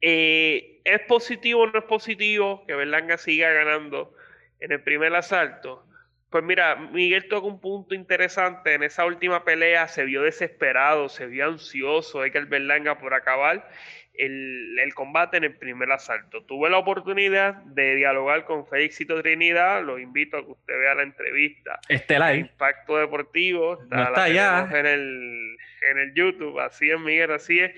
eh, 0.06 0.82
¿Es 0.84 1.00
positivo 1.00 1.62
o 1.62 1.66
no 1.66 1.78
es 1.78 1.84
positivo 1.86 2.62
que 2.66 2.74
Berlanga 2.74 3.16
siga 3.16 3.50
ganando 3.50 4.14
en 4.60 4.72
el 4.72 4.82
primer 4.82 5.14
asalto? 5.14 5.82
Pues 6.28 6.44
mira, 6.44 6.76
Miguel 6.76 7.26
toca 7.26 7.46
un 7.46 7.58
punto 7.58 7.94
interesante. 7.94 8.74
En 8.74 8.82
esa 8.82 9.06
última 9.06 9.44
pelea 9.44 9.88
se 9.88 10.04
vio 10.04 10.20
desesperado, 10.20 11.08
se 11.08 11.24
vio 11.24 11.46
ansioso 11.46 12.20
de 12.20 12.30
que 12.30 12.36
el 12.36 12.44
Berlanga 12.44 12.98
por 12.98 13.14
acabar 13.14 13.66
el, 14.12 14.92
combate 14.94 15.38
en 15.38 15.44
el 15.44 15.56
primer 15.56 15.90
asalto. 15.90 16.44
Tuve 16.44 16.68
la 16.68 16.76
oportunidad 16.76 17.54
de 17.64 17.94
dialogar 17.94 18.44
con 18.44 18.66
Félixito 18.66 19.22
Trinidad, 19.22 19.82
los 19.84 20.00
invito 20.00 20.36
a 20.36 20.44
que 20.44 20.50
usted 20.50 20.78
vea 20.78 20.94
la 20.94 21.02
entrevista. 21.04 21.80
Estelar. 21.88 22.36
Impacto 22.36 22.98
Deportivo. 22.98 23.82
Está, 23.82 23.96
no 23.96 24.02
está 24.02 24.28
ya. 24.28 24.68
En 24.70 24.86
el, 24.86 25.56
en 25.90 25.98
el 25.98 26.14
YouTube, 26.14 26.60
así 26.60 26.90
es 26.90 27.00
Miguel, 27.00 27.30
así 27.32 27.60
es. 27.60 27.72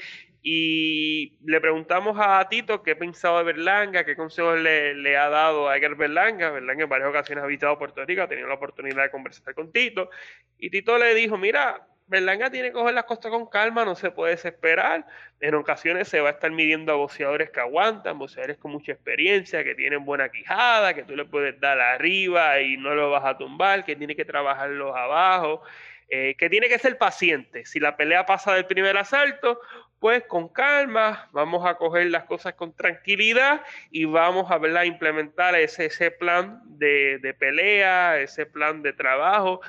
Y 0.48 1.32
le 1.44 1.60
preguntamos 1.60 2.16
a 2.20 2.48
Tito 2.48 2.84
qué 2.84 2.94
pensaba 2.94 3.38
de 3.38 3.46
Berlanga, 3.46 4.04
qué 4.04 4.14
consejos 4.14 4.60
le, 4.60 5.16
ha 5.16 5.28
dado 5.28 5.68
a 5.68 5.76
Edgar 5.76 5.96
Berlanga. 5.96 6.50
Berlanga 6.50 6.84
en 6.84 6.88
varias 6.88 7.08
ocasiones 7.08 7.42
ha 7.42 7.48
visitado 7.48 7.76
Puerto 7.76 8.04
Rico, 8.04 8.22
ha 8.22 8.28
tenido 8.28 8.46
la 8.46 8.54
oportunidad 8.54 9.02
de 9.02 9.10
conversar 9.10 9.52
con 9.54 9.72
Tito. 9.72 10.08
Y 10.56 10.70
Tito 10.70 10.98
le 10.98 11.16
dijo, 11.16 11.36
mira, 11.36 11.88
Berlanga 12.06 12.48
tiene 12.48 12.68
que 12.68 12.74
coger 12.74 12.94
las 12.94 13.06
cosas 13.06 13.32
con 13.32 13.46
calma, 13.46 13.84
no 13.84 13.96
se 13.96 14.12
puede 14.12 14.36
desesperar. 14.36 15.04
En 15.40 15.56
ocasiones 15.56 16.06
se 16.06 16.20
va 16.20 16.28
a 16.28 16.32
estar 16.34 16.52
midiendo 16.52 16.92
a 16.92 16.94
boxeadores 16.94 17.50
que 17.50 17.58
aguantan, 17.58 18.16
boxeadores 18.16 18.56
con 18.56 18.70
mucha 18.70 18.92
experiencia, 18.92 19.64
que 19.64 19.74
tienen 19.74 20.04
buena 20.04 20.28
quijada, 20.28 20.94
que 20.94 21.02
tú 21.02 21.16
le 21.16 21.24
puedes 21.24 21.58
dar 21.58 21.80
arriba 21.80 22.60
y 22.60 22.76
no 22.76 22.94
lo 22.94 23.10
vas 23.10 23.24
a 23.24 23.36
tumbar, 23.36 23.84
que 23.84 23.96
tiene 23.96 24.14
que 24.14 24.24
trabajarlos 24.24 24.94
abajo. 24.94 25.64
Eh, 26.08 26.36
que 26.38 26.48
tiene 26.48 26.68
que 26.68 26.78
ser 26.78 26.98
paciente. 26.98 27.66
Si 27.66 27.80
la 27.80 27.96
pelea 27.96 28.26
pasa 28.26 28.54
del 28.54 28.66
primer 28.66 28.96
asalto, 28.96 29.60
pues 29.98 30.22
con 30.24 30.48
calma, 30.48 31.28
vamos 31.32 31.66
a 31.66 31.74
coger 31.74 32.06
las 32.06 32.24
cosas 32.24 32.54
con 32.54 32.72
tranquilidad 32.76 33.62
y 33.90 34.04
vamos 34.04 34.48
a 34.48 34.84
implementar 34.84 35.56
ese, 35.56 35.86
ese 35.86 36.12
plan 36.12 36.60
de, 36.64 37.34
pelea, 37.38 38.20
ese 38.20 38.46
plan 38.46 38.82
de 38.82 38.92
trabajo 38.92 39.60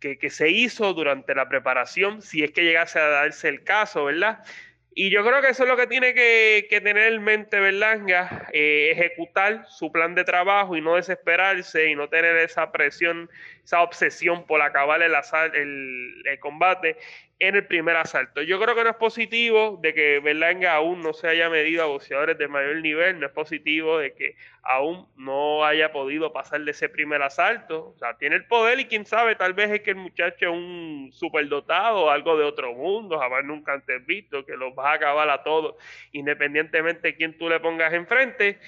que, 0.00 0.30
se 0.30 0.50
hizo 0.50 0.92
durante 0.94 1.34
la 1.34 1.48
preparación, 1.48 2.20
si 2.20 2.42
es 2.42 2.50
que 2.50 2.64
llegase 2.64 2.98
a 2.98 3.08
darse 3.08 3.48
el 3.48 3.62
caso, 3.62 4.04
¿verdad? 4.04 4.42
Y 4.96 5.10
yo 5.10 5.24
creo 5.24 5.40
que 5.40 5.48
eso 5.48 5.62
es 5.62 5.68
lo 5.68 5.76
que 5.76 5.86
tiene 5.86 6.12
que, 6.12 6.66
tener 6.82 7.12
en 7.12 7.22
mente 7.22 7.58
Berlanga, 7.58 8.48
eh, 8.52 8.90
ejecutar 8.92 9.64
su 9.68 9.90
plan 9.90 10.14
de 10.14 10.24
trabajo 10.24 10.76
y 10.76 10.80
no 10.80 10.96
desesperarse 10.96 11.88
y 11.88 11.94
no 11.94 12.08
tener 12.08 12.36
esa 12.36 12.70
presión 12.70 13.30
esa 13.64 13.82
obsesión 13.82 14.46
por 14.46 14.60
acabar 14.60 15.02
el, 15.02 15.14
el, 16.24 16.38
combate 16.38 16.98
en 17.38 17.56
el 17.56 17.66
primer 17.66 17.96
asalto. 17.96 18.42
Yo 18.42 18.60
creo 18.60 18.74
que 18.74 18.84
no 18.84 18.90
es 18.90 18.96
positivo 18.96 19.78
de 19.82 19.94
que 19.94 20.20
Berlanga 20.20 20.74
aún 20.74 21.00
no 21.00 21.14
se 21.14 21.28
haya 21.28 21.48
medido 21.48 21.82
a 21.82 21.86
boxeadores 21.86 22.38
de 22.38 22.46
mayor 22.46 22.76
nivel, 22.76 23.18
no 23.18 23.26
es 23.26 23.32
positivo 23.32 23.98
de 23.98 24.14
que 24.14 24.36
aún 24.62 25.08
no 25.16 25.64
haya 25.64 25.92
podido 25.92 26.32
pasar 26.32 26.60
de 26.60 26.70
ese 26.70 26.88
primer 26.88 27.22
asalto. 27.22 27.94
O 27.94 27.98
sea, 27.98 28.16
tiene 28.18 28.36
el 28.36 28.46
poder 28.46 28.78
y 28.80 28.84
quién 28.84 29.06
sabe, 29.06 29.34
tal 29.34 29.54
vez 29.54 29.70
es 29.70 29.80
que 29.80 29.90
el 29.90 29.96
muchacho 29.96 30.46
es 30.46 30.52
un 30.52 31.10
superdotado, 31.12 32.10
algo 32.10 32.36
de 32.36 32.44
otro 32.44 32.72
mundo, 32.74 33.18
jamás 33.18 33.44
nunca 33.44 33.72
antes 33.72 34.04
visto, 34.06 34.44
que 34.44 34.56
los 34.56 34.72
va 34.78 34.92
a 34.92 34.94
acabar 34.94 35.28
a 35.30 35.42
todos, 35.42 35.74
independientemente 36.12 37.08
de 37.08 37.16
quién 37.16 37.36
tú 37.36 37.48
le 37.48 37.60
pongas 37.60 37.92
enfrente. 37.94 38.58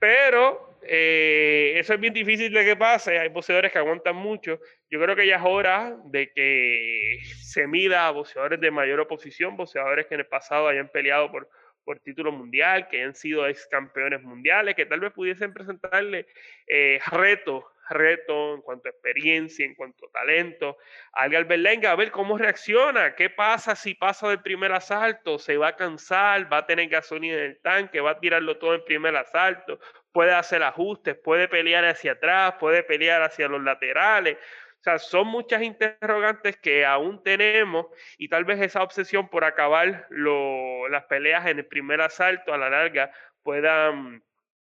Pero 0.00 0.78
eh, 0.82 1.74
eso 1.76 1.94
es 1.94 2.00
bien 2.00 2.14
difícil 2.14 2.52
de 2.52 2.64
que 2.64 2.74
pase. 2.74 3.18
Hay 3.18 3.28
boxeadores 3.28 3.70
que 3.70 3.78
aguantan 3.78 4.16
mucho. 4.16 4.58
Yo 4.90 5.00
creo 5.00 5.14
que 5.14 5.26
ya 5.26 5.36
es 5.36 5.42
hora 5.44 5.96
de 6.06 6.32
que 6.32 7.18
se 7.42 7.66
mida 7.66 8.06
a 8.06 8.10
boxeadores 8.10 8.60
de 8.60 8.70
mayor 8.70 8.98
oposición, 9.00 9.56
boxeadores 9.56 10.06
que 10.06 10.14
en 10.14 10.20
el 10.20 10.26
pasado 10.26 10.68
hayan 10.68 10.88
peleado 10.88 11.30
por, 11.30 11.48
por 11.84 12.00
título 12.00 12.32
mundial, 12.32 12.88
que 12.88 12.96
hayan 12.96 13.14
sido 13.14 13.46
ex 13.46 13.66
campeones 13.66 14.22
mundiales, 14.22 14.74
que 14.74 14.86
tal 14.86 15.00
vez 15.00 15.12
pudiesen 15.12 15.52
presentarle 15.52 16.26
eh, 16.66 16.98
retos 17.10 17.64
reto, 17.90 18.54
en 18.54 18.62
cuanto 18.62 18.88
a 18.88 18.92
experiencia, 18.92 19.64
en 19.66 19.74
cuanto 19.74 20.06
a 20.06 20.12
talento. 20.12 20.78
Algar 21.12 21.44
Berlenga, 21.44 21.92
a 21.92 21.96
ver 21.96 22.10
cómo 22.10 22.38
reacciona, 22.38 23.14
qué 23.14 23.30
pasa 23.30 23.76
si 23.76 23.94
pasa 23.94 24.28
del 24.28 24.42
primer 24.42 24.72
asalto, 24.72 25.38
se 25.38 25.56
va 25.56 25.68
a 25.68 25.76
cansar, 25.76 26.52
va 26.52 26.58
a 26.58 26.66
tener 26.66 26.88
gasolina 26.88 27.34
en 27.34 27.42
el 27.42 27.60
tanque, 27.60 28.00
va 28.00 28.12
a 28.12 28.20
tirarlo 28.20 28.58
todo 28.58 28.74
en 28.74 28.84
primer 28.84 29.14
asalto, 29.16 29.78
puede 30.12 30.32
hacer 30.32 30.62
ajustes, 30.62 31.16
puede 31.16 31.48
pelear 31.48 31.84
hacia 31.84 32.12
atrás, 32.12 32.54
puede 32.58 32.82
pelear 32.82 33.22
hacia 33.22 33.48
los 33.48 33.62
laterales. 33.62 34.38
O 34.80 34.82
sea, 34.82 34.98
son 34.98 35.26
muchas 35.26 35.62
interrogantes 35.62 36.56
que 36.56 36.86
aún 36.86 37.22
tenemos 37.22 37.86
y 38.16 38.28
tal 38.28 38.46
vez 38.46 38.60
esa 38.62 38.82
obsesión 38.82 39.28
por 39.28 39.44
acabar 39.44 40.06
las 40.08 41.04
peleas 41.04 41.46
en 41.46 41.58
el 41.58 41.66
primer 41.66 42.00
asalto 42.00 42.54
a 42.54 42.58
la 42.58 42.70
larga 42.70 43.12
puedan 43.42 44.22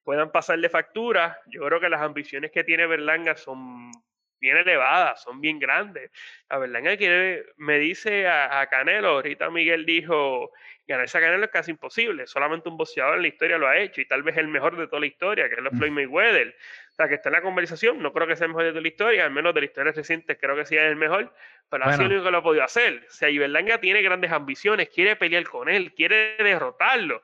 puedan 0.05 0.31
pasarle 0.31 0.69
factura. 0.69 1.41
Yo 1.47 1.65
creo 1.65 1.81
que 1.81 1.89
las 1.89 2.01
ambiciones 2.01 2.51
que 2.51 2.63
tiene 2.63 2.85
Berlanga 2.85 3.35
son 3.35 3.91
bien 4.39 4.57
elevadas, 4.57 5.23
son 5.23 5.41
bien 5.41 5.57
grandes. 5.57 6.11
A 6.49 6.59
Berlanga 6.59 6.95
quiere, 6.95 7.45
me 7.57 7.79
dice 7.79 8.27
a, 8.27 8.67
Canelo, 8.69 9.09
ahorita 9.09 9.49
Miguel 9.49 9.85
dijo, 9.85 10.51
ganarse 10.87 11.17
a 11.17 11.21
Canelo 11.21 11.45
es 11.45 11.51
casi 11.51 11.71
imposible, 11.71 12.27
solamente 12.27 12.69
un 12.69 12.77
boxeador 12.77 13.15
en 13.15 13.23
la 13.23 13.27
historia 13.29 13.57
lo 13.57 13.67
ha 13.67 13.77
hecho 13.77 14.01
y 14.01 14.05
tal 14.05 14.21
vez 14.21 14.37
el 14.37 14.47
mejor 14.47 14.77
de 14.77 14.85
toda 14.85 14.99
la 14.99 15.07
historia, 15.07 15.49
que 15.49 15.55
es 15.55 15.61
mm. 15.61 15.77
Floyd 15.77 15.91
Mayweather. 15.91 16.55
O 16.91 16.93
sea, 16.95 17.07
que 17.07 17.15
está 17.15 17.29
en 17.29 17.33
la 17.33 17.41
conversación, 17.41 18.01
no 18.01 18.13
creo 18.13 18.27
que 18.27 18.35
sea 18.35 18.45
el 18.45 18.51
mejor 18.51 18.65
de 18.65 18.69
toda 18.69 18.81
la 18.81 18.87
historia, 18.87 19.25
al 19.25 19.31
menos 19.31 19.53
de 19.55 19.61
la 19.61 19.65
historia 19.65 19.91
reciente 19.91 20.37
creo 20.37 20.55
que 20.55 20.65
sí 20.65 20.77
es 20.77 20.83
el 20.83 20.95
mejor, 20.95 21.33
pero 21.69 21.83
ha 21.85 21.93
sido 21.93 22.05
el 22.05 22.11
único 22.11 22.25
que 22.25 22.31
lo 22.31 22.37
ha 22.37 22.43
podido 22.43 22.63
hacer. 22.63 23.05
O 23.07 23.11
sea, 23.11 23.29
y 23.29 23.39
Berlanga 23.39 23.79
tiene 23.79 24.03
grandes 24.03 24.31
ambiciones, 24.31 24.89
quiere 24.89 25.15
pelear 25.15 25.43
con 25.45 25.67
él, 25.67 25.93
quiere 25.93 26.37
derrotarlo. 26.37 27.23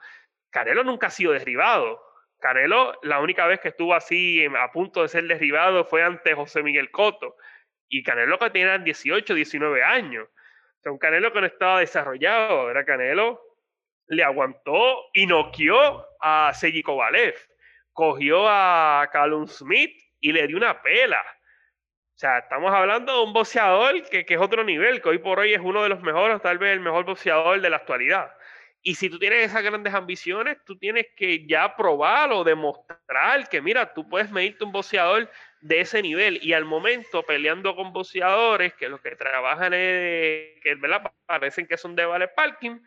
Canelo 0.49 0.83
nunca 0.83 1.07
ha 1.07 1.11
sido 1.11 1.31
derribado. 1.33 2.10
Canelo, 2.41 2.99
la 3.03 3.19
única 3.19 3.45
vez 3.45 3.59
que 3.59 3.69
estuvo 3.69 3.93
así 3.93 4.43
a 4.45 4.71
punto 4.71 5.03
de 5.03 5.07
ser 5.07 5.25
derribado 5.25 5.85
fue 5.85 6.03
ante 6.03 6.33
José 6.33 6.63
Miguel 6.63 6.91
Coto. 6.91 7.37
Y 7.87 8.03
Canelo 8.03 8.39
que 8.39 8.49
tenía 8.49 8.77
18, 8.77 9.33
19 9.33 9.83
años. 9.83 10.27
O 10.27 10.81
sea, 10.81 10.91
un 10.91 10.97
Canelo 10.97 11.31
que 11.31 11.41
no 11.41 11.47
estaba 11.47 11.79
desarrollado. 11.79 12.71
Era 12.71 12.83
Canelo, 12.83 13.39
le 14.07 14.23
aguantó 14.23 15.05
y 15.13 15.27
noqueó 15.27 16.05
a 16.19 16.51
Sergi 16.53 16.81
Kovalev. 16.81 17.35
Cogió 17.93 18.49
a 18.49 19.07
Callum 19.13 19.47
Smith 19.47 19.95
y 20.19 20.31
le 20.31 20.47
dio 20.47 20.57
una 20.57 20.81
pela. 20.81 21.21
O 21.21 22.17
sea, 22.21 22.39
estamos 22.39 22.71
hablando 22.73 23.13
de 23.13 23.23
un 23.23 23.33
boxeador 23.33 24.01
que, 24.09 24.25
que 24.25 24.33
es 24.33 24.39
otro 24.39 24.63
nivel, 24.63 25.01
que 25.01 25.09
hoy 25.09 25.19
por 25.19 25.39
hoy 25.39 25.53
es 25.53 25.61
uno 25.61 25.83
de 25.83 25.89
los 25.89 26.01
mejores, 26.01 26.41
tal 26.41 26.57
vez 26.57 26.73
el 26.73 26.79
mejor 26.79 27.05
boxeador 27.05 27.61
de 27.61 27.69
la 27.69 27.77
actualidad. 27.77 28.31
Y 28.83 28.95
si 28.95 29.09
tú 29.09 29.19
tienes 29.19 29.45
esas 29.45 29.61
grandes 29.61 29.93
ambiciones, 29.93 30.57
tú 30.65 30.77
tienes 30.77 31.05
que 31.15 31.45
ya 31.45 31.75
probar 31.75 32.31
o 32.31 32.43
demostrar 32.43 33.47
que, 33.47 33.61
mira, 33.61 33.93
tú 33.93 34.09
puedes 34.09 34.31
medirte 34.31 34.63
un 34.63 34.71
boxeador 34.71 35.29
de 35.61 35.81
ese 35.81 36.01
nivel. 36.01 36.39
Y 36.41 36.53
al 36.53 36.65
momento, 36.65 37.21
peleando 37.23 37.75
con 37.75 37.93
boxeadores 37.93 38.73
que 38.73 38.89
los 38.89 38.99
que 39.01 39.15
trabajan, 39.15 39.73
es, 39.73 40.59
que 40.61 40.75
¿verdad? 40.79 41.11
parecen 41.27 41.67
que 41.67 41.77
son 41.77 41.95
de 41.95 42.05
Vale 42.05 42.27
Parking, 42.29 42.79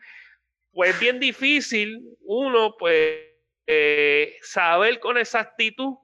pues 0.73 0.89
es 0.89 0.99
bien 0.99 1.19
difícil 1.19 2.01
uno, 2.21 2.75
pues, 2.77 3.17
eh, 3.65 4.37
saber 4.41 4.99
con 4.99 5.17
exactitud 5.17 5.95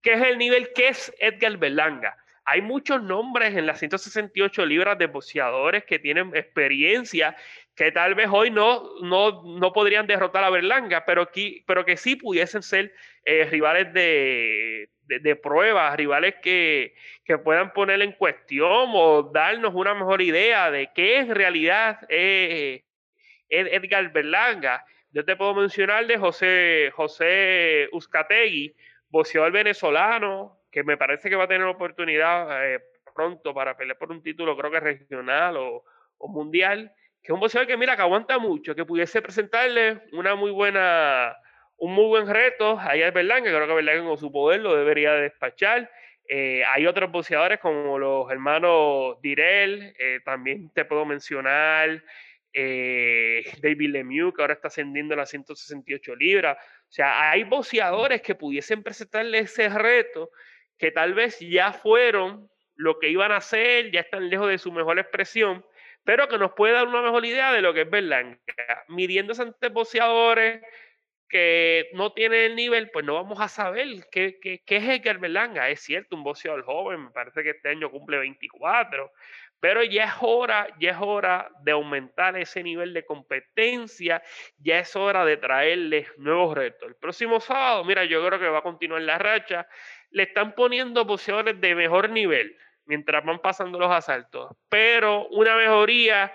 qué 0.00 0.14
es 0.14 0.22
el 0.22 0.38
nivel 0.38 0.72
que 0.74 0.88
es 0.88 1.14
Edgar 1.18 1.58
Berlanga. 1.58 2.16
Hay 2.46 2.60
muchos 2.60 3.02
nombres 3.02 3.56
en 3.56 3.66
las 3.66 3.78
168 3.78 4.66
libras 4.66 4.98
de 4.98 5.06
boxeadores 5.06 5.84
que 5.84 5.98
tienen 5.98 6.34
experiencia 6.34 7.36
que 7.74 7.90
tal 7.90 8.14
vez 8.14 8.28
hoy 8.30 8.50
no, 8.50 9.00
no, 9.02 9.72
podrían 9.72 10.06
derrotar 10.06 10.44
a 10.44 10.50
Berlanga, 10.50 11.04
pero, 11.04 11.28
pero 11.66 11.84
que 11.84 11.96
sí 11.96 12.16
pudiesen 12.16 12.62
ser 12.62 12.94
eh, 13.24 13.46
rivales 13.50 13.92
de, 13.92 14.90
de, 15.06 15.36
pruebas, 15.36 15.96
rivales 15.96 16.36
que, 16.42 16.94
puedan 17.42 17.72
poner 17.72 18.00
en 18.02 18.12
cuestión 18.12 18.90
o 18.94 19.30
darnos 19.32 19.74
una 19.74 19.94
mejor 19.94 20.22
idea 20.22 20.70
de 20.70 20.90
qué 20.94 21.18
en 21.18 21.34
realidad 21.34 21.98
es 22.08 22.82
Edgar 23.48 24.12
Berlanga. 24.12 24.84
Yo 25.10 25.24
te 25.24 25.36
puedo 25.36 25.54
mencionar 25.54 26.06
de 26.06 26.18
José, 26.18 26.92
José 26.94 27.88
Uzcategui, 27.92 28.74
boxeador 29.08 29.52
venezolano, 29.52 30.60
que 30.70 30.84
me 30.84 30.96
parece 30.96 31.28
que 31.28 31.36
va 31.36 31.44
a 31.44 31.48
tener 31.48 31.66
oportunidad 31.66 32.72
eh, 32.72 32.80
pronto 33.14 33.54
para 33.54 33.76
pelear 33.76 33.96
por 33.96 34.10
un 34.10 34.22
título, 34.22 34.56
creo 34.56 34.72
que 34.72 34.80
regional 34.80 35.56
o, 35.56 35.84
o 36.18 36.28
mundial 36.28 36.92
que 37.24 37.32
es 37.32 37.34
un 37.34 37.40
boxeador 37.40 37.66
que 37.66 37.78
mira 37.78 37.96
que 37.96 38.02
aguanta 38.02 38.38
mucho, 38.38 38.74
que 38.74 38.84
pudiese 38.84 39.22
presentarle 39.22 40.02
una 40.12 40.34
muy 40.34 40.50
buena, 40.50 41.34
un 41.78 41.94
muy 41.94 42.04
buen 42.04 42.28
reto 42.28 42.78
a 42.78 42.94
es 42.94 43.14
Berlanga, 43.14 43.50
que 43.50 43.56
creo 43.56 43.66
que 43.66 43.74
Berlanga 43.74 44.04
con 44.04 44.18
su 44.18 44.30
poder 44.30 44.60
lo 44.60 44.76
debería 44.76 45.14
despachar. 45.14 45.90
Eh, 46.28 46.62
hay 46.66 46.86
otros 46.86 47.10
boxeadores 47.10 47.60
como 47.60 47.98
los 47.98 48.30
hermanos 48.30 49.16
Direl, 49.22 49.94
eh, 49.98 50.20
también 50.22 50.70
te 50.74 50.84
puedo 50.84 51.06
mencionar 51.06 52.02
eh, 52.52 53.42
David 53.62 53.90
Lemieux, 53.90 54.34
que 54.34 54.42
ahora 54.42 54.54
está 54.54 54.68
ascendiendo 54.68 55.14
a 55.14 55.16
las 55.16 55.30
168 55.30 56.16
libras. 56.16 56.58
O 56.58 56.92
sea, 56.92 57.30
hay 57.30 57.44
boxeadores 57.44 58.20
que 58.20 58.34
pudiesen 58.34 58.82
presentarle 58.82 59.38
ese 59.38 59.70
reto, 59.70 60.30
que 60.76 60.90
tal 60.90 61.14
vez 61.14 61.40
ya 61.40 61.72
fueron 61.72 62.50
lo 62.76 62.98
que 62.98 63.08
iban 63.08 63.32
a 63.32 63.38
hacer, 63.38 63.90
ya 63.90 64.00
están 64.00 64.28
lejos 64.28 64.48
de 64.48 64.58
su 64.58 64.70
mejor 64.72 64.98
expresión, 64.98 65.64
pero 66.04 66.28
que 66.28 66.38
nos 66.38 66.52
puede 66.52 66.74
dar 66.74 66.86
una 66.86 67.02
mejor 67.02 67.24
idea 67.24 67.52
de 67.52 67.62
lo 67.62 67.72
que 67.72 67.82
es 67.82 67.90
Berlanga. 67.90 68.38
Midiéndose 68.88 69.42
ante 69.42 69.68
boxeadores 69.68 70.62
que 71.28 71.88
no 71.94 72.12
tienen 72.12 72.52
el 72.52 72.56
nivel, 72.56 72.90
pues 72.90 73.04
no 73.04 73.14
vamos 73.14 73.40
a 73.40 73.48
saber 73.48 74.06
qué, 74.12 74.38
qué, 74.40 74.62
qué 74.64 74.76
es 74.76 74.84
Edgar 74.84 75.18
Berlanga. 75.18 75.68
Es 75.70 75.80
cierto, 75.80 76.14
un 76.14 76.22
boxeador 76.22 76.62
joven, 76.64 77.04
me 77.04 77.10
parece 77.10 77.42
que 77.42 77.50
este 77.50 77.70
año 77.70 77.90
cumple 77.90 78.18
24, 78.18 79.10
pero 79.58 79.82
ya 79.82 80.04
es 80.04 80.12
hora, 80.20 80.68
ya 80.78 80.90
es 80.90 80.98
hora 81.00 81.50
de 81.62 81.72
aumentar 81.72 82.36
ese 82.36 82.62
nivel 82.62 82.92
de 82.92 83.06
competencia, 83.06 84.22
ya 84.58 84.78
es 84.78 84.94
hora 84.94 85.24
de 85.24 85.38
traerles 85.38 86.06
nuevos 86.18 86.54
retos. 86.54 86.86
El 86.86 86.96
próximo 86.96 87.40
sábado, 87.40 87.82
mira, 87.82 88.04
yo 88.04 88.24
creo 88.26 88.38
que 88.38 88.48
va 88.48 88.58
a 88.58 88.62
continuar 88.62 89.00
la 89.00 89.18
racha, 89.18 89.66
le 90.10 90.24
están 90.24 90.54
poniendo 90.54 91.06
boxeadores 91.06 91.58
de 91.60 91.74
mejor 91.74 92.10
nivel 92.10 92.56
mientras 92.86 93.24
van 93.24 93.40
pasando 93.40 93.78
los 93.78 93.90
asaltos, 93.90 94.54
pero 94.68 95.26
una 95.28 95.56
mejoría 95.56 96.32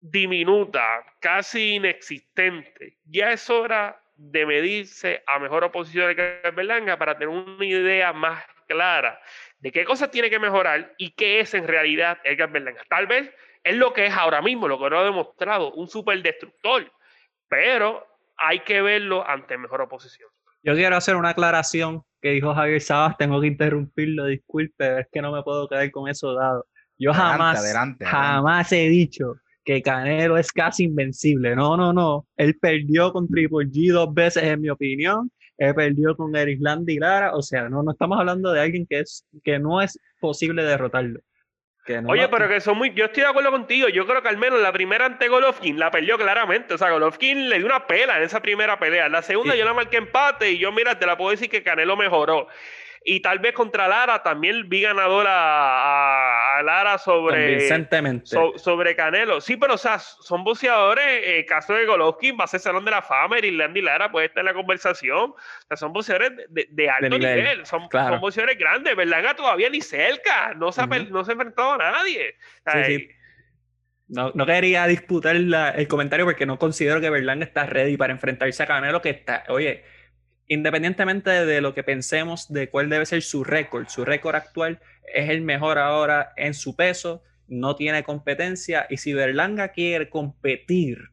diminuta, 0.00 1.04
casi 1.20 1.74
inexistente. 1.76 2.98
Ya 3.04 3.32
es 3.32 3.48
hora 3.50 4.00
de 4.16 4.46
medirse 4.46 5.22
a 5.26 5.38
mejor 5.38 5.64
oposición 5.64 6.14
de 6.14 6.40
Berlanga 6.54 6.96
para 6.96 7.14
tener 7.14 7.28
una 7.28 7.64
idea 7.64 8.12
más 8.12 8.44
clara 8.66 9.20
de 9.58 9.72
qué 9.72 9.84
cosas 9.84 10.10
tiene 10.10 10.30
que 10.30 10.38
mejorar 10.38 10.94
y 10.98 11.10
qué 11.12 11.40
es 11.40 11.54
en 11.54 11.66
realidad 11.66 12.18
Edgar 12.24 12.50
Berlanga. 12.50 12.82
Tal 12.88 13.06
vez 13.06 13.32
es 13.62 13.76
lo 13.76 13.92
que 13.92 14.06
es 14.06 14.12
ahora 14.12 14.42
mismo, 14.42 14.68
lo 14.68 14.78
que 14.78 14.90
no 14.90 14.98
ha 14.98 15.04
demostrado, 15.04 15.72
un 15.72 15.88
superdestructor, 15.88 16.90
pero 17.48 18.06
hay 18.36 18.60
que 18.60 18.80
verlo 18.82 19.26
ante 19.26 19.58
mejor 19.58 19.82
oposición. 19.82 20.30
Yo 20.66 20.74
quiero 20.74 20.96
hacer 20.96 21.14
una 21.14 21.28
aclaración 21.28 22.02
que 22.20 22.30
dijo 22.30 22.52
Javier 22.52 22.80
Sabas, 22.80 23.16
tengo 23.16 23.40
que 23.40 23.46
interrumpirlo, 23.46 24.26
disculpe, 24.26 24.98
es 24.98 25.06
que 25.12 25.22
no 25.22 25.30
me 25.30 25.44
puedo 25.44 25.68
quedar 25.68 25.88
con 25.92 26.08
eso 26.08 26.34
dado. 26.34 26.66
Yo 26.98 27.14
jamás, 27.14 27.64
jamás 28.00 28.72
he 28.72 28.88
dicho 28.88 29.36
que 29.64 29.80
Canelo 29.80 30.36
es 30.36 30.50
casi 30.50 30.84
invencible. 30.84 31.54
No, 31.54 31.76
no, 31.76 31.92
no. 31.92 32.26
Él 32.36 32.58
perdió 32.60 33.12
con 33.12 33.28
Triple 33.28 33.66
G 33.68 33.92
dos 33.92 34.12
veces, 34.12 34.42
en 34.42 34.60
mi 34.60 34.68
opinión. 34.68 35.30
Él 35.56 35.72
perdió 35.72 36.16
con 36.16 36.34
Erisland 36.34 36.90
y 36.90 36.98
Lara. 36.98 37.36
O 37.36 37.42
sea, 37.42 37.68
no, 37.68 37.84
no 37.84 37.92
estamos 37.92 38.18
hablando 38.18 38.50
de 38.50 38.60
alguien 38.60 38.86
que, 38.90 39.00
es, 39.00 39.24
que 39.44 39.60
no 39.60 39.80
es 39.80 39.96
posible 40.20 40.64
derrotarlo. 40.64 41.20
Oye, 42.06 42.28
pero 42.28 42.48
que 42.48 42.60
son 42.60 42.78
muy. 42.78 42.92
Yo 42.94 43.06
estoy 43.06 43.22
de 43.22 43.28
acuerdo 43.28 43.50
contigo. 43.50 43.88
Yo 43.88 44.06
creo 44.06 44.22
que 44.22 44.28
al 44.28 44.38
menos 44.38 44.60
la 44.60 44.72
primera 44.72 45.06
ante 45.06 45.28
Golovkin 45.28 45.78
la 45.78 45.90
perdió 45.90 46.18
claramente. 46.18 46.74
O 46.74 46.78
sea, 46.78 46.90
Golovkin 46.90 47.48
le 47.48 47.58
dio 47.58 47.66
una 47.66 47.86
pela 47.86 48.16
en 48.16 48.24
esa 48.24 48.40
primera 48.40 48.78
pelea. 48.78 49.08
La 49.08 49.22
segunda 49.22 49.54
yo 49.54 49.64
la 49.64 49.74
marqué 49.74 49.98
empate 49.98 50.50
y 50.50 50.58
yo, 50.58 50.72
mira, 50.72 50.98
te 50.98 51.06
la 51.06 51.16
puedo 51.16 51.30
decir 51.30 51.48
que 51.48 51.62
Canelo 51.62 51.96
mejoró. 51.96 52.48
Y 53.08 53.20
tal 53.20 53.38
vez 53.38 53.54
contra 53.54 53.86
Lara 53.86 54.20
también 54.24 54.68
vi 54.68 54.82
ganadora 54.82 56.58
a, 56.58 56.62
Lara 56.64 56.98
sobre, 56.98 57.60
sobre 58.56 58.96
Canelo. 58.96 59.40
Sí, 59.40 59.56
pero 59.56 59.74
o 59.74 59.78
sea, 59.78 60.00
son 60.00 60.42
boxeadores, 60.42 61.22
el 61.24 61.34
eh, 61.34 61.46
caso 61.46 61.74
de 61.74 61.86
Golovkin 61.86 62.36
va 62.38 62.44
a 62.44 62.48
ser 62.48 62.58
Salón 62.58 62.84
de 62.84 62.90
la 62.90 63.02
Fama, 63.02 63.38
y 63.38 63.52
Landy 63.52 63.80
Lara 63.80 64.10
puede 64.10 64.26
estar 64.26 64.40
en 64.40 64.46
la 64.46 64.54
conversación. 64.54 65.30
O 65.30 65.66
sea, 65.68 65.76
son 65.76 65.92
boxeadores 65.92 66.32
de, 66.48 66.90
alto 66.90 67.16
nivel, 67.16 67.64
son, 67.64 67.88
boxeadores 68.20 68.58
grandes. 68.58 68.96
Berlanga 68.96 69.36
todavía 69.36 69.70
ni 69.70 69.80
cerca, 69.80 70.52
no 70.54 70.72
se, 70.72 70.80
ha, 70.80 70.86
no 70.86 71.24
se 71.24 71.30
ha 71.30 71.34
enfrentado 71.34 71.74
a 71.74 71.78
nadie. 71.78 72.34
No, 74.08 74.32
no, 74.34 74.46
quería 74.46 74.84
disputar 74.88 75.36
el 75.36 75.86
comentario 75.86 76.24
porque 76.24 76.44
no 76.44 76.58
considero 76.58 77.00
que 77.00 77.10
Berlanga 77.10 77.44
está 77.44 77.66
ready 77.66 77.96
para 77.96 78.12
enfrentarse 78.12 78.64
a 78.64 78.66
Canelo, 78.66 79.00
que 79.00 79.10
está, 79.10 79.44
oye, 79.46 79.84
independientemente 80.48 81.30
de 81.30 81.60
lo 81.60 81.74
que 81.74 81.82
pensemos 81.82 82.52
de 82.52 82.68
cuál 82.68 82.88
debe 82.88 83.06
ser 83.06 83.22
su 83.22 83.44
récord, 83.44 83.88
su 83.88 84.04
récord 84.04 84.36
actual 84.36 84.80
es 85.12 85.30
el 85.30 85.42
mejor 85.42 85.78
ahora 85.78 86.32
en 86.36 86.54
su 86.54 86.76
peso, 86.76 87.22
no 87.48 87.76
tiene 87.76 88.04
competencia 88.04 88.86
y 88.90 88.96
si 88.96 89.12
Berlanga 89.12 89.68
quiere 89.68 90.08
competir, 90.08 91.10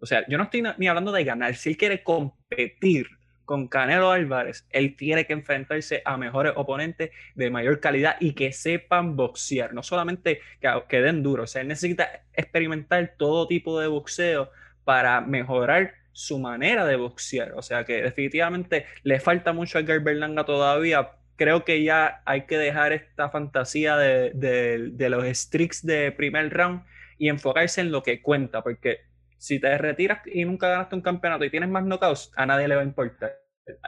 o 0.00 0.06
sea, 0.06 0.24
yo 0.28 0.38
no 0.38 0.44
estoy 0.44 0.62
ni 0.78 0.88
hablando 0.88 1.12
de 1.12 1.24
ganar, 1.24 1.54
si 1.54 1.70
él 1.70 1.76
quiere 1.76 2.02
competir 2.02 3.06
con 3.44 3.68
Canelo 3.68 4.10
Álvarez, 4.10 4.66
él 4.70 4.96
tiene 4.96 5.26
que 5.26 5.32
enfrentarse 5.32 6.00
a 6.04 6.16
mejores 6.16 6.52
oponentes 6.56 7.10
de 7.34 7.50
mayor 7.50 7.80
calidad 7.80 8.16
y 8.20 8.32
que 8.32 8.52
sepan 8.52 9.16
boxear, 9.16 9.74
no 9.74 9.82
solamente 9.82 10.40
que, 10.60 10.68
que 10.88 11.02
den 11.02 11.22
duro, 11.22 11.44
o 11.44 11.46
sea, 11.46 11.62
él 11.62 11.68
necesita 11.68 12.24
experimentar 12.32 13.14
todo 13.18 13.46
tipo 13.46 13.80
de 13.80 13.88
boxeo 13.88 14.50
para 14.84 15.20
mejorar 15.20 15.94
su 16.12 16.38
manera 16.38 16.84
de 16.86 16.96
boxear. 16.96 17.52
O 17.54 17.62
sea 17.62 17.84
que 17.84 18.02
definitivamente 18.02 18.86
le 19.02 19.20
falta 19.20 19.52
mucho 19.52 19.78
a 19.78 19.80
Edgar 19.80 20.00
Berlanga 20.00 20.44
todavía. 20.44 21.12
Creo 21.36 21.64
que 21.64 21.82
ya 21.82 22.22
hay 22.24 22.46
que 22.46 22.58
dejar 22.58 22.92
esta 22.92 23.30
fantasía 23.30 23.96
de, 23.96 24.94
los 24.98 25.24
streaks 25.24 25.84
de 25.84 26.12
primer 26.12 26.52
round 26.52 26.84
y 27.18 27.28
enfocarse 27.28 27.80
en 27.80 27.90
lo 27.90 28.02
que 28.02 28.20
cuenta, 28.20 28.62
porque 28.62 29.00
si 29.38 29.58
te 29.58 29.76
retiras 29.78 30.20
y 30.26 30.44
nunca 30.44 30.68
ganaste 30.68 30.94
un 30.94 31.02
campeonato 31.02 31.44
y 31.44 31.50
tienes 31.50 31.68
más 31.68 31.84
knockouts, 31.84 32.32
a 32.36 32.46
nadie 32.46 32.68
le 32.68 32.76
va 32.76 32.82
a 32.82 32.84
importar. 32.84 33.32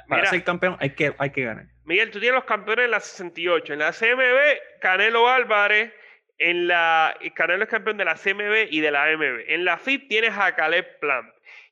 Para 0.08 0.26
ser 0.26 0.42
campeón 0.44 0.76
hay 0.80 0.90
que, 0.90 1.14
hay 1.18 1.30
que 1.30 1.44
ganar. 1.44 1.66
Miguel, 1.84 2.10
tú 2.10 2.18
tienes 2.18 2.36
los 2.36 2.44
campeones 2.44 2.86
en 2.86 2.90
la 2.90 3.00
68. 3.00 3.72
En 3.74 3.78
la 3.78 3.92
CMB, 3.92 4.80
Canelo 4.80 5.28
Álvarez. 5.28 5.92
En 6.38 6.66
la, 6.66 7.16
Canelo 7.34 7.64
es 7.64 7.70
campeón 7.70 7.96
de 7.96 8.04
la 8.04 8.14
CMB 8.14 8.68
y 8.70 8.80
de 8.80 8.90
la 8.90 9.04
AMB. 9.04 9.44
En 9.48 9.64
la 9.64 9.78
FIP 9.78 10.08
tienes 10.08 10.32
a 10.36 10.54
Caleb 10.54 10.98
Plant. 11.00 11.28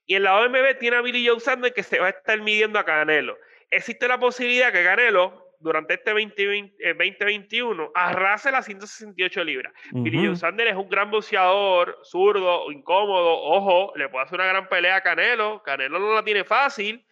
Y 0.06 0.16
en 0.16 0.24
la 0.24 0.38
OMB 0.38 0.78
tiene 0.78 0.96
a 0.96 1.00
Billy 1.00 1.26
Joe 1.26 1.40
Sanders 1.40 1.74
que 1.74 1.82
se 1.82 1.98
va 1.98 2.06
a 2.06 2.10
estar 2.10 2.40
midiendo 2.40 2.78
a 2.78 2.84
Canelo. 2.84 3.36
Existe 3.70 4.08
la 4.08 4.18
posibilidad 4.18 4.72
que 4.72 4.84
Canelo, 4.84 5.56
durante 5.60 5.94
este 5.94 6.10
2021, 6.10 7.84
eh, 7.84 7.90
arrase 7.94 8.50
las 8.50 8.66
168 8.66 9.44
libras. 9.44 9.72
Billy 9.92 10.26
Joe 10.26 10.36
Sanders 10.36 10.72
es 10.72 10.76
un 10.76 10.88
gran 10.88 11.10
boxeador, 11.10 11.98
zurdo, 12.04 12.70
incómodo, 12.72 13.40
ojo, 13.40 13.92
le 13.96 14.08
puede 14.08 14.24
hacer 14.24 14.40
una 14.40 14.48
gran 14.48 14.68
pelea 14.68 14.96
a 14.96 15.00
Canelo. 15.02 15.62
Canelo 15.62 15.98
no 15.98 16.14
la 16.14 16.24
tiene 16.24 16.44
fácil, 16.44 17.06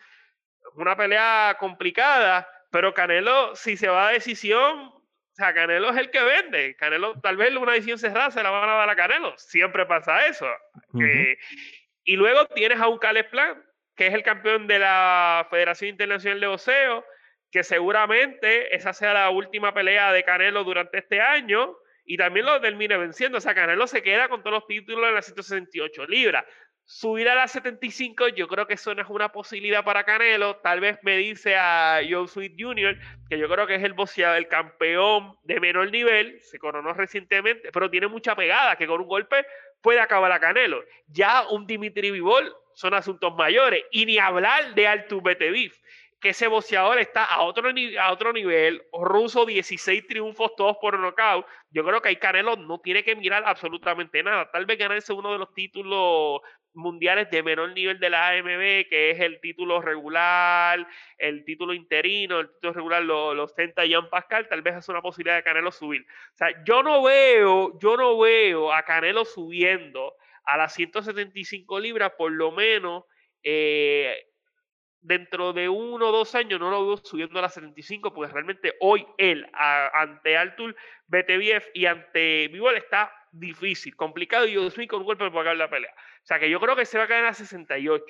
una 0.74 0.96
pelea 0.96 1.56
complicada, 1.58 2.48
pero 2.70 2.92
Canelo, 2.92 3.54
si 3.54 3.76
se 3.76 3.88
va 3.88 4.08
a 4.08 4.12
decisión, 4.12 4.92
o 5.32 5.34
sea, 5.34 5.54
Canelo 5.54 5.90
es 5.90 5.96
el 5.96 6.10
que 6.10 6.22
vende. 6.22 6.76
Canelo, 6.76 7.18
tal 7.20 7.36
vez 7.36 7.54
una 7.56 7.72
decisión 7.72 7.98
cerrada 7.98 8.30
se 8.30 8.42
la 8.42 8.50
van 8.50 8.68
a 8.68 8.74
dar 8.74 8.90
a 8.90 8.96
Canelo. 8.96 9.32
Siempre 9.38 9.86
pasa 9.86 10.26
eso. 10.26 10.46
Y 12.10 12.16
luego 12.16 12.44
tienes 12.46 12.80
a 12.80 12.88
un 12.88 12.98
Caleb 12.98 13.30
Plan, 13.30 13.64
que 13.94 14.08
es 14.08 14.14
el 14.14 14.24
campeón 14.24 14.66
de 14.66 14.80
la 14.80 15.46
Federación 15.48 15.90
Internacional 15.90 16.40
de 16.40 16.48
Boxeo, 16.48 17.04
que 17.52 17.62
seguramente 17.62 18.74
esa 18.74 18.92
sea 18.92 19.14
la 19.14 19.30
última 19.30 19.72
pelea 19.72 20.12
de 20.12 20.24
Canelo 20.24 20.64
durante 20.64 20.98
este 20.98 21.20
año 21.20 21.76
y 22.04 22.16
también 22.16 22.46
lo 22.46 22.60
termine 22.60 22.96
venciendo. 22.96 23.38
O 23.38 23.40
sea, 23.40 23.54
Canelo 23.54 23.86
se 23.86 24.02
queda 24.02 24.28
con 24.28 24.42
todos 24.42 24.54
los 24.54 24.66
títulos 24.66 25.08
en 25.08 25.14
las 25.14 25.26
168 25.26 26.06
libras. 26.06 26.44
Subir 26.84 27.28
a 27.28 27.36
las 27.36 27.52
75, 27.52 28.26
yo 28.30 28.48
creo 28.48 28.66
que 28.66 28.74
eso 28.74 28.92
no 28.92 29.02
es 29.02 29.08
una 29.08 29.30
posibilidad 29.30 29.84
para 29.84 30.02
Canelo. 30.02 30.56
Tal 30.56 30.80
vez 30.80 30.98
me 31.02 31.16
dice 31.16 31.54
a 31.54 32.00
Joe 32.10 32.26
Sweet 32.26 32.56
Jr., 32.58 32.98
que 33.28 33.38
yo 33.38 33.48
creo 33.48 33.68
que 33.68 33.76
es 33.76 33.84
el 33.84 33.92
boxeador, 33.92 34.36
el 34.36 34.48
campeón 34.48 35.36
de 35.44 35.60
menor 35.60 35.92
nivel, 35.92 36.40
se 36.42 36.58
coronó 36.58 36.92
recientemente, 36.92 37.70
pero 37.70 37.88
tiene 37.88 38.08
mucha 38.08 38.34
pegada, 38.34 38.74
que 38.74 38.88
con 38.88 39.00
un 39.00 39.06
golpe 39.06 39.46
puede 39.82 40.00
acabar 40.00 40.32
a 40.32 40.40
Canelo. 40.40 40.82
Ya 41.08 41.46
un 41.48 41.66
Dimitri 41.66 42.10
Vivol 42.10 42.54
son 42.74 42.94
asuntos 42.94 43.34
mayores. 43.34 43.84
Y 43.90 44.06
ni 44.06 44.18
hablar 44.18 44.74
de 44.74 44.86
Artur 44.86 45.22
Beteviv, 45.22 45.72
que 46.20 46.30
ese 46.30 46.48
boxeador 46.48 46.98
está 46.98 47.24
a 47.24 47.42
otro, 47.42 47.70
a 48.00 48.12
otro 48.12 48.32
nivel. 48.32 48.82
Ruso, 48.92 49.46
16 49.46 50.06
triunfos, 50.06 50.54
todos 50.56 50.76
por 50.80 50.98
nocaut. 50.98 51.46
Yo 51.70 51.84
creo 51.84 52.00
que 52.00 52.10
ahí 52.10 52.16
Canelo 52.16 52.56
no 52.56 52.78
tiene 52.80 53.02
que 53.02 53.16
mirar 53.16 53.42
absolutamente 53.46 54.22
nada. 54.22 54.50
Tal 54.50 54.66
vez 54.66 54.78
ganarse 54.78 55.12
uno 55.12 55.32
de 55.32 55.38
los 55.38 55.52
títulos 55.54 56.40
mundiales 56.74 57.30
de 57.30 57.42
menor 57.42 57.72
nivel 57.72 57.98
de 57.98 58.10
la 58.10 58.28
AMB, 58.28 58.88
que 58.88 59.10
es 59.10 59.20
el 59.20 59.40
título 59.40 59.80
regular, 59.80 60.86
el 61.18 61.44
título 61.44 61.74
interino, 61.74 62.40
el 62.40 62.50
título 62.50 62.72
regular 62.72 63.02
lo, 63.02 63.34
lo 63.34 63.44
ostenta 63.44 63.84
Jean 63.84 64.08
Pascal, 64.08 64.48
tal 64.48 64.62
vez 64.62 64.76
es 64.76 64.88
una 64.88 65.02
posibilidad 65.02 65.36
de 65.36 65.42
Canelo 65.42 65.72
subir. 65.72 66.02
O 66.02 66.36
sea, 66.36 66.48
yo 66.64 66.82
no 66.82 67.02
veo, 67.02 67.78
yo 67.80 67.96
no 67.96 68.18
veo 68.18 68.72
a 68.72 68.82
Canelo 68.84 69.24
subiendo 69.24 70.14
a 70.44 70.56
las 70.56 70.74
175 70.74 71.80
libras, 71.80 72.12
por 72.16 72.32
lo 72.32 72.52
menos 72.52 73.04
eh, 73.42 74.26
dentro 75.00 75.52
de 75.52 75.68
uno 75.68 76.08
o 76.08 76.12
dos 76.12 76.34
años 76.34 76.60
no 76.60 76.70
lo 76.70 76.86
veo 76.86 76.96
subiendo 76.98 77.38
a 77.38 77.42
las 77.42 77.54
75, 77.54 78.12
porque 78.12 78.32
realmente 78.32 78.74
hoy 78.80 79.06
él, 79.16 79.48
ante 79.52 80.36
Artur 80.36 80.76
Beteviev 81.06 81.64
y 81.74 81.86
ante 81.86 82.48
Vivol, 82.48 82.76
está 82.76 83.12
difícil, 83.32 83.96
complicado 83.96 84.46
y 84.46 84.52
yo 84.52 84.68
con 84.88 85.00
un 85.00 85.06
golpe 85.06 85.30
para 85.30 85.40
acabar 85.40 85.56
la 85.56 85.70
pelea. 85.70 85.92
O 85.92 86.26
sea 86.26 86.38
que 86.38 86.50
yo 86.50 86.60
creo 86.60 86.76
que 86.76 86.84
se 86.84 86.98
va 86.98 87.04
a 87.04 87.08
caer 87.08 87.26
a 87.26 87.34
68. 87.34 88.04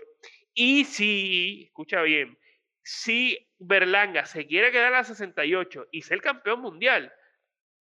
Y 0.55 0.85
si, 0.85 1.65
escucha 1.67 2.03
bien, 2.03 2.39
si 2.83 3.49
Berlanga 3.59 4.25
se 4.25 4.47
quiere 4.47 4.73
quedar 4.73 4.95
a 4.95 5.05
68 5.05 5.89
y 5.91 6.03
ser 6.03 6.21
campeón 6.21 6.61
mundial, 6.61 7.13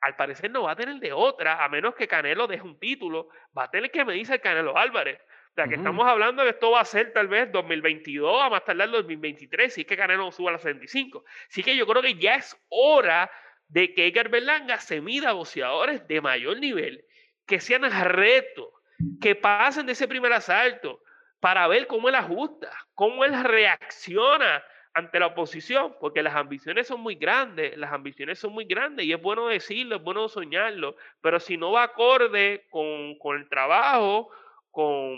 al 0.02 0.16
parecer 0.16 0.52
no 0.52 0.64
va 0.64 0.72
a 0.72 0.76
tener 0.76 0.96
de 0.96 1.14
otra, 1.14 1.64
a 1.64 1.70
menos 1.70 1.96
que 1.96 2.08
Canelo 2.08 2.48
deje 2.48 2.64
un 2.64 2.80
título, 2.80 3.30
va 3.58 3.66
a 3.66 3.72
tener 3.72 3.92
que 3.92 4.06
medirse 4.06 4.34
el 4.34 4.42
Canelo 4.42 4.78
Álvarez. 4.78 5.20
O 5.52 5.54
sea, 5.56 5.68
que 5.68 5.76
estamos 5.76 6.08
hablando 6.08 6.44
de 6.44 6.50
que 6.50 6.54
esto 6.54 6.72
va 6.72 6.82
a 6.82 6.86
ser 6.86 7.12
tal 7.12 7.28
vez 7.28 7.52
2022, 7.52 8.42
a 8.42 8.50
más 8.50 8.64
tardar 8.64 8.90
2023, 8.92 9.74
si 9.74 9.82
es 9.82 9.88
que 9.88 9.98
Canelo 9.98 10.32
suba 10.32 10.52
a 10.52 10.54
las 10.54 10.62
65. 10.62 11.26
Así 11.50 11.64
que 11.64 11.76
yo 11.76 11.86
creo 11.88 12.02
que 12.02 12.14
ya 12.16 12.36
es 12.36 12.56
hora 12.70 13.30
de 13.68 13.94
que 13.94 14.08
Edgar 14.08 14.30
Berlanga 14.30 14.80
se 14.80 15.02
mida 15.02 15.30
a 15.30 15.34
boxeadores 15.34 16.08
de 16.08 16.22
mayor 16.22 16.60
nivel, 16.60 17.06
que 17.50 17.60
sean 17.60 17.82
reto 17.82 18.72
que 19.20 19.36
pasen 19.36 19.88
de 19.88 19.94
ese 19.94 20.08
primer 20.08 20.32
asalto 20.32 21.02
para 21.40 21.68
ver 21.68 21.88
cómo 21.88 22.10
él 22.10 22.16
ajusta, 22.16 22.70
cómo 22.94 23.26
él 23.26 23.44
reacciona 23.44 24.64
ante 24.94 25.20
la 25.20 25.28
oposición, 25.28 25.96
porque 26.00 26.22
las 26.22 26.36
ambiciones 26.36 26.88
son 26.88 27.02
muy 27.02 27.16
grandes, 27.16 27.76
las 27.78 27.92
ambiciones 27.92 28.38
son 28.38 28.54
muy 28.54 28.66
grandes 28.66 29.06
y 29.06 29.14
es 29.14 29.22
bueno 29.22 29.48
decirlo, 29.48 29.96
es 29.96 30.04
bueno 30.04 30.30
soñarlo, 30.30 30.96
pero 31.22 31.40
si 31.40 31.58
no 31.58 31.72
va 31.72 31.84
acorde 31.84 32.68
con, 32.70 33.18
con 33.18 33.38
el 33.38 33.50
trabajo, 33.50 34.30
con, 34.70 35.18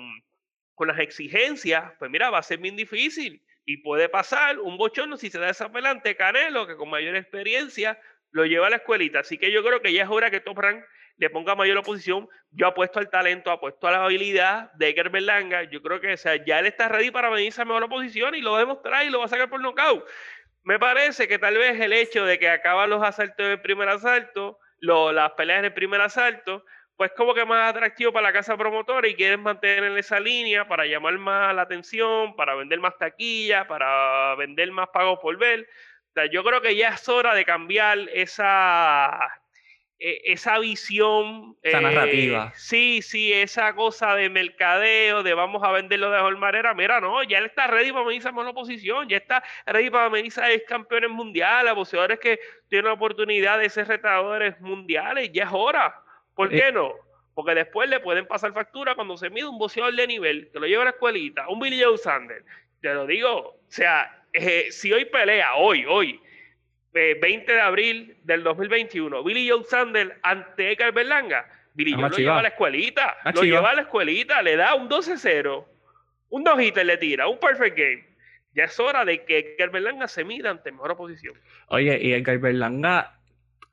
con, 0.76 0.88
las 0.88 1.00
exigencias, 1.00 1.92
pues 2.00 2.10
mira, 2.10 2.30
va 2.30 2.38
a 2.38 2.44
ser 2.44 2.60
bien 2.60 2.78
difícil 2.78 3.42
y 3.66 3.78
puede 3.78 4.08
pasar 4.08 4.60
un 4.60 4.78
bochorno 4.78 5.18
si 5.18 5.30
se 5.30 5.40
da 5.40 5.50
esa 5.50 5.72
pelante 5.72 6.16
Canelo, 6.16 6.66
que 6.66 6.76
con 6.76 6.90
mayor 6.90 7.16
experiencia 7.16 8.00
lo 8.32 8.46
lleva 8.46 8.68
a 8.68 8.70
la 8.70 8.78
escuelita. 8.78 9.20
Así 9.20 9.38
que 9.38 9.52
yo 9.52 9.64
creo 9.64 9.82
que 9.82 9.92
ya 9.92 10.04
es 10.04 10.10
hora 10.10 10.32
que 10.32 10.40
Top 10.40 10.60
Rank 10.60 10.84
le 11.22 11.30
ponga 11.30 11.54
mayor 11.54 11.78
oposición. 11.78 12.28
Yo 12.50 12.66
apuesto 12.66 12.98
al 12.98 13.08
talento, 13.12 13.52
apuesto 13.52 13.88
a 13.88 13.92
la 13.92 14.04
habilidad 14.04 14.72
de 14.74 14.90
Eker 14.90 15.12
Berlanga. 15.12 15.62
Yo 15.64 15.80
creo 15.84 16.02
que 16.02 16.18
sea, 16.18 16.44
ya 16.44 16.58
él 16.58 16.66
está 16.66 16.90
ready 16.90 17.12
para 17.12 17.30
venirse 17.30 17.62
a 17.62 17.66
mejor 17.66 17.84
oposición 17.84 18.34
y 18.34 18.42
lo 18.42 18.54
va 18.54 18.58
a 18.58 18.62
demostrar 18.62 19.06
y 19.06 19.12
lo 19.12 19.20
va 19.20 19.26
a 19.26 19.28
sacar 19.28 19.48
por 19.48 19.62
nocaut. 19.62 20.04
Me 20.64 20.80
parece 20.80 21.28
que 21.28 21.38
tal 21.38 21.60
vez 21.60 21.80
el 21.80 21.94
hecho 21.94 22.26
de 22.26 22.40
que 22.40 22.50
acaban 22.50 22.90
los 22.90 23.04
asaltos 23.04 23.48
del 23.48 23.62
primer 23.62 23.88
asalto, 23.88 24.58
las 24.80 25.32
peleas 25.34 25.60
en 25.60 25.66
el 25.66 25.74
primer 25.74 26.02
asalto, 26.02 26.66
pues 26.98 27.12
como 27.16 27.36
que 27.36 27.46
más 27.46 27.70
atractivo 27.70 28.12
para 28.12 28.28
la 28.28 28.34
casa 28.34 28.58
promotora 28.58 29.08
y 29.08 29.14
quieren 29.14 29.44
mantener 29.44 29.96
esa 30.00 30.20
línea 30.20 30.68
para 30.68 30.88
llamar 30.88 31.20
más 31.20 31.54
la 31.54 31.62
atención, 31.62 32.36
para 32.36 32.56
vender 32.56 32.80
más 32.80 32.98
taquilla, 32.98 33.68
para 33.68 34.34
vender 34.38 34.72
más 34.72 34.90
pagos 34.90 35.20
por 35.20 35.38
ver. 35.38 35.70
Yo 36.32 36.44
creo 36.44 36.62
que 36.62 36.76
ya 36.76 36.90
es 36.90 37.08
hora 37.08 37.36
de 37.36 37.46
cambiar 37.46 38.00
esa, 38.12 39.41
esa 40.02 40.58
visión. 40.60 41.56
Esa 41.62 41.80
narrativa. 41.80 42.48
Eh, 42.48 42.58
sí, 42.58 43.02
sí, 43.02 43.32
esa 43.32 43.76
cosa 43.76 44.16
de 44.16 44.30
mercadeo, 44.30 45.22
de 45.22 45.34
vamos 45.34 45.64
a 45.64 45.72
venderlo 45.72 46.10
de 46.10 46.18
mejor 46.18 46.38
manera. 46.38 46.74
Mira, 46.74 47.00
no, 47.00 47.22
ya 47.24 47.38
él 47.38 47.46
está 47.46 47.68
ready 47.68 47.92
para 47.92 48.06
venirse 48.06 48.30
a 48.30 48.32
la 48.32 48.50
oposición, 48.50 49.08
ya 49.08 49.18
está 49.18 49.44
ready 49.68 49.90
para 49.90 50.10
venirse 50.10 50.42
a 50.42 50.48
campeones 50.68 51.12
mundiales, 51.12 51.72
a 51.72 51.74
boxeadores 51.74 52.20
que 52.20 52.40
tienen 52.68 52.88
la 52.88 52.94
oportunidad 52.94 53.60
de 53.60 53.70
ser 53.70 53.88
retadores 53.88 54.60
mundiales, 54.60 55.32
ya 55.32 55.44
es 55.44 55.50
hora. 55.52 55.96
¿Por 56.36 56.54
eh, 56.54 56.60
qué 56.60 56.72
no? 56.72 56.94
Porque 57.36 57.54
después 57.54 57.88
le 57.88 58.00
pueden 58.00 58.26
pasar 58.26 58.54
factura 58.54 58.96
cuando 58.96 59.18
se 59.18 59.30
mide 59.30 59.46
un 59.46 59.60
boxeador 59.60 59.96
de 59.96 60.08
nivel, 60.08 60.50
que 60.52 60.60
lo 60.60 60.66
lleva 60.66 60.82
a 60.82 60.86
la 60.86 60.92
escuelita, 60.92 61.48
un 61.48 61.60
Billy 61.60 61.82
Joe 61.82 61.98
Sanders. 61.98 62.44
Te 62.82 62.94
lo 62.94 63.06
digo, 63.06 63.38
o 63.38 63.60
sea, 63.68 64.26
eh, 64.34 64.68
si 64.72 64.92
hoy 64.92 65.06
pelea, 65.06 65.54
hoy, 65.56 65.86
hoy, 65.88 66.20
20 66.94 67.26
eh, 67.52 67.56
de 67.56 67.62
abril 67.62 68.18
del 68.24 68.44
2021, 68.44 69.24
Billy 69.24 69.50
Joe 69.50 69.64
Sanders 69.64 70.12
ante 70.24 70.72
Edgar 70.72 70.94
Berlanga. 70.94 71.46
Billy 71.74 71.94
Joe 71.94 72.10
lo 72.10 72.18
lleva 72.18 72.40
a 72.40 72.42
la 72.42 72.50
escuelita, 72.50 73.16
lo 73.34 73.44
lleva 73.44 73.72
a 73.72 73.76
la 73.76 73.82
escuelita, 73.84 74.42
le 74.42 74.58
da 74.58 74.76
un 74.76 74.90
12-0, 74.90 75.66
un 76.30 76.44
2 76.44 76.62
y 76.62 76.72
le 76.72 76.98
tira, 76.98 77.28
un 77.28 77.40
perfect 77.40 77.78
game. 77.78 78.04
Ya 78.54 78.66
es 78.66 78.78
hora 78.80 79.06
de 79.06 79.24
que 79.24 79.40
Edgar 79.40 79.72
Berlanga 79.72 80.08
se 80.10 80.26
mida 80.26 80.50
ante 80.50 80.72
mejor 80.72 80.92
oposición. 80.92 81.36
Oye, 81.68 81.98
y 82.02 82.14
Edgar 82.14 82.38
Berlanga 82.40 83.18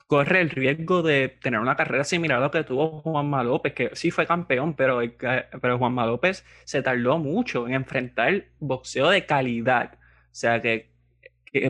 corre 0.09 0.41
el 0.41 0.51
riesgo 0.51 1.03
de 1.03 1.29
tener 1.29 1.61
una 1.61 1.77
carrera 1.77 2.03
similar 2.03 2.39
a 2.39 2.41
lo 2.41 2.51
que 2.51 2.65
tuvo 2.65 3.03
Juanma 3.03 3.45
López, 3.45 3.75
que 3.75 3.91
sí 3.95 4.11
fue 4.11 4.27
campeón, 4.27 4.75
pero, 4.75 5.01
pero 5.19 5.79
Juanma 5.79 6.07
López 6.07 6.47
se 6.65 6.83
tardó 6.83 7.19
mucho 7.19 7.67
en 7.67 7.75
enfrentar 7.75 8.45
boxeo 8.59 9.11
de 9.11 9.27
calidad. 9.27 9.95
O 9.95 10.35
sea 10.35 10.63
que, 10.63 10.91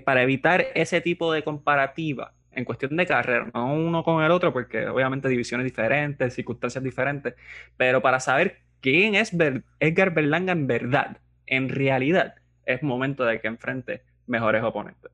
para 0.05 0.23
evitar 0.23 0.67
ese 0.75 1.01
tipo 1.01 1.33
de 1.33 1.43
comparativa 1.43 2.35
en 2.53 2.65
cuestión 2.65 2.97
de 2.97 3.07
carrera, 3.07 3.51
no 3.55 3.73
uno 3.73 4.03
con 4.03 4.23
el 4.23 4.31
otro, 4.31 4.53
porque 4.53 4.87
obviamente 4.89 5.29
divisiones 5.29 5.65
diferentes, 5.65 6.35
circunstancias 6.35 6.83
diferentes, 6.83 7.35
pero 7.77 8.03
para 8.03 8.21
saber 8.21 8.63
quién 8.81 9.15
es 9.15 9.33
Edgar 9.79 10.13
Berlanga 10.13 10.53
en 10.53 10.67
verdad, 10.67 11.19
en 11.47 11.69
realidad, 11.69 12.35
es 12.67 12.83
momento 12.83 13.25
de 13.25 13.41
que 13.41 13.49
enfrente 13.49 14.03
mejores 14.27 14.63
oponentes. 14.63 15.11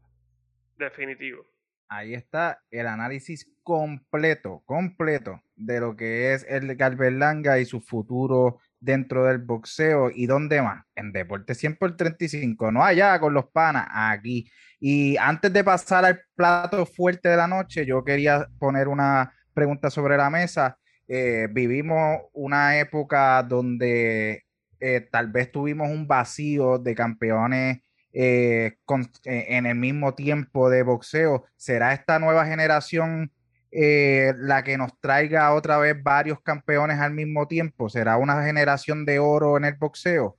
Definitivo. 0.78 1.44
Ahí 1.88 2.14
está 2.14 2.62
el 2.70 2.86
análisis 2.86 3.54
completo, 3.62 4.62
completo 4.64 5.42
de 5.54 5.80
lo 5.80 5.96
que 5.96 6.32
es 6.32 6.44
el 6.48 6.66
Berlanga 6.96 7.58
y 7.58 7.64
su 7.64 7.80
futuro 7.80 8.58
dentro 8.85 9.24
del 9.24 9.39
boxeo 9.39 10.11
y 10.14 10.26
dónde 10.26 10.62
más, 10.62 10.85
en 10.95 11.12
Deporte 11.12 11.55
100 11.55 11.76
por 11.76 11.97
35, 11.97 12.70
no 12.70 12.85
allá 12.85 13.18
con 13.18 13.35
los 13.35 13.47
panas, 13.47 13.87
aquí. 13.91 14.49
Y 14.78 15.16
antes 15.16 15.53
de 15.53 15.64
pasar 15.64 16.05
al 16.05 16.20
plato 16.35 16.85
fuerte 16.87 17.28
de 17.28 17.37
la 17.37 17.47
noche, 17.47 17.87
yo 17.87 18.05
quería 18.05 18.47
poner 18.59 18.89
una 18.89 19.32
pregunta 19.55 19.91
sobre 19.91 20.16
la 20.16 20.30
mesa. 20.30 20.78
Eh, 21.09 21.49
vivimos 21.51 22.18
una 22.32 22.78
época 22.78 23.43
donde 23.43 24.45
eh, 24.80 25.09
tal 25.11 25.28
vez 25.28 25.51
tuvimos 25.51 25.89
un 25.89 26.07
vacío 26.07 26.78
de 26.78 26.95
campeones 26.95 27.78
eh, 28.12 28.76
eh, 29.24 29.47
en 29.49 29.66
el 29.66 29.74
mismo 29.74 30.14
tiempo 30.14 30.70
de 30.70 30.82
boxeo. 30.82 31.47
¿Será 31.57 31.93
esta 31.93 32.18
nueva 32.18 32.47
generación 32.47 33.32
la 33.74 34.62
que 34.62 34.78
nos 34.78 34.98
traiga 35.00 35.52
otra 35.54 35.78
vez 35.78 36.00
varios 36.02 36.40
campeones 36.40 37.00
al 37.00 37.12
mismo 37.12 37.48
tiempo? 37.48 37.88
¿Será 37.88 38.16
una 38.16 38.44
generación 38.44 39.04
de 39.04 39.18
oro 39.18 39.56
en 39.56 39.64
el 39.64 39.74
boxeo? 39.74 40.36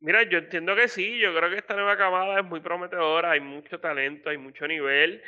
Mira, 0.00 0.24
yo 0.24 0.38
entiendo 0.38 0.74
que 0.74 0.88
sí, 0.88 1.18
yo 1.18 1.32
creo 1.34 1.48
que 1.48 1.58
esta 1.58 1.74
nueva 1.74 1.96
camada 1.96 2.40
es 2.40 2.44
muy 2.44 2.60
prometedora, 2.60 3.30
hay 3.30 3.40
mucho 3.40 3.78
talento, 3.78 4.30
hay 4.30 4.36
mucho 4.36 4.66
nivel 4.66 5.22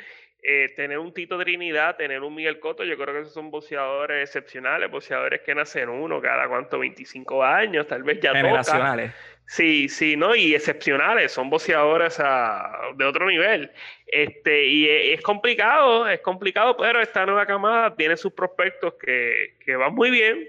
eh, 0.47 0.73
tener 0.75 0.99
un 0.99 1.11
Tito 1.11 1.39
Trinidad, 1.39 1.95
tener 1.95 2.21
un 2.21 2.35
Miguel 2.35 2.59
Coto, 2.59 2.83
yo 2.83 2.95
creo 2.97 3.15
que 3.15 3.21
esos 3.21 3.33
son 3.33 3.49
boxeadores 3.49 4.29
excepcionales, 4.29 4.91
boxeadores 4.91 5.41
que 5.41 5.55
nacen 5.55 5.89
uno 5.89 6.21
cada 6.21 6.47
cuánto, 6.47 6.77
25 6.77 7.43
años, 7.43 7.87
tal 7.87 8.03
vez 8.03 8.19
ya 8.19 8.31
Generacionales. 8.31 9.11
Sí, 9.47 9.89
sí, 9.89 10.15
¿no? 10.15 10.35
Y 10.35 10.55
excepcionales, 10.55 11.31
son 11.31 11.49
boxeadores 11.49 12.17
de 12.17 13.05
otro 13.05 13.27
nivel. 13.27 13.71
Este, 14.07 14.65
y 14.65 14.87
e, 14.87 15.13
es, 15.13 15.21
complicado, 15.21 16.09
es 16.09 16.19
complicado, 16.21 16.75
pero 16.77 17.01
esta 17.01 17.25
nueva 17.25 17.45
camada 17.45 17.95
tiene 17.95 18.17
sus 18.17 18.33
prospectos 18.33 18.95
que, 18.95 19.55
que 19.63 19.75
van 19.75 19.93
muy 19.93 20.09
bien, 20.09 20.47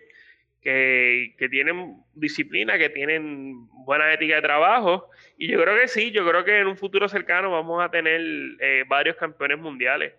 que, 0.62 1.34
que 1.38 1.48
tienen 1.48 1.96
disciplina, 2.14 2.78
que 2.78 2.88
tienen 2.88 3.68
buena 3.84 4.12
ética 4.12 4.36
de 4.36 4.42
trabajo 4.42 5.10
y 5.38 5.48
yo 5.48 5.62
creo 5.62 5.78
que 5.78 5.88
sí, 5.88 6.10
yo 6.12 6.26
creo 6.26 6.44
que 6.44 6.58
en 6.58 6.66
un 6.66 6.76
futuro 6.76 7.08
cercano 7.08 7.50
vamos 7.50 7.84
a 7.84 7.90
tener 7.90 8.20
eh, 8.60 8.84
varios 8.88 9.16
campeones 9.16 9.58
mundiales. 9.58 10.14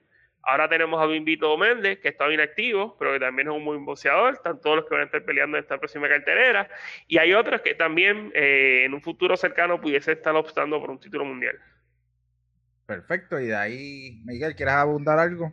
Ahora 0.49 0.69
tenemos 0.69 1.01
a 1.01 1.05
Bimbito 1.05 1.57
Méndez, 1.57 1.99
que 1.99 2.07
está 2.07 2.31
inactivo, 2.31 2.95
pero 2.97 3.11
que 3.11 3.19
también 3.19 3.49
es 3.49 3.53
un 3.53 3.65
buen 3.65 3.83
boxeador. 3.83 4.33
Están 4.33 4.61
todos 4.61 4.77
los 4.77 4.85
que 4.85 4.95
van 4.95 5.01
a 5.01 5.05
estar 5.07 5.25
peleando 5.25 5.57
en 5.57 5.63
esta 5.63 5.77
próxima 5.77 6.07
cartelera. 6.07 6.69
Y 7.05 7.17
hay 7.17 7.33
otros 7.33 7.59
que 7.59 7.75
también 7.75 8.31
eh, 8.33 8.83
en 8.85 8.93
un 8.93 9.01
futuro 9.01 9.35
cercano 9.35 9.81
pudiese 9.81 10.13
estar 10.13 10.33
optando 10.37 10.79
por 10.79 10.89
un 10.89 11.01
título 11.01 11.25
mundial. 11.25 11.59
Perfecto. 12.85 13.37
Y 13.41 13.47
de 13.47 13.55
ahí, 13.57 14.21
Miguel, 14.23 14.55
¿quieres 14.55 14.75
abundar 14.75 15.19
algo? 15.19 15.51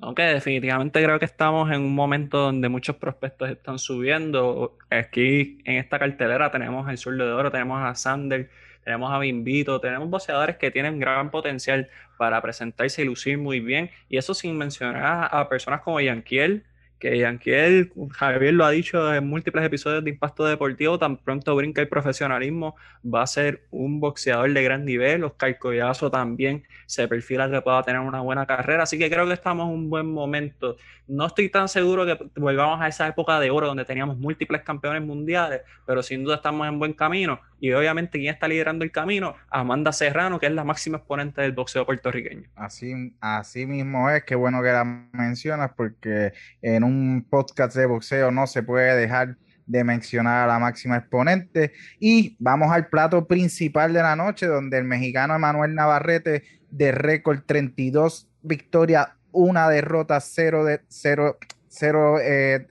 Aunque 0.00 0.22
definitivamente 0.22 1.02
creo 1.02 1.18
que 1.18 1.24
estamos 1.24 1.70
en 1.70 1.80
un 1.80 1.94
momento 1.94 2.38
donde 2.38 2.68
muchos 2.68 2.96
prospectos 2.96 3.48
están 3.50 3.78
subiendo. 3.78 4.76
Aquí 4.90 5.58
en 5.64 5.76
esta 5.76 5.98
cartelera 5.98 6.50
tenemos 6.50 6.88
el 6.90 6.98
Sur 6.98 7.16
de 7.16 7.24
Oro, 7.24 7.50
tenemos 7.50 7.82
a 7.82 7.94
Sander, 7.94 8.50
tenemos 8.84 9.10
a 9.10 9.18
Bimbito, 9.18 9.80
tenemos 9.80 10.10
boxeadores 10.10 10.56
que 10.56 10.70
tienen 10.70 11.00
gran 11.00 11.30
potencial 11.30 11.88
para 12.18 12.40
presentarse 12.42 13.02
y 13.02 13.04
lucir 13.06 13.38
muy 13.38 13.60
bien. 13.60 13.90
Y 14.08 14.18
eso 14.18 14.34
sin 14.34 14.58
mencionar 14.58 15.28
a 15.32 15.48
personas 15.48 15.80
como 15.80 16.00
Yanquiel, 16.00 16.64
que 16.98 17.18
Yanquiel, 17.18 17.92
Javier 18.12 18.54
lo 18.54 18.64
ha 18.64 18.70
dicho 18.70 19.14
en 19.14 19.26
múltiples 19.26 19.64
episodios 19.64 20.02
de 20.02 20.10
Impacto 20.10 20.44
Deportivo, 20.44 20.98
tan 20.98 21.18
pronto 21.18 21.54
brinca 21.54 21.80
el 21.82 21.88
profesionalismo, 21.88 22.76
va 23.04 23.22
a 23.22 23.26
ser 23.26 23.64
un 23.70 24.00
boxeador 24.00 24.52
de 24.52 24.62
gran 24.62 24.84
nivel, 24.84 25.24
Oscar 25.24 25.58
Collazo 25.58 26.10
también 26.10 26.64
se 26.86 27.06
perfila 27.08 27.50
que 27.50 27.60
pueda 27.60 27.82
tener 27.82 28.00
una 28.00 28.20
buena 28.20 28.46
carrera, 28.46 28.84
así 28.84 28.98
que 28.98 29.10
creo 29.10 29.26
que 29.26 29.34
estamos 29.34 29.68
en 29.68 29.74
un 29.74 29.90
buen 29.90 30.06
momento. 30.06 30.76
No 31.08 31.26
estoy 31.26 31.48
tan 31.48 31.68
seguro 31.68 32.04
que 32.04 32.18
volvamos 32.36 32.80
a 32.80 32.88
esa 32.88 33.06
época 33.06 33.38
de 33.38 33.50
oro 33.50 33.68
donde 33.68 33.84
teníamos 33.84 34.18
múltiples 34.18 34.62
campeones 34.62 35.02
mundiales, 35.02 35.60
pero 35.86 36.02
sin 36.02 36.24
duda 36.24 36.36
estamos 36.36 36.66
en 36.66 36.78
buen 36.78 36.94
camino. 36.94 37.40
Y 37.60 37.72
obviamente 37.72 38.18
quien 38.18 38.34
está 38.34 38.48
liderando 38.48 38.84
el 38.84 38.90
camino, 38.90 39.34
Amanda 39.48 39.92
Serrano, 39.92 40.38
que 40.38 40.46
es 40.46 40.52
la 40.52 40.64
máxima 40.64 40.98
exponente 40.98 41.40
del 41.40 41.52
boxeo 41.52 41.86
puertorriqueño. 41.86 42.48
Así, 42.54 43.14
así 43.20 43.66
mismo 43.66 44.10
es, 44.10 44.24
qué 44.24 44.34
bueno 44.34 44.62
que 44.62 44.68
la 44.68 44.84
mencionas 45.12 45.70
porque 45.74 46.32
en 46.60 46.84
un 46.86 47.26
podcast 47.28 47.76
de 47.76 47.86
boxeo 47.86 48.30
no 48.30 48.46
se 48.46 48.62
puede 48.62 48.96
dejar 48.96 49.36
de 49.66 49.84
mencionar 49.84 50.44
a 50.44 50.52
la 50.52 50.58
máxima 50.58 50.96
exponente. 50.96 51.72
Y 51.98 52.36
vamos 52.38 52.72
al 52.72 52.88
plato 52.88 53.26
principal 53.26 53.92
de 53.92 54.02
la 54.02 54.16
noche, 54.16 54.46
donde 54.46 54.78
el 54.78 54.84
mexicano 54.84 55.34
Emanuel 55.34 55.74
Navarrete 55.74 56.44
de 56.70 56.92
récord 56.92 57.40
32 57.44 58.28
victorias, 58.42 59.08
una 59.32 59.68
derrota, 59.68 60.20
cero 60.20 60.64
de 60.64 60.80
cero, 60.88 61.38
cero 61.68 62.18
eh, 62.20 62.66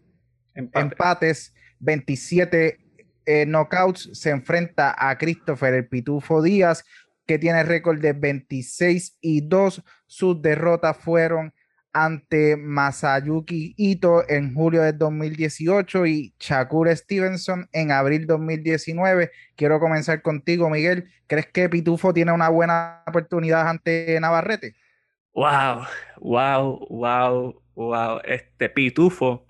empates, 0.56 1.54
27 1.80 2.80
eh, 3.26 3.46
knockouts, 3.46 4.10
se 4.14 4.30
enfrenta 4.30 4.96
a 4.98 5.18
Christopher 5.18 5.74
el 5.74 5.88
Pitufo 5.88 6.42
Díaz, 6.42 6.86
que 7.28 7.40
tiene 7.40 7.64
récord 7.64 8.00
de 8.00 8.14
26 8.14 9.18
y 9.20 9.42
2. 9.42 9.84
Sus 10.06 10.42
derrotas 10.42 10.98
fueron 10.98 11.54
ante 11.96 12.58
Masayuki 12.58 13.74
Ito 13.78 14.30
en 14.30 14.54
julio 14.54 14.82
del 14.82 14.98
2018 14.98 16.06
y 16.08 16.34
Shakur 16.38 16.90
Stevenson 16.90 17.70
en 17.72 17.92
abril 17.92 18.28
2019. 18.28 19.32
Quiero 19.56 19.80
comenzar 19.80 20.22
contigo, 20.22 20.70
Miguel. 20.70 21.10
¿Crees 21.26 21.48
que 21.48 21.70
Pitufo 21.70 22.14
tiene 22.14 22.34
una 22.34 22.50
buena 22.50 23.02
oportunidad 23.08 23.70
ante 23.70 24.20
Navarrete? 24.20 24.76
Wow, 25.34 25.86
wow, 26.18 26.86
wow, 26.90 27.62
wow. 27.76 28.20
Este 28.26 28.68
Pitufo 28.68 29.46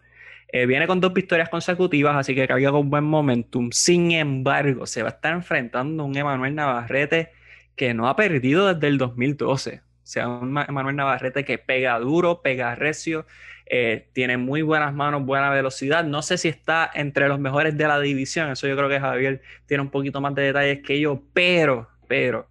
eh, 0.49 0.67
viene 0.67 0.85
con 0.85 1.01
dos 1.01 1.13
victorias 1.13 1.49
consecutivas, 1.49 2.15
así 2.15 2.35
que 2.35 2.47
carga 2.47 2.69
con 2.69 2.91
buen 2.91 3.05
momentum. 3.05 3.71
Sin 3.71 4.11
embargo, 4.11 4.85
se 4.85 5.01
va 5.01 5.09
a 5.09 5.13
estar 5.13 5.33
enfrentando 5.33 6.03
a 6.03 6.05
un 6.05 6.15
Emanuel 6.15 6.53
Navarrete 6.53 7.31
que 7.75 7.95
no 7.95 8.07
ha 8.07 8.15
perdido 8.15 8.71
desde 8.71 8.87
el 8.87 8.99
2012. 8.99 9.84
Sea, 10.05 10.27
un 10.27 10.57
Emanuel 10.57 10.95
Navarrete 10.95 11.43
que 11.43 11.57
pega 11.57 11.99
duro, 11.99 12.41
pega 12.41 12.75
recio, 12.75 13.25
eh, 13.65 14.07
tiene 14.13 14.37
muy 14.37 14.61
buenas 14.61 14.93
manos, 14.93 15.25
buena 15.25 15.49
velocidad. 15.49 16.03
No 16.03 16.21
sé 16.21 16.37
si 16.37 16.47
está 16.47 16.89
entre 16.93 17.27
los 17.27 17.39
mejores 17.39 17.75
de 17.77 17.87
la 17.87 17.99
división. 17.99 18.49
Eso 18.51 18.67
yo 18.67 18.77
creo 18.77 18.87
que 18.87 18.99
Javier 18.99 19.41
tiene 19.65 19.81
un 19.81 19.89
poquito 19.89 20.21
más 20.21 20.35
de 20.35 20.43
detalles 20.43 20.81
que 20.83 20.99
yo, 20.99 21.23
pero, 21.33 21.89
pero, 22.07 22.47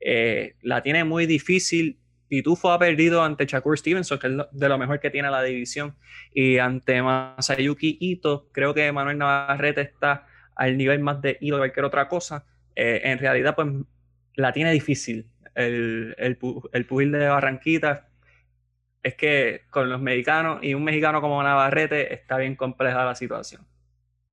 eh, 0.00 0.54
la 0.62 0.82
tiene 0.82 1.04
muy 1.04 1.26
difícil 1.26 1.98
Pitufo 2.28 2.70
ha 2.70 2.78
perdido 2.78 3.22
ante 3.22 3.46
Shakur 3.46 3.78
Stevenson, 3.78 4.18
que 4.18 4.26
es 4.26 4.32
de 4.52 4.68
lo 4.68 4.78
mejor 4.78 5.00
que 5.00 5.10
tiene 5.10 5.30
la 5.30 5.42
división, 5.42 5.96
y 6.32 6.58
ante 6.58 7.00
Masayuki 7.02 7.96
Ito, 8.00 8.48
creo 8.52 8.74
que 8.74 8.92
Manuel 8.92 9.18
Navarrete 9.18 9.80
está 9.80 10.26
al 10.54 10.76
nivel 10.76 11.00
más 11.00 11.20
de 11.22 11.38
Ito 11.40 11.58
cualquier 11.58 11.86
otra 11.86 12.08
cosa. 12.08 12.44
Eh, 12.76 13.00
en 13.04 13.18
realidad, 13.18 13.54
pues 13.56 13.68
la 14.34 14.52
tiene 14.52 14.72
difícil. 14.72 15.26
El, 15.58 16.14
el, 16.18 16.38
el 16.72 17.12
de 17.12 17.28
Barranquita 17.28 18.08
es 19.02 19.14
que 19.14 19.62
con 19.70 19.90
los 19.90 20.00
mexicanos 20.00 20.60
y 20.62 20.74
un 20.74 20.84
mexicano 20.84 21.20
como 21.20 21.42
Navarrete 21.42 22.14
está 22.14 22.36
bien 22.36 22.56
compleja 22.56 23.04
la 23.04 23.14
situación. 23.14 23.66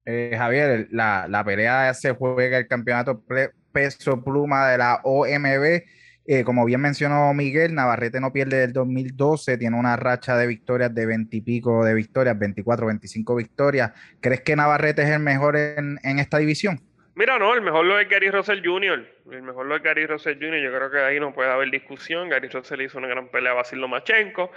Eh, 0.06 0.36
Javier, 0.38 0.88
la, 0.92 1.28
la 1.28 1.44
pelea 1.44 1.94
se 1.94 2.12
juega 2.12 2.60
el 2.60 2.68
campeonato 2.68 3.24
peso 3.72 4.24
pluma 4.24 4.70
de 4.70 4.78
la 4.78 5.02
OMB 5.04 5.84
eh, 6.28 6.44
como 6.44 6.66
bien 6.66 6.82
mencionó 6.82 7.32
Miguel, 7.36 7.76
Navarrete 7.76 8.20
no 8.20 8.34
pierde 8.34 8.58
del 8.58 8.74
2012, 8.74 9.60
tiene 9.60 9.78
una 9.78 9.96
racha 9.96 10.36
de 10.36 10.48
victorias 10.48 10.94
de 10.94 11.06
20 11.06 11.38
y 11.38 11.42
pico 11.42 11.86
de 11.86 11.94
victorias, 11.94 12.38
24, 12.40 12.88
25 12.88 13.36
victorias. 13.36 13.92
¿Crees 14.22 14.42
que 14.42 14.56
Navarrete 14.56 15.04
es 15.04 15.10
el 15.10 15.20
mejor 15.20 15.56
en, 15.56 16.00
esta 16.04 16.40
división? 16.40 16.82
Mira, 17.18 17.40
no, 17.40 17.54
el 17.54 17.62
mejor 17.62 17.86
lo 17.86 17.98
es 17.98 18.10
Gary 18.10 18.30
Russell 18.30 18.62
Jr. 18.62 19.08
El 19.32 19.42
mejor 19.42 19.66
lo 19.68 19.78
es 19.78 19.82
Gary 19.82 20.06
Russell 20.06 20.38
Jr. 20.38 20.60
Yo 20.60 20.76
creo 20.76 20.92
que 20.92 21.00
ahí 21.00 21.18
no 21.18 21.34
puede 21.34 21.50
haber 21.50 21.72
discusión. 21.72 22.28
Gary 22.28 22.50
Russell 22.50 22.82
hizo 22.82 22.98
una 22.98 23.08
gran 23.08 23.30
pelea 23.30 23.54
a 23.54 23.56
Basil 23.56 23.80
Lomachenko. 23.80 24.52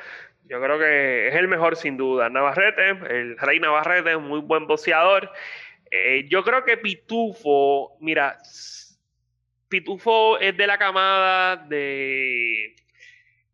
Yo 0.44 0.60
creo 0.60 0.76
que 0.76 1.28
es 1.28 1.36
el 1.36 1.46
mejor 1.46 1.76
sin 1.76 1.96
duda. 1.96 2.28
Navarrete, 2.28 2.90
el 2.90 3.38
rey 3.38 3.60
Navarrete, 3.60 4.10
es 4.10 4.18
muy 4.18 4.40
buen 4.40 4.66
boxeador. 4.66 5.30
Eh, 5.88 6.26
yo 6.28 6.42
creo 6.42 6.64
que 6.64 6.76
Pitufo, 6.76 7.96
mira, 8.00 8.36
Pitufo 9.68 10.38
es 10.40 10.56
de 10.56 10.66
la 10.66 10.78
camada 10.78 11.56
de 11.56 12.74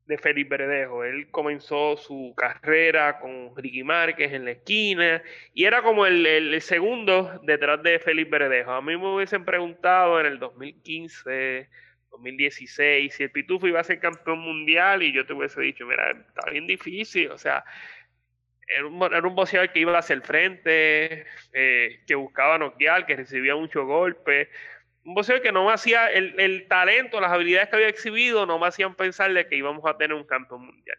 de 0.06 0.18
Felipe 0.18 0.56
Verdejo. 0.56 1.04
Él 1.04 1.30
comenzó 1.30 1.96
su 1.96 2.34
carrera 2.36 3.18
con 3.18 3.56
Ricky 3.56 3.82
Márquez 3.82 4.32
en 4.32 4.44
la 4.44 4.52
esquina 4.52 5.22
y 5.52 5.64
era 5.64 5.82
como 5.82 6.06
el, 6.06 6.60
segundo 6.60 7.40
detrás 7.42 7.82
de 7.82 7.98
Felipe 7.98 8.38
Verdejo. 8.38 8.72
A 8.72 8.82
mí 8.82 8.96
me 8.96 9.14
hubiesen 9.14 9.44
preguntado 9.44 10.20
en 10.20 10.26
el 10.26 10.38
2015, 10.38 11.68
2016 12.10 13.14
si 13.14 13.22
el 13.22 13.30
Pitufo 13.30 13.66
iba 13.66 13.80
a 13.80 13.84
ser 13.84 13.98
campeón 13.98 14.40
mundial 14.40 15.02
y 15.02 15.12
yo 15.12 15.26
te 15.26 15.32
hubiese 15.32 15.60
dicho, 15.60 15.86
mira, 15.86 16.10
está 16.10 16.50
bien 16.50 16.66
difícil, 16.66 17.30
o 17.30 17.38
sea, 17.38 17.64
era 18.66 18.86
un, 18.86 19.02
era 19.02 19.26
un 19.26 19.34
boxeador 19.34 19.72
que 19.72 19.80
iba 19.80 19.96
hacia 19.98 20.14
el 20.14 20.22
frente, 20.22 21.26
eh, 21.52 22.00
que 22.06 22.14
buscaba 22.14 22.58
noquear, 22.58 23.06
que 23.06 23.16
recibía 23.16 23.54
muchos 23.54 23.84
golpes 23.84 24.48
un 25.04 25.14
boxeador 25.14 25.42
que 25.42 25.52
no 25.52 25.66
me 25.66 25.72
hacía 25.72 26.06
el, 26.06 26.38
el, 26.40 26.66
talento, 26.66 27.20
las 27.20 27.32
habilidades 27.32 27.68
que 27.68 27.76
había 27.76 27.88
exhibido, 27.88 28.46
no 28.46 28.58
me 28.58 28.66
hacían 28.66 28.94
pensar 28.94 29.32
de 29.32 29.46
que 29.46 29.56
íbamos 29.56 29.84
a 29.86 29.96
tener 29.96 30.16
un 30.16 30.24
campeón 30.24 30.66
mundial. 30.66 30.98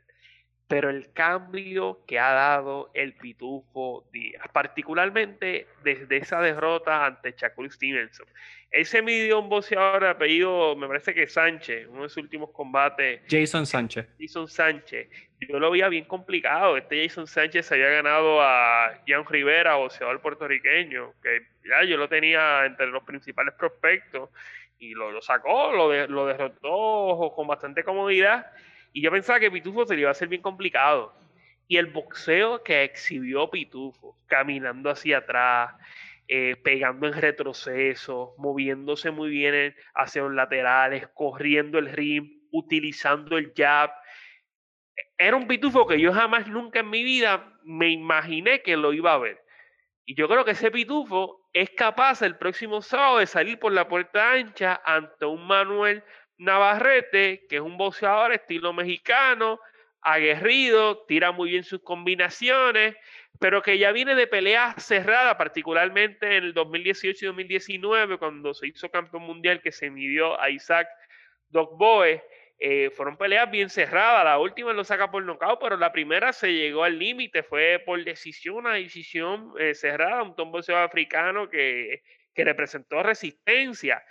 Pero 0.68 0.90
el 0.90 1.12
cambio 1.14 2.04
que 2.08 2.18
ha 2.18 2.32
dado 2.32 2.90
el 2.96 3.14
Pitufo 3.14 4.08
Díaz, 4.12 4.48
particularmente 4.52 5.68
desde 5.84 6.18
esa 6.18 6.42
derrota 6.42 7.06
ante 7.06 7.36
Shakur 7.38 7.72
Stevenson. 7.72 8.26
Él 8.72 8.86
se 8.86 9.02
midió 9.02 9.40
un 9.40 9.48
boxeador 9.48 10.04
de 10.04 10.10
apellido, 10.10 10.76
me 10.76 10.88
parece 10.88 11.14
que 11.14 11.28
Sánchez, 11.28 11.88
uno 11.88 12.04
de 12.04 12.10
sus 12.10 12.24
últimos 12.24 12.50
combates. 12.52 13.22
Jason 13.30 13.66
Sánchez. 13.66 14.08
Jason 14.20 14.48
Sánchez. 14.50 15.08
Yo 15.40 15.60
lo 15.60 15.72
veía 15.72 15.88
bien 15.88 16.06
complicado. 16.06 16.76
Este 16.76 17.08
Jason 17.08 17.26
Sánchez 17.26 17.72
había 17.72 17.88
ganado 17.88 18.42
a 18.42 19.00
Jan 19.08 19.26
Rivera, 19.26 19.76
boxeador 19.76 20.20
puertorriqueño, 20.20 21.14
que 21.24 21.44
ya 21.64 21.84
yo 21.88 21.96
lo 21.96 22.10
tenía 22.10 22.66
entre 22.66 22.88
los 22.88 23.04
principales 23.04 23.54
prospectos 23.54 24.30
y 24.78 24.94
lo, 24.94 25.12
lo 25.12 25.22
sacó, 25.22 25.72
lo, 25.72 26.08
lo 26.08 26.26
derrotó 26.26 27.32
con 27.34 27.48
bastante 27.48 27.84
comodidad. 27.84 28.48
Y 28.96 29.02
yo 29.02 29.12
pensaba 29.12 29.42
que 29.42 29.52
Pitufo 29.52 29.86
se 29.86 29.94
le 29.94 30.02
iba 30.02 30.10
a 30.10 30.14
hacer 30.14 30.30
bien 30.30 30.42
complicado. 30.42 31.14
Y 31.68 31.76
el 31.76 31.88
boxeo 31.88 32.64
que 32.64 32.86
exhibió 32.86 33.50
Pitufo, 33.50 34.18
caminando 34.26 34.90
hacia 34.90 35.18
atrás, 35.18 35.76
eh, 36.30 36.56
pegando 36.64 37.06
en 37.06 37.14
retroceso, 37.14 38.36
moviéndose 38.38 39.12
muy 39.12 39.30
bien 39.32 39.76
hacia 39.96 40.22
los 40.22 40.34
laterales, 40.34 41.10
corriendo 41.14 41.78
el 41.78 41.92
rim, 41.92 42.48
utilizando 42.54 43.38
el 43.38 43.52
jab. 43.54 43.92
Era 45.18 45.36
un 45.36 45.46
pitufo 45.46 45.86
que 45.86 46.00
yo 46.00 46.14
jamás 46.14 46.48
nunca 46.48 46.80
en 46.80 46.90
mi 46.90 47.04
vida 47.04 47.60
me 47.66 47.90
imaginé 47.90 48.62
que 48.62 48.78
lo 48.78 48.94
iba 48.94 49.14
a 49.14 49.18
ver. 49.18 49.44
Y 50.06 50.16
yo 50.16 50.30
creo 50.30 50.46
que 50.46 50.52
ese 50.52 50.72
pitufo 50.72 51.50
es 51.52 51.70
capaz 51.72 52.22
el 52.22 52.38
próximo 52.38 52.82
sábado 52.82 53.18
de 53.18 53.28
salir 53.28 53.60
por 53.60 53.74
la 53.74 53.90
puerta 53.90 54.32
ancha 54.32 54.82
ante 54.86 55.26
un 55.26 55.46
Manuel 55.46 56.02
Navarrete, 56.38 57.46
que 57.48 57.58
es 57.58 57.62
un 57.62 57.78
boxeador 57.78 58.34
estilo 58.34 58.74
mexicano, 58.74 59.60
aguerrido, 60.02 61.06
tira 61.08 61.32
muy 61.32 61.52
bien 61.52 61.64
sus 61.64 61.82
combinaciones, 61.82 62.96
pero 63.40 63.62
que 63.62 63.78
ya 63.78 63.92
viene 63.92 64.16
de 64.16 64.28
peleas 64.28 64.86
cerradas, 64.86 65.36
particularmente 65.36 66.38
en 66.38 66.44
el 66.44 66.54
2018 66.54 67.26
y 67.26 67.28
2019, 67.28 68.18
cuando 68.18 68.54
se 68.54 68.68
hizo 68.68 68.90
campeón 68.90 69.24
mundial 69.24 69.62
que 69.62 69.72
se 69.72 69.90
midió 69.90 70.40
a 70.40 70.50
Isaac 70.50 70.88
Dogboe. 71.50 72.24
Eh, 72.58 72.90
fueron 72.92 73.18
peleas 73.18 73.52
bien 73.52 73.70
cerradas. 73.70 74.24
La 74.24 74.40
última 74.40 74.72
lo 74.74 74.84
saca 74.84 75.12
por 75.12 75.24
nocaut, 75.24 75.60
pero 75.60 75.76
la 75.76 75.92
primera 75.92 76.32
se 76.32 76.54
llegó 76.54 76.84
al 76.84 76.98
límite. 76.98 77.44
Fue 77.44 77.82
por 77.86 78.02
decisión, 78.04 78.58
una 78.58 78.74
decisión 78.74 79.52
eh, 79.60 79.74
cerrada. 79.74 80.24
Un 80.24 80.36
boxeo 80.36 80.78
africano 80.78 81.50
que, 81.50 82.02
que 82.34 82.46
representó 82.46 83.04
resistencia. 83.04 84.04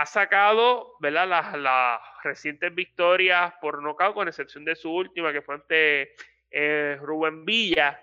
Ha 0.00 0.06
sacado 0.06 0.96
¿verdad? 1.00 1.28
Las, 1.28 1.58
las 1.58 2.00
recientes 2.22 2.74
victorias 2.74 3.54
por 3.60 3.82
nocaut, 3.82 4.14
con 4.14 4.28
excepción 4.28 4.64
de 4.64 4.76
su 4.76 4.92
última, 4.92 5.32
que 5.32 5.42
fue 5.42 5.54
ante 5.54 6.14
eh, 6.50 6.98
Rubén 7.00 7.44
Villa 7.44 8.00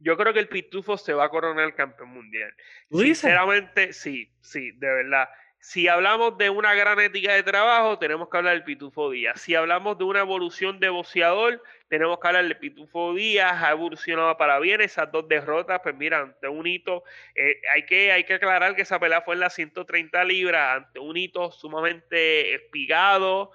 yo 0.00 0.16
creo 0.16 0.32
que 0.32 0.40
el 0.40 0.48
Pitufo 0.48 0.96
se 0.96 1.12
va 1.12 1.26
a 1.26 1.28
coronar 1.28 1.74
campeón 1.74 2.08
mundial. 2.10 2.52
Sinceramente, 2.90 3.92
sí, 3.92 4.32
sí, 4.40 4.72
de 4.72 4.86
verdad. 4.88 5.28
Si 5.62 5.88
hablamos 5.88 6.38
de 6.38 6.48
una 6.48 6.72
gran 6.72 6.98
ética 7.00 7.34
de 7.34 7.42
trabajo, 7.42 7.98
tenemos 7.98 8.30
que 8.30 8.36
hablar 8.38 8.54
del 8.54 8.64
Pitufo 8.64 9.10
Díaz. 9.10 9.42
Si 9.42 9.54
hablamos 9.54 9.98
de 9.98 10.04
una 10.04 10.20
evolución 10.20 10.80
de 10.80 10.88
boxeador, 10.88 11.62
tenemos 11.88 12.18
que 12.18 12.28
hablar 12.28 12.44
del 12.44 12.56
Pitufo 12.56 13.12
Díaz. 13.12 13.62
Ha 13.62 13.72
evolucionado 13.72 14.34
para 14.38 14.58
bien 14.58 14.80
esas 14.80 15.12
dos 15.12 15.28
derrotas. 15.28 15.80
Pues 15.82 15.94
mira, 15.94 16.20
ante 16.20 16.48
un 16.48 16.66
hito, 16.66 17.04
eh, 17.34 17.60
hay, 17.74 17.84
que, 17.84 18.10
hay 18.10 18.24
que 18.24 18.34
aclarar 18.34 18.74
que 18.74 18.82
esa 18.82 18.98
pelea 18.98 19.20
fue 19.20 19.34
en 19.34 19.40
las 19.40 19.54
130 19.54 20.24
libras, 20.24 20.78
ante 20.78 20.98
un 20.98 21.16
hito 21.18 21.52
sumamente 21.52 22.54
espigado. 22.54 23.52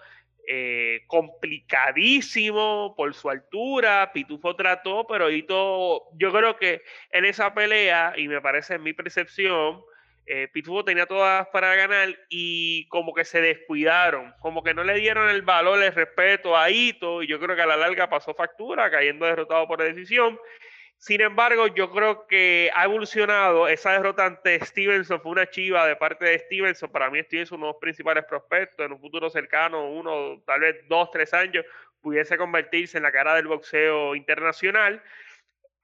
Eh, 0.47 1.05
complicadísimo 1.07 2.93
por 2.95 3.15
su 3.15 3.31
altura. 3.31 4.11
Pitufo 4.13 4.55
trató, 4.55 5.07
pero 5.07 5.31
Ito, 5.31 6.03
yo 6.13 6.31
creo 6.31 6.55
que 6.55 6.83
en 7.09 7.25
esa 7.25 7.55
pelea, 7.55 8.13
y 8.15 8.27
me 8.27 8.39
parece 8.41 8.75
en 8.75 8.83
mi 8.83 8.93
percepción, 8.93 9.81
eh, 10.27 10.47
Pitufo 10.51 10.83
tenía 10.83 11.05
todas 11.05 11.47
para 11.49 11.75
ganar 11.75 12.09
y 12.29 12.87
como 12.87 13.13
que 13.13 13.25
se 13.25 13.41
descuidaron, 13.41 14.33
como 14.39 14.63
que 14.63 14.73
no 14.73 14.83
le 14.83 14.95
dieron 14.95 15.29
el 15.29 15.43
valor, 15.43 15.81
el 15.83 15.93
respeto 15.93 16.57
a 16.57 16.69
Ito, 16.71 17.21
y 17.21 17.27
yo 17.27 17.39
creo 17.39 17.55
que 17.55 17.61
a 17.61 17.67
la 17.67 17.77
larga 17.77 18.09
pasó 18.09 18.33
factura, 18.33 18.89
cayendo 18.89 19.25
derrotado 19.25 19.67
por 19.67 19.83
decisión. 19.83 20.39
Sin 20.97 21.21
embargo, 21.21 21.67
yo 21.67 21.91
creo 21.91 22.25
que 22.25 22.71
ha 22.73 22.85
evolucionado. 22.85 23.67
Esa 23.67 23.91
derrota 23.91 24.25
ante 24.25 24.63
Stevenson 24.65 25.21
fue 25.21 25.33
una 25.33 25.47
chiva 25.49 25.85
de 25.85 25.95
parte 25.95 26.25
de 26.25 26.39
Stevenson. 26.39 26.89
Para 26.89 27.09
mí, 27.11 27.21
Stevenson 27.21 27.59
uno 27.59 27.67
de 27.67 27.73
los 27.73 27.79
principales 27.79 28.25
prospectos 28.25 28.85
en 28.85 28.93
un 28.93 28.99
futuro 28.99 29.29
cercano, 29.29 29.89
uno, 29.89 30.41
tal 30.47 30.61
vez 30.61 30.77
dos, 30.87 31.11
tres 31.11 31.33
años, 31.33 31.65
pudiese 32.01 32.37
convertirse 32.37 32.97
en 32.97 33.03
la 33.03 33.11
cara 33.11 33.35
del 33.35 33.47
boxeo 33.47 34.15
internacional. 34.15 35.03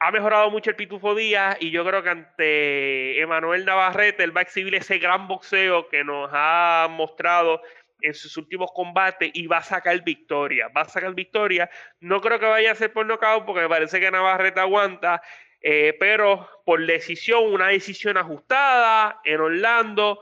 Ha 0.04 0.10
mejorado 0.10 0.50
mucho 0.50 0.72
el 0.72 0.76
Pitufo 0.76 1.14
Díaz 1.14 1.58
y 1.60 1.70
yo 1.70 1.86
creo 1.86 2.02
que 2.02 2.10
ante 2.10 3.22
Emanuel 3.22 3.66
Navarrete 3.66 4.24
él 4.24 4.36
va 4.36 4.40
a 4.40 4.44
exhibir 4.44 4.74
ese 4.74 4.98
gran 4.98 5.28
boxeo 5.28 5.90
que 5.90 6.04
nos 6.04 6.28
ha 6.34 6.88
mostrado 6.90 7.62
en 8.02 8.16
sus 8.16 8.36
últimos 8.36 8.72
combates 8.74 9.30
y 9.32 9.46
va 9.46 9.58
a 9.58 9.64
sacar 9.64 10.04
victoria. 10.04 10.70
Va 10.70 10.82
a 10.82 10.90
sacar 10.90 11.14
victoria. 11.14 11.70
No 12.00 12.20
creo 12.20 12.40
que 12.40 12.48
vaya 12.48 12.72
a 12.72 12.76
ser 12.76 12.92
por 12.92 13.06
nocaut 13.06 13.46
porque 13.46 13.62
me 13.62 13.70
parece 13.70 14.00
que 14.00 14.10
Navarrete 14.10 14.60
aguanta, 14.60 15.22
eh, 15.62 15.96
pero 16.00 16.50
por 16.66 16.84
decisión, 16.84 17.54
una 17.54 17.68
decisión 17.68 18.18
ajustada 18.18 19.22
en 19.24 19.40
Orlando. 19.40 20.20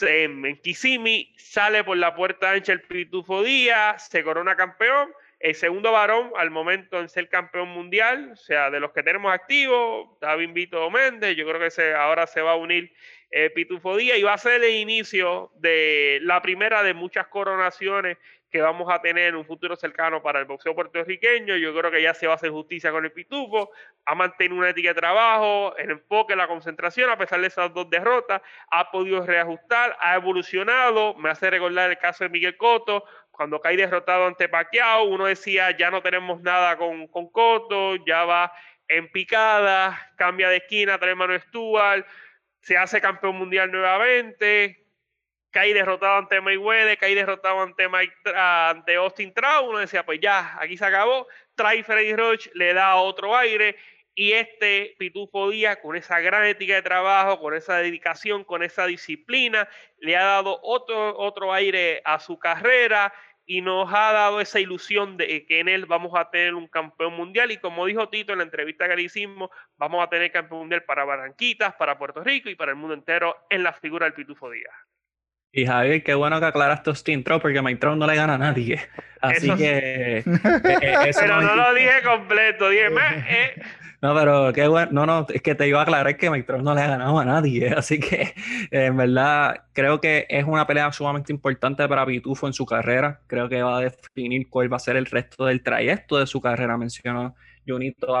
en 0.00 0.60
Kissimmee 0.64 1.32
sale 1.36 1.84
por 1.84 1.96
la 1.96 2.16
puerta 2.16 2.50
ancha 2.50 2.72
el 2.72 2.82
Pitufo 2.82 3.44
Díaz, 3.44 4.08
se 4.08 4.24
corona 4.24 4.56
campeón. 4.56 5.12
El 5.42 5.56
segundo 5.56 5.90
varón 5.90 6.30
al 6.36 6.52
momento 6.52 7.00
en 7.00 7.08
ser 7.08 7.28
campeón 7.28 7.68
mundial, 7.68 8.30
o 8.32 8.36
sea, 8.36 8.70
de 8.70 8.78
los 8.78 8.92
que 8.92 9.02
tenemos 9.02 9.34
activos, 9.34 10.16
David 10.20 10.50
Vito 10.52 10.88
Méndez, 10.88 11.34
yo 11.36 11.44
creo 11.48 11.58
que 11.58 11.72
se, 11.72 11.94
ahora 11.94 12.28
se 12.28 12.42
va 12.42 12.52
a 12.52 12.54
unir 12.54 12.92
eh, 13.32 13.50
Pitufo 13.50 13.96
Díaz 13.96 14.18
y 14.18 14.22
va 14.22 14.34
a 14.34 14.38
ser 14.38 14.62
el 14.62 14.76
inicio 14.76 15.50
de 15.56 16.20
la 16.22 16.40
primera 16.42 16.84
de 16.84 16.94
muchas 16.94 17.26
coronaciones 17.26 18.18
que 18.52 18.60
vamos 18.60 18.92
a 18.92 19.00
tener 19.00 19.28
en 19.28 19.34
un 19.34 19.46
futuro 19.46 19.74
cercano 19.74 20.22
para 20.22 20.38
el 20.38 20.44
boxeo 20.44 20.74
puertorriqueño. 20.74 21.56
Yo 21.56 21.74
creo 21.74 21.90
que 21.90 22.02
ya 22.02 22.12
se 22.12 22.26
va 22.26 22.34
a 22.34 22.36
hacer 22.36 22.50
justicia 22.50 22.92
con 22.92 23.04
el 23.04 23.10
Pitufo, 23.10 23.70
ha 24.04 24.14
mantenido 24.14 24.58
una 24.58 24.68
ética 24.68 24.90
de 24.90 24.94
trabajo, 24.94 25.74
el 25.78 25.90
enfoque, 25.90 26.36
la 26.36 26.46
concentración, 26.46 27.08
a 27.10 27.16
pesar 27.16 27.40
de 27.40 27.46
esas 27.46 27.72
dos 27.72 27.88
derrotas, 27.88 28.42
ha 28.70 28.90
podido 28.90 29.24
reajustar, 29.24 29.96
ha 29.98 30.14
evolucionado. 30.14 31.14
Me 31.14 31.30
hace 31.30 31.50
recordar 31.50 31.90
el 31.90 31.98
caso 31.98 32.24
de 32.24 32.30
Miguel 32.30 32.58
Cotto, 32.58 33.04
cuando 33.32 33.60
cae 33.60 33.76
derrotado 33.76 34.26
ante 34.26 34.48
Pacquiao, 34.48 35.04
uno 35.04 35.26
decía, 35.26 35.76
ya 35.76 35.90
no 35.90 36.02
tenemos 36.02 36.40
nada 36.42 36.76
con, 36.76 37.08
con 37.08 37.28
Cotto, 37.30 37.96
ya 38.06 38.24
va 38.24 38.52
en 38.86 39.10
picada, 39.10 40.12
cambia 40.16 40.50
de 40.50 40.58
esquina, 40.58 40.98
trae 40.98 41.14
mano 41.14 41.36
Stuart, 41.38 42.06
se 42.60 42.76
hace 42.76 43.00
campeón 43.00 43.36
mundial 43.36 43.72
nuevamente, 43.72 44.86
cae 45.50 45.72
derrotado 45.72 46.18
ante 46.18 46.40
Mayweather, 46.40 46.98
cae 46.98 47.14
derrotado 47.14 47.62
ante, 47.62 47.88
ante 48.34 48.96
Austin 48.96 49.32
Trout, 49.32 49.68
uno 49.68 49.78
decía, 49.78 50.04
pues 50.04 50.20
ya, 50.20 50.56
aquí 50.60 50.76
se 50.76 50.84
acabó, 50.84 51.26
trae 51.54 51.82
Freddy 51.82 52.14
Roach, 52.14 52.48
le 52.52 52.74
da 52.74 52.96
otro 52.96 53.34
aire, 53.34 53.76
y 54.14 54.32
este 54.32 54.94
Pitufo 54.98 55.50
Díaz, 55.50 55.78
con 55.82 55.96
esa 55.96 56.20
gran 56.20 56.44
ética 56.44 56.74
de 56.74 56.82
trabajo, 56.82 57.40
con 57.40 57.54
esa 57.54 57.78
dedicación, 57.78 58.44
con 58.44 58.62
esa 58.62 58.86
disciplina, 58.86 59.68
le 59.98 60.16
ha 60.16 60.24
dado 60.24 60.58
otro, 60.62 61.16
otro 61.18 61.52
aire 61.52 62.02
a 62.04 62.18
su 62.18 62.38
carrera 62.38 63.12
y 63.46 63.60
nos 63.60 63.92
ha 63.92 64.12
dado 64.12 64.40
esa 64.40 64.60
ilusión 64.60 65.16
de 65.16 65.44
que 65.46 65.60
en 65.60 65.68
él 65.68 65.86
vamos 65.86 66.12
a 66.14 66.30
tener 66.30 66.54
un 66.54 66.68
campeón 66.68 67.14
mundial 67.14 67.50
y 67.50 67.56
como 67.56 67.86
dijo 67.86 68.08
Tito 68.08 68.32
en 68.32 68.38
la 68.38 68.44
entrevista 68.44 68.86
que 68.86 68.96
le 68.96 69.02
hicimos, 69.02 69.50
vamos 69.76 70.04
a 70.04 70.08
tener 70.08 70.30
campeón 70.30 70.60
mundial 70.60 70.84
para 70.84 71.04
Barranquitas, 71.04 71.74
para 71.74 71.98
Puerto 71.98 72.22
Rico 72.22 72.50
y 72.50 72.54
para 72.54 72.72
el 72.72 72.76
mundo 72.76 72.94
entero 72.94 73.36
en 73.50 73.62
la 73.62 73.72
figura 73.72 74.06
del 74.06 74.14
Pitufo 74.14 74.50
Díaz. 74.50 74.74
Y 75.54 75.66
Javier, 75.66 76.02
qué 76.02 76.14
bueno 76.14 76.40
que 76.40 76.46
aclaraste 76.46 76.90
este 76.92 77.12
intro 77.12 77.38
porque 77.40 77.60
Mike 77.60 77.86
no 77.86 78.06
le 78.06 78.16
gana 78.16 78.34
a 78.34 78.38
nadie. 78.38 78.80
Así 79.20 79.54
que. 79.54 80.18
Eh, 80.18 80.24
eh, 80.24 81.10
pero 81.14 81.42
no, 81.42 81.54
lo 81.54 81.74
dije 81.74 82.02
completo, 82.02 82.70
dije. 82.70 82.88
Eh. 83.28 83.62
No, 84.02 84.16
pero 84.16 84.52
qué 84.52 84.66
bueno. 84.66 84.90
No, 84.90 85.06
no, 85.06 85.26
es 85.32 85.42
que 85.42 85.54
te 85.54 85.68
iba 85.68 85.78
a 85.78 85.82
aclarar 85.84 86.16
que 86.16 86.28
Mike 86.28 86.52
no 86.60 86.74
le 86.74 86.80
ha 86.80 86.88
ganado 86.88 87.20
a 87.20 87.24
nadie. 87.24 87.68
Así 87.76 88.00
que, 88.00 88.34
en 88.72 88.96
verdad, 88.96 89.66
creo 89.72 90.00
que 90.00 90.26
es 90.28 90.44
una 90.44 90.66
pelea 90.66 90.92
sumamente 90.92 91.32
importante 91.32 91.86
para 91.88 92.04
Pitufo 92.04 92.48
en 92.48 92.52
su 92.52 92.66
carrera. 92.66 93.20
Creo 93.28 93.48
que 93.48 93.62
va 93.62 93.78
a 93.78 93.80
definir 93.80 94.48
cuál 94.50 94.72
va 94.72 94.76
a 94.78 94.80
ser 94.80 94.96
el 94.96 95.06
resto 95.06 95.44
del 95.46 95.62
trayecto 95.62 96.18
de 96.18 96.26
su 96.26 96.40
carrera. 96.40 96.76
Mencionó 96.76 97.36
Junito 97.64 98.16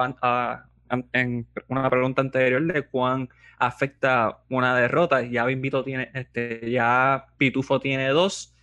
en 1.12 1.48
una 1.68 1.90
pregunta 1.90 2.20
anterior 2.22 2.62
de 2.62 2.82
cuán 2.82 3.28
afecta 3.58 4.38
una 4.48 4.76
derrota. 4.76 5.22
Ya 5.22 5.44
Bimbito 5.46 5.82
tiene, 5.82 6.10
este, 6.14 6.70
ya 6.70 7.26
Pitufo 7.38 7.80
tiene 7.80 8.08
dos. 8.10 8.54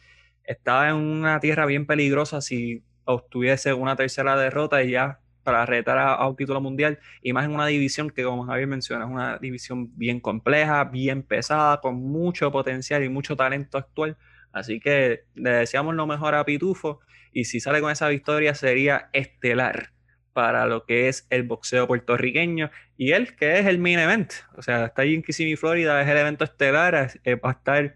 Estaba 0.46 0.90
en 0.90 0.96
una 0.96 1.40
tierra 1.42 1.66
bien 1.66 1.86
peligrosa 1.86 2.40
si 2.40 2.82
obtuviese 3.04 3.74
una 3.74 3.96
tercera 3.98 4.38
derrota 4.38 4.84
y 4.84 4.92
ya 4.92 5.20
para 5.50 5.66
retar 5.66 5.98
a, 5.98 6.28
un 6.28 6.36
título 6.36 6.62
mundial 6.62 7.00
y 7.24 7.34
más 7.34 7.46
en 7.46 7.52
una 7.52 7.66
división 7.66 8.12
que 8.12 8.24
como 8.24 8.46
Javier 8.46 8.68
menciona 8.68 9.06
es 9.06 9.12
una 9.12 9.38
división 9.40 9.98
bien 9.98 10.20
compleja, 10.20 10.84
bien 10.84 11.24
pesada, 11.24 11.82
con 11.82 11.96
mucho 11.96 12.52
potencial 12.52 13.04
y 13.04 13.10
mucho 13.10 13.36
talento 13.36 13.80
actual. 13.80 14.16
Así 14.52 14.80
que 14.80 15.24
le 15.34 15.50
deseamos 15.50 15.96
lo 15.96 16.06
mejor 16.06 16.36
a 16.36 16.46
Pitufo 16.46 17.00
y 17.34 17.46
si 17.46 17.60
sale 17.60 17.82
con 17.82 17.92
esa 17.92 18.08
victoria 18.10 18.54
sería 18.54 19.10
estelar 19.12 19.92
para 20.34 20.68
lo 20.68 20.86
que 20.86 21.10
es 21.10 21.26
el 21.32 21.44
boxeo 21.44 21.88
puertorriqueño 21.88 22.70
y 22.96 23.14
él 23.14 23.36
que 23.36 23.58
es 23.58 23.66
el 23.66 23.80
main 23.80 23.98
event, 23.98 24.32
o 24.56 24.62
sea, 24.62 24.86
está 24.86 25.02
ahí 25.02 25.16
en 25.16 25.24
Kissimmee, 25.24 25.58
Florida, 25.58 26.00
es 26.02 26.08
el 26.08 26.18
evento 26.18 26.44
estelar, 26.44 27.12
eh, 27.24 27.36
va 27.36 27.50
a 27.50 27.54
estar 27.54 27.96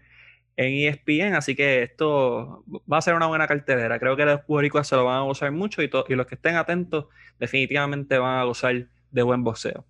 en 0.56 0.88
ESPN, 0.88 1.34
así 1.34 1.54
que 1.54 1.82
esto 1.82 2.64
va 2.90 2.98
a 2.98 3.02
ser 3.02 3.14
una 3.14 3.26
buena 3.26 3.46
cartelera. 3.46 3.98
Creo 3.98 4.16
que 4.16 4.24
los 4.24 4.46
boricuas 4.46 4.86
se 4.86 4.96
lo 4.96 5.04
van 5.04 5.18
a 5.18 5.22
gozar 5.22 5.50
mucho 5.52 5.82
y, 5.82 5.90
y 6.08 6.14
los 6.14 6.26
que 6.26 6.36
estén 6.36 6.56
atentos 6.56 7.06
definitivamente 7.38 8.18
van 8.18 8.38
a 8.38 8.44
gozar 8.44 8.86
de 9.10 9.22
buen 9.22 9.42
boxeo. 9.42 9.84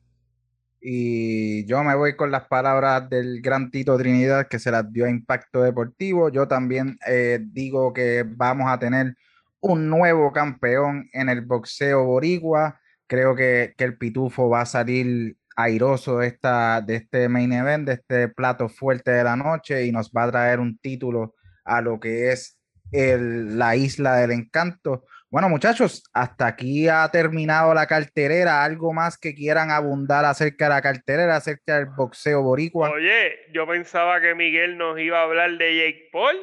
Y 0.86 1.64
yo 1.64 1.82
me 1.82 1.94
voy 1.94 2.14
con 2.14 2.30
las 2.30 2.46
palabras 2.46 3.08
del 3.08 3.40
gran 3.40 3.70
Tito 3.70 3.96
Trinidad 3.96 4.48
que 4.48 4.58
se 4.58 4.70
las 4.70 4.92
dio 4.92 5.06
a 5.06 5.10
Impacto 5.10 5.62
Deportivo. 5.62 6.28
Yo 6.28 6.46
también 6.46 6.98
eh, 7.06 7.38
digo 7.42 7.94
que 7.94 8.22
vamos 8.26 8.70
a 8.70 8.78
tener 8.78 9.16
un 9.60 9.88
nuevo 9.88 10.30
campeón 10.30 11.08
en 11.14 11.30
el 11.30 11.40
boxeo 11.40 12.04
boricua. 12.04 12.78
Creo 13.06 13.34
que, 13.34 13.74
el 13.78 13.96
Pitufo 13.96 14.50
va 14.50 14.60
a 14.60 14.66
salir 14.66 15.38
airoso 15.56 16.18
de, 16.18 16.28
esta, 16.28 16.80
de 16.80 16.96
este 16.96 17.28
main 17.28 17.52
event, 17.52 17.86
de 17.86 17.94
este 17.94 18.28
plato 18.28 18.68
fuerte 18.68 19.10
de 19.10 19.24
la 19.24 19.36
noche 19.36 19.84
y 19.84 19.92
nos 19.92 20.10
va 20.10 20.24
a 20.24 20.30
traer 20.30 20.60
un 20.60 20.78
título 20.78 21.34
a 21.64 21.80
lo 21.80 21.98
que 22.00 22.32
es 22.32 22.58
el, 22.92 23.58
la 23.58 23.76
isla 23.76 24.16
del 24.16 24.32
encanto. 24.32 25.04
Bueno, 25.30 25.48
muchachos, 25.48 26.04
hasta 26.12 26.46
aquí 26.46 26.88
ha 26.88 27.08
terminado 27.10 27.74
la 27.74 27.86
carterera. 27.86 28.62
¿Algo 28.62 28.92
más 28.92 29.18
que 29.18 29.34
quieran 29.34 29.70
abundar 29.70 30.24
acerca 30.24 30.66
de 30.66 30.74
la 30.74 30.82
carterera, 30.82 31.36
acerca 31.36 31.76
del 31.76 31.86
boxeo 31.86 32.42
boricua? 32.42 32.90
Oye, 32.90 33.32
yo 33.52 33.66
pensaba 33.66 34.20
que 34.20 34.34
Miguel 34.34 34.78
nos 34.78 34.98
iba 35.00 35.18
a 35.18 35.24
hablar 35.24 35.58
de 35.58 35.76
Jake 35.76 36.08
Paul. 36.12 36.36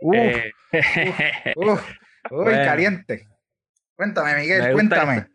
Uf, 0.00 0.16
eh, 0.16 0.52
uy, 2.30 2.52
caliente. 2.52 3.26
Cuéntame, 3.96 4.34
Miguel, 4.36 4.72
cuéntame. 4.72 5.26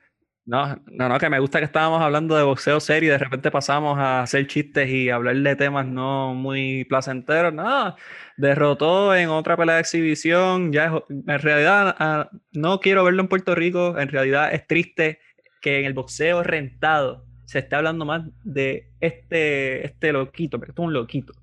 No, 0.45 0.75
no, 0.87 1.07
no, 1.07 1.19
que 1.19 1.29
me 1.29 1.39
gusta 1.39 1.59
que 1.59 1.65
estábamos 1.65 2.01
hablando 2.01 2.35
de 2.35 2.43
boxeo 2.43 2.81
serio 2.81 3.09
y 3.09 3.11
de 3.11 3.17
repente 3.17 3.49
pasamos 3.49 3.97
a 3.97 4.23
hacer 4.23 4.45
chistes 4.47 4.89
y 4.89 5.09
hablar 5.09 5.37
de 5.37 5.55
temas 5.55 5.85
no 5.85 6.33
muy 6.33 6.83
placenteros. 6.83 7.53
Nada, 7.53 7.95
derrotó 8.35 9.15
en 9.15 9.29
otra 9.29 9.55
pelea 9.55 9.75
de 9.75 9.81
exhibición. 9.81 10.73
Ya 10.73 10.91
en 11.09 11.39
realidad 11.39 11.95
ah, 11.97 12.29
no 12.51 12.81
quiero 12.81 13.05
verlo 13.05 13.21
en 13.21 13.29
Puerto 13.29 13.55
Rico. 13.55 13.97
En 13.97 14.09
realidad 14.09 14.53
es 14.53 14.67
triste 14.67 15.19
que 15.61 15.79
en 15.79 15.85
el 15.85 15.93
boxeo 15.93 16.43
rentado 16.43 17.25
se 17.45 17.59
esté 17.59 17.77
hablando 17.77 18.03
más 18.03 18.23
de 18.43 18.89
este, 18.99 19.85
este 19.85 20.11
loquito, 20.11 20.57
porque 20.59 20.71
esto 20.71 20.81
es 20.81 20.87
un 20.87 20.93
loquito 20.93 21.33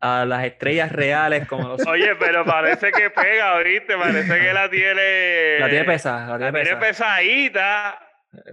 a 0.00 0.24
las 0.24 0.44
estrellas 0.44 0.90
reales 0.92 1.46
como 1.46 1.68
los... 1.68 1.86
Oye, 1.86 2.14
pero 2.16 2.44
parece 2.44 2.90
que 2.92 3.10
pega, 3.10 3.58
¿viste? 3.58 3.96
Parece 3.96 4.40
que 4.40 4.52
la 4.52 4.70
tiene... 4.70 5.58
La 5.58 5.68
tiene 5.68 5.84
pesada, 5.84 6.38
la 6.38 6.52
tiene, 6.52 6.76
pesadita. 6.76 8.07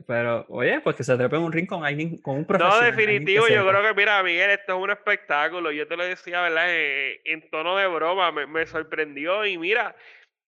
Pero, 0.08 0.46
oye, 0.50 0.80
pues 0.82 0.96
que 0.96 1.04
se 1.04 1.18
trepe 1.18 1.36
en 1.36 1.42
un 1.42 1.52
ring 1.52 1.68
con, 1.68 1.82
con 2.22 2.38
un 2.38 2.46
profesional. 2.46 2.80
No, 2.80 2.86
definitivo, 2.86 3.48
yo 3.48 3.68
creo 3.68 3.82
que, 3.82 3.94
mira, 3.94 4.24
Miguel, 4.24 4.52
esto 4.52 4.78
es 4.78 4.84
un 4.84 4.90
espectáculo. 4.90 5.72
Yo 5.72 5.88
te 5.88 5.98
lo 5.98 6.06
decía, 6.06 6.42
¿verdad? 6.42 6.68
En, 6.70 7.50
tono 7.50 7.76
de 7.76 7.88
broma, 7.88 8.32
me, 8.32 8.48
me 8.48 8.66
sorprendió. 8.66 9.46
Y 9.46 9.58
mira, 9.58 9.96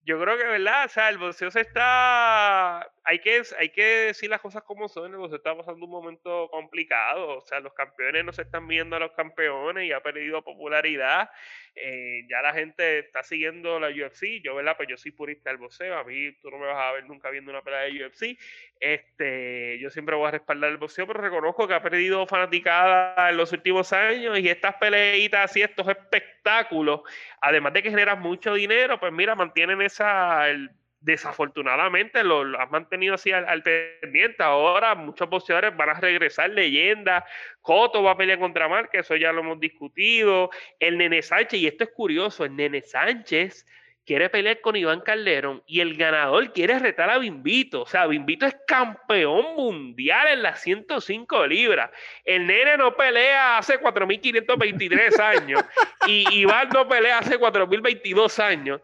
yo 0.03 0.19
creo 0.19 0.37
que, 0.37 0.45
¿verdad? 0.45 0.85
O 0.85 0.89
sea, 0.89 1.09
el 1.09 1.17
boxeo 1.17 1.51
se 1.51 1.61
está. 1.61 2.89
Hay 3.09 3.19
que, 3.19 3.41
hay 3.57 3.69
que 3.69 3.85
decir 4.07 4.29
las 4.29 4.41
cosas 4.41 4.63
como 4.63 4.89
son. 4.89 5.13
Boxeo 5.13 5.37
está 5.37 5.55
pasando 5.55 5.85
un 5.85 5.91
momento 5.91 6.49
complicado. 6.51 7.37
O 7.37 7.41
sea, 7.41 7.61
los 7.61 7.73
campeones 7.73 8.25
no 8.25 8.33
se 8.33 8.41
están 8.41 8.67
viendo 8.67 8.97
a 8.97 8.99
los 8.99 9.13
campeones 9.13 9.85
y 9.85 9.93
ha 9.93 10.01
perdido 10.01 10.41
popularidad. 10.41 11.29
Eh, 11.73 12.25
ya 12.29 12.41
la 12.41 12.53
gente 12.53 12.99
está 12.99 13.23
siguiendo 13.23 13.79
la 13.79 13.87
UFC. 13.87 14.41
Yo, 14.43 14.55
¿verdad? 14.55 14.75
Pues 14.75 14.89
yo 14.89 14.97
soy 14.97 15.11
purista 15.11 15.49
del 15.49 15.57
boxeo. 15.57 15.97
A 15.97 16.03
mí 16.03 16.33
tú 16.41 16.51
no 16.51 16.57
me 16.57 16.67
vas 16.67 16.75
a 16.75 16.91
ver 16.91 17.05
nunca 17.05 17.29
viendo 17.29 17.49
una 17.49 17.61
pelea 17.61 17.83
de 17.83 18.07
UFC. 18.07 18.37
Este, 18.77 19.79
yo 19.79 19.89
siempre 19.89 20.17
voy 20.17 20.27
a 20.27 20.31
respaldar 20.31 20.71
el 20.71 20.77
boxeo, 20.77 21.07
pero 21.07 21.21
reconozco 21.21 21.65
que 21.65 21.75
ha 21.75 21.81
perdido 21.81 22.27
fanaticada 22.27 23.29
en 23.29 23.37
los 23.37 23.53
últimos 23.53 23.93
años 23.93 24.37
y 24.37 24.49
estas 24.49 24.75
peleitas 24.75 25.55
y 25.55 25.61
estos 25.61 25.87
espectáculos, 25.87 27.03
además 27.39 27.71
de 27.71 27.83
que 27.83 27.89
generan 27.89 28.19
mucho 28.19 28.53
dinero, 28.53 28.99
pues 28.99 29.13
mira, 29.13 29.33
mantienen 29.33 29.81
esa, 29.81 30.49
el, 30.49 30.69
desafortunadamente 30.99 32.23
lo, 32.23 32.43
lo, 32.43 32.59
has 32.59 32.69
mantenido 32.71 33.15
así 33.15 33.31
al, 33.31 33.63
pendiente. 33.63 34.43
Ahora 34.43 34.95
muchos 34.95 35.29
boxeadores 35.29 35.75
van 35.75 35.89
a 35.89 35.99
regresar 35.99 36.49
leyendas. 36.49 37.23
Coto 37.61 38.03
va 38.03 38.11
a 38.11 38.17
pelear 38.17 38.39
contra 38.39 38.67
que 38.91 38.99
eso 38.99 39.15
ya 39.15 39.31
lo 39.31 39.41
hemos 39.41 39.59
discutido. 39.59 40.49
El 40.79 40.97
Nene 40.97 41.21
Sánchez, 41.21 41.59
y 41.59 41.67
esto 41.67 41.83
es 41.83 41.91
curioso, 41.91 42.45
el 42.45 42.55
Nene 42.55 42.81
Sánchez 42.81 43.65
quiere 44.07 44.29
pelear 44.29 44.61
con 44.61 44.77
Iván 44.77 45.01
Calderón 45.01 45.61
y 45.67 45.81
el 45.81 45.97
ganador 45.97 46.53
quiere 46.53 46.79
retar 46.79 47.09
a 47.09 47.17
Bimbito. 47.17 47.81
O 47.81 47.85
sea, 47.85 48.07
Bimbito 48.07 48.45
es 48.45 48.55
campeón 48.65 49.55
mundial 49.57 50.29
en 50.29 50.43
las 50.43 50.61
105 50.61 51.45
libras. 51.45 51.91
El 52.23 52.47
nene 52.47 52.77
no 52.77 52.95
pelea 52.95 53.57
hace 53.57 53.79
4.523 53.79 55.19
años 55.19 55.61
y 56.07 56.25
Iván 56.39 56.69
no 56.69 56.87
pelea 56.87 57.19
hace 57.19 57.37
4.022 57.37 58.39
años. 58.41 58.81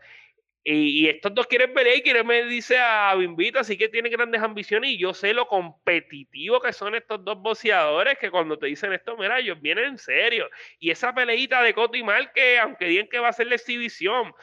Y, 0.66 1.10
estos 1.10 1.34
dos 1.34 1.48
quieren 1.48 1.74
pelear 1.74 1.98
y 1.98 2.02
quieren 2.02 2.26
me 2.26 2.46
dice 2.46 2.78
a 2.78 3.14
Bimbito, 3.16 3.60
así 3.60 3.78
que 3.78 3.90
tiene 3.90 4.08
grandes 4.10 4.42
ambiciones 4.42 4.92
y 4.92 4.98
yo 4.98 5.14
sé 5.14 5.34
lo 5.34 5.48
competitivo 5.48 6.62
que 6.62 6.72
son 6.72 6.96
estos 6.96 7.24
dos 7.26 7.38
boxeadores 7.42 8.18
que 8.18 8.32
cuando 8.32 8.58
te 8.58 8.68
dicen 8.68 8.94
esto, 8.94 9.18
mira, 9.18 9.40
ellos 9.40 9.60
vienen 9.62 9.86
en 9.86 9.98
serio. 9.98 10.50
Y 10.80 10.92
esa 10.92 11.14
peleita 11.14 11.62
de 11.62 11.74
Coto 11.74 11.98
y 11.98 12.04
Mal 12.04 12.32
que 12.32 12.60
aunque 12.60 12.86
digan 12.86 13.08
que 13.10 13.20
va 13.20 13.28
a 13.28 13.34
ser 13.34 13.48
la 13.48 13.56
exhibición, 13.56 14.34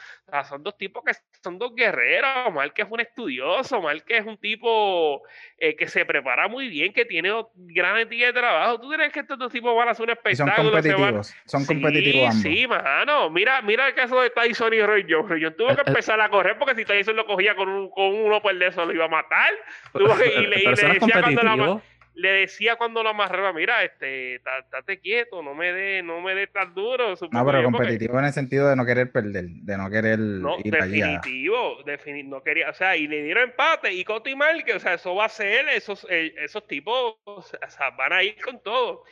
son 0.47 0.61
dos 0.61 0.77
tipos 0.77 1.03
que 1.03 1.13
son 1.43 1.57
dos 1.57 1.73
guerreros, 1.75 2.53
Mal 2.53 2.73
que 2.73 2.83
es 2.83 2.87
un 2.89 2.99
estudioso, 2.99 3.81
Mal 3.81 4.03
que 4.03 4.17
es 4.17 4.25
un 4.25 4.37
tipo 4.37 5.21
eh, 5.57 5.75
que 5.75 5.87
se 5.87 6.05
prepara 6.05 6.47
muy 6.47 6.67
bien, 6.67 6.93
que 6.93 7.05
tiene 7.05 7.31
gran 7.55 8.07
día 8.09 8.27
de 8.27 8.33
trabajo. 8.33 8.79
¿Tú 8.79 8.89
crees 8.89 9.11
que 9.11 9.21
estos 9.21 9.37
dos 9.37 9.51
tipos 9.51 9.75
van 9.75 9.87
a 9.87 9.91
hacer 9.91 10.03
un 10.03 10.11
espectáculo? 10.11 10.55
Son 10.55 10.71
competitivos, 10.71 11.35
son 11.45 11.65
competitivos 11.65 12.29
ambos. 12.29 12.41
Sí, 12.41 12.67
mano, 12.67 13.29
mira, 13.29 13.61
mira 13.61 13.87
el 13.87 13.93
caso 13.93 14.21
de 14.21 14.29
Tyson 14.29 14.73
y 14.73 14.81
Roy 14.81 15.05
Jones. 15.09 15.29
Roy 15.29 15.51
tuvo 15.55 15.75
que 15.75 15.83
empezar 15.85 16.19
a 16.21 16.29
correr 16.29 16.57
porque 16.57 16.75
si 16.75 16.85
Tyson 16.85 17.15
lo 17.15 17.25
cogía 17.25 17.55
con, 17.55 17.69
un, 17.69 17.89
con 17.89 18.13
uno 18.13 18.41
por 18.41 18.61
eso 18.61 18.85
lo 18.85 18.93
iba 18.93 19.05
a 19.05 19.09
matar. 19.09 19.53
y 19.93 20.47
le, 20.47 20.69
decía 20.69 21.21
cuando 21.21 21.43
la, 21.43 21.81
le 22.13 22.29
decía 22.31 22.75
cuando 22.75 23.03
lo 23.03 23.09
amarraba, 23.09 23.53
mira, 23.53 23.83
este, 23.83 24.35
estate 24.35 24.99
quieto, 24.99 25.41
no 25.41 25.55
me 25.55 25.71
dé, 25.71 26.03
no 26.03 26.21
me 26.21 26.35
dé 26.35 26.47
tan 26.47 26.73
duro. 26.73 27.15
No, 27.31 27.45
pero 27.45 27.63
competitivo 27.63 28.19
en 28.19 28.25
el 28.25 28.33
sentido 28.33 28.69
de 28.69 28.75
no 28.75 28.85
querer 28.85 29.11
perder, 29.11 29.45
de 29.47 29.77
no 29.77 29.89
querer 29.89 30.19
no, 30.19 30.57
definitivo, 30.63 31.77
no 32.25 32.43
quería, 32.43 32.69
o 32.69 32.73
sea, 32.73 32.97
y 32.97 33.07
le 33.07 33.23
dieron 33.23 33.49
empate 33.49 33.93
y 33.93 34.05
Mal, 34.35 34.63
que, 34.63 34.73
o 34.73 34.79
sea, 34.79 34.93
eso 34.95 35.15
va 35.15 35.25
a 35.25 35.29
ser, 35.29 35.67
esos, 35.69 36.05
eh, 36.09 36.33
esos 36.37 36.67
tipos, 36.67 37.15
o 37.25 37.41
sea, 37.41 37.89
van 37.91 38.13
a 38.13 38.23
ir 38.23 38.35
con 38.41 38.61
todo. 38.61 39.03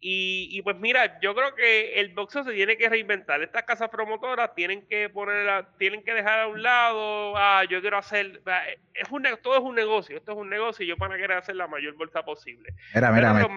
Y, 0.00 0.62
pues 0.62 0.76
mira, 0.78 1.18
yo 1.20 1.34
creo 1.34 1.54
que 1.56 1.98
el 1.98 2.14
boxeo 2.14 2.44
se 2.44 2.52
tiene 2.52 2.76
que 2.76 2.88
reinventar. 2.88 3.42
Estas 3.42 3.64
casas 3.64 3.88
promotoras 3.88 4.54
tienen 4.54 4.86
que 4.86 5.08
poner, 5.08 5.66
tienen 5.76 6.04
que 6.04 6.14
dejar 6.14 6.40
a 6.40 6.46
un 6.46 6.62
lado, 6.62 7.36
ah, 7.36 7.64
yo 7.68 7.80
quiero 7.80 7.98
hacer, 7.98 8.40
es 8.94 9.10
un, 9.10 9.26
todo 9.42 9.56
es 9.56 9.62
un 9.62 9.74
negocio, 9.74 10.16
esto 10.16 10.32
es 10.32 10.38
un 10.38 10.48
negocio 10.48 10.84
y 10.84 10.88
yo 10.88 10.96
para 10.96 11.16
querer 11.16 11.38
hacer 11.38 11.56
la 11.56 11.66
mayor 11.66 11.94
bolsa 11.94 12.24
posible. 12.24 12.74
Mira, 12.94 13.10
mira, 13.10 13.48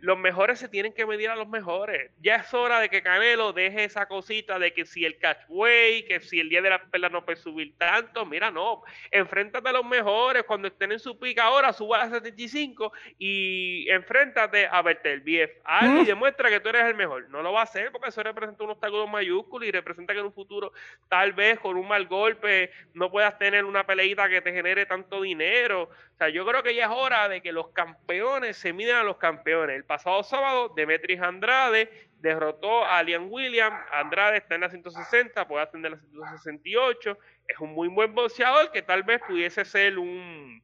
los 0.00 0.18
mejores 0.18 0.58
se 0.58 0.68
tienen 0.68 0.92
que 0.92 1.06
medir 1.06 1.30
a 1.30 1.36
los 1.36 1.48
mejores. 1.48 2.10
Ya 2.20 2.36
es 2.36 2.54
hora 2.54 2.80
de 2.80 2.88
que 2.88 3.02
Canelo 3.02 3.52
deje 3.52 3.84
esa 3.84 4.06
cosita 4.06 4.58
de 4.58 4.72
que 4.72 4.84
si 4.84 5.04
el 5.04 5.18
catchway, 5.18 6.04
que 6.06 6.20
si 6.20 6.40
el 6.40 6.48
día 6.48 6.62
de 6.62 6.70
la 6.70 6.82
pelea 6.84 7.08
no 7.08 7.24
puede 7.24 7.36
subir 7.36 7.76
tanto, 7.76 8.24
mira, 8.24 8.50
no, 8.50 8.82
enfréntate 9.10 9.68
a 9.68 9.72
los 9.72 9.84
mejores 9.84 10.44
cuando 10.44 10.68
estén 10.68 10.92
en 10.92 10.98
su 10.98 11.18
pica 11.18 11.44
ahora, 11.44 11.72
suba 11.72 12.02
a 12.02 12.10
75 12.10 12.92
y 13.18 13.88
enfréntate 13.90 14.66
a 14.66 14.82
verte 14.82 15.12
el 15.12 15.20
BF. 15.20 16.02
y 16.02 16.04
demuestra 16.04 16.48
que 16.48 16.60
tú 16.60 16.68
eres 16.68 16.84
el 16.84 16.94
mejor. 16.94 17.28
No 17.30 17.42
lo 17.42 17.52
va 17.52 17.60
a 17.60 17.64
hacer 17.64 17.90
porque 17.90 18.08
eso 18.08 18.22
representa 18.22 18.64
un 18.64 18.70
obstáculo 18.70 19.06
mayúsculo 19.06 19.64
y 19.64 19.70
representa 19.70 20.12
que 20.12 20.20
en 20.20 20.26
un 20.26 20.32
futuro, 20.32 20.72
tal 21.08 21.32
vez 21.32 21.58
con 21.58 21.76
un 21.76 21.88
mal 21.88 22.06
golpe, 22.06 22.70
no 22.94 23.10
puedas 23.10 23.38
tener 23.38 23.64
una 23.64 23.84
peleita 23.84 24.28
que 24.28 24.40
te 24.40 24.52
genere 24.52 24.86
tanto 24.86 25.22
dinero. 25.22 25.90
O 26.18 26.24
sea, 26.24 26.30
yo 26.30 26.44
creo 26.44 26.64
que 26.64 26.74
ya 26.74 26.86
es 26.86 26.90
hora 26.90 27.28
de 27.28 27.40
que 27.40 27.52
los 27.52 27.68
campeones 27.68 28.56
se 28.56 28.72
midan 28.72 28.96
a 28.96 29.02
los 29.04 29.18
campeones. 29.18 29.76
El 29.76 29.84
pasado 29.84 30.24
sábado, 30.24 30.72
Demetris 30.74 31.20
Andrade 31.20 32.08
derrotó 32.18 32.84
a 32.84 32.98
Alian 32.98 33.28
Williams. 33.30 33.78
Andrade 33.92 34.38
está 34.38 34.56
en 34.56 34.62
la 34.62 34.68
160, 34.68 35.46
puede 35.46 35.62
ascender 35.62 35.92
a 35.92 35.94
la 35.94 36.00
168. 36.00 37.18
Es 37.46 37.60
un 37.60 37.72
muy 37.72 37.86
buen 37.86 38.16
boxeador 38.16 38.72
que 38.72 38.82
tal 38.82 39.04
vez 39.04 39.20
pudiese 39.28 39.64
ser 39.64 39.96
un, 39.96 40.60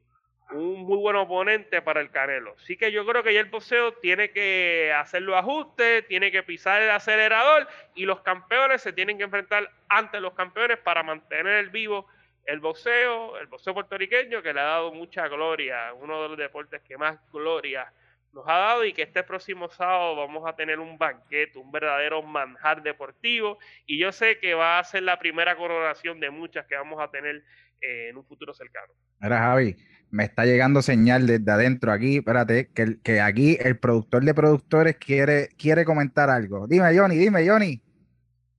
un 0.51 0.81
muy 0.81 0.99
buen 0.99 1.15
oponente 1.15 1.81
para 1.83 2.01
el 2.01 2.11
Canelo. 2.11 2.57
Así 2.59 2.77
que 2.77 2.91
yo 2.91 3.07
creo 3.07 3.23
que 3.23 3.33
ya 3.33 3.39
el 3.39 3.47
boxeo 3.47 3.93
tiene 3.93 4.33
que 4.33 4.93
hacer 4.93 5.23
los 5.23 5.37
ajustes, 5.37 6.05
tiene 6.09 6.33
que 6.33 6.43
pisar 6.43 6.83
el 6.83 6.91
acelerador 6.91 7.69
y 7.95 8.07
los 8.07 8.23
campeones 8.23 8.83
se 8.83 8.93
tienen 8.93 9.19
que 9.19 9.23
enfrentar 9.23 9.71
ante 9.89 10.19
los 10.19 10.35
campeones 10.35 10.79
para 10.79 11.05
mantener 11.05 11.59
el 11.59 11.71
vivo 11.71 12.09
el 12.47 12.61
boxeo, 12.61 13.39
el 13.39 13.47
boxeo 13.47 13.75
puertorriqueño 13.75 14.43
que 14.43 14.53
le 14.53 14.61
ha 14.61 14.65
dado 14.65 14.93
mucha 14.93 15.29
gloria, 15.29 15.93
uno 15.95 16.23
de 16.23 16.29
los 16.31 16.39
deportes 16.39 16.83
que 16.83 16.97
más 16.99 17.19
gloria 17.33 17.93
nos 18.33 18.45
ha 18.49 18.59
dado 18.59 18.85
y 18.85 18.93
que 18.93 19.03
este 19.03 19.23
próximo 19.23 19.69
sábado 19.69 20.17
vamos 20.17 20.43
a 20.47 20.55
tener 20.55 20.81
un 20.81 20.99
banquete, 20.99 21.59
un 21.59 21.71
verdadero 21.71 22.23
manjar 22.23 22.83
deportivo 22.83 23.59
y 23.87 23.99
yo 23.99 24.13
sé 24.13 24.39
que 24.41 24.55
va 24.55 24.79
a 24.79 24.85
ser 24.85 25.05
la 25.05 25.19
primera 25.19 25.57
coronación 25.57 26.19
de 26.21 26.31
muchas 26.31 26.67
que 26.67 26.75
vamos 26.75 27.01
a 27.01 27.11
tener 27.11 27.45
eh, 27.81 28.09
en 28.11 28.17
un 28.17 28.25
futuro 28.25 28.53
cercano. 28.53 28.93
Mira 29.21 29.39
Javi, 29.39 29.77
me 30.11 30.25
está 30.25 30.45
llegando 30.45 30.83
señal 30.83 31.27
desde 31.27 31.51
adentro 31.51 31.93
aquí, 31.93 32.19
espérate, 32.19 32.71
que, 32.75 33.01
que 33.03 33.21
aquí 33.21 33.57
el 33.61 33.79
productor 33.79 34.25
de 34.25 34.35
productores 34.35 34.97
quiere, 34.97 35.49
quiere 35.57 35.85
comentar 35.85 36.29
algo. 36.29 36.67
Dime 36.67 36.97
Johnny, 36.97 37.17
dime 37.17 37.49
Johnny. 37.49 37.81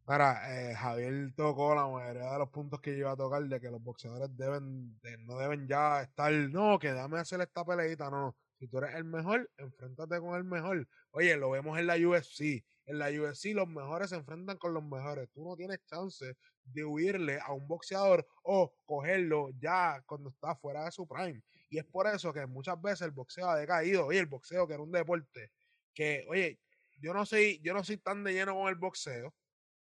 Mira, 0.07 0.71
eh, 0.71 0.75
Javier 0.75 1.33
tocó 1.35 1.73
la 1.73 1.87
mayoría 1.87 2.31
de 2.31 2.37
los 2.37 2.49
puntos 2.49 2.79
que 2.79 2.91
yo 2.91 2.97
iba 2.99 3.11
a 3.11 3.15
tocar 3.15 3.43
de 3.43 3.59
que 3.59 3.71
los 3.71 3.81
boxeadores 3.81 4.29
deben, 4.37 4.99
no 5.25 5.37
deben 5.39 5.67
ya 5.67 6.03
estar, 6.03 6.31
no, 6.31 6.77
que 6.77 6.91
dame 6.91 7.17
hacer 7.17 7.41
esta 7.41 7.65
peleita, 7.65 8.11
no. 8.11 8.37
Si 8.59 8.67
tú 8.67 8.77
eres 8.77 8.93
el 8.95 9.03
mejor, 9.05 9.49
enfréntate 9.57 10.19
con 10.19 10.35
el 10.35 10.43
mejor. 10.43 10.87
Oye, 11.09 11.35
lo 11.37 11.49
vemos 11.49 11.79
en 11.79 11.87
la 11.87 11.95
UFC. 11.95 12.63
En 12.85 12.99
la 12.99 13.09
UFC 13.09 13.45
los 13.55 13.67
mejores 13.67 14.11
se 14.11 14.17
enfrentan 14.17 14.57
con 14.57 14.75
los 14.75 14.83
mejores. 14.83 15.27
Tú 15.33 15.43
no 15.43 15.55
tienes 15.55 15.83
chance 15.85 16.37
de 16.63 16.85
huirle 16.85 17.39
a 17.39 17.53
un 17.53 17.67
boxeador 17.67 18.27
o 18.43 18.75
cogerlo 18.85 19.49
ya 19.57 20.03
cuando 20.05 20.29
está 20.29 20.55
fuera 20.55 20.85
de 20.85 20.91
su 20.91 21.07
prime. 21.07 21.41
Y 21.69 21.79
es 21.79 21.85
por 21.85 22.05
eso 22.05 22.31
que 22.31 22.45
muchas 22.45 22.79
veces 22.79 23.01
el 23.01 23.11
boxeo 23.11 23.49
ha 23.49 23.57
decaído. 23.57 24.05
Oye, 24.05 24.19
el 24.19 24.27
boxeo 24.27 24.67
que 24.67 24.75
era 24.75 24.83
un 24.83 24.91
deporte 24.91 25.51
que, 25.95 26.25
oye, 26.29 26.59
yo 27.01 27.11
no 27.13 27.25
soy, 27.25 27.59
yo 27.63 27.73
no 27.73 27.83
soy 27.83 27.97
tan 27.97 28.23
de 28.23 28.33
lleno 28.33 28.53
con 28.53 28.67
el 28.69 28.75
boxeo 28.75 29.33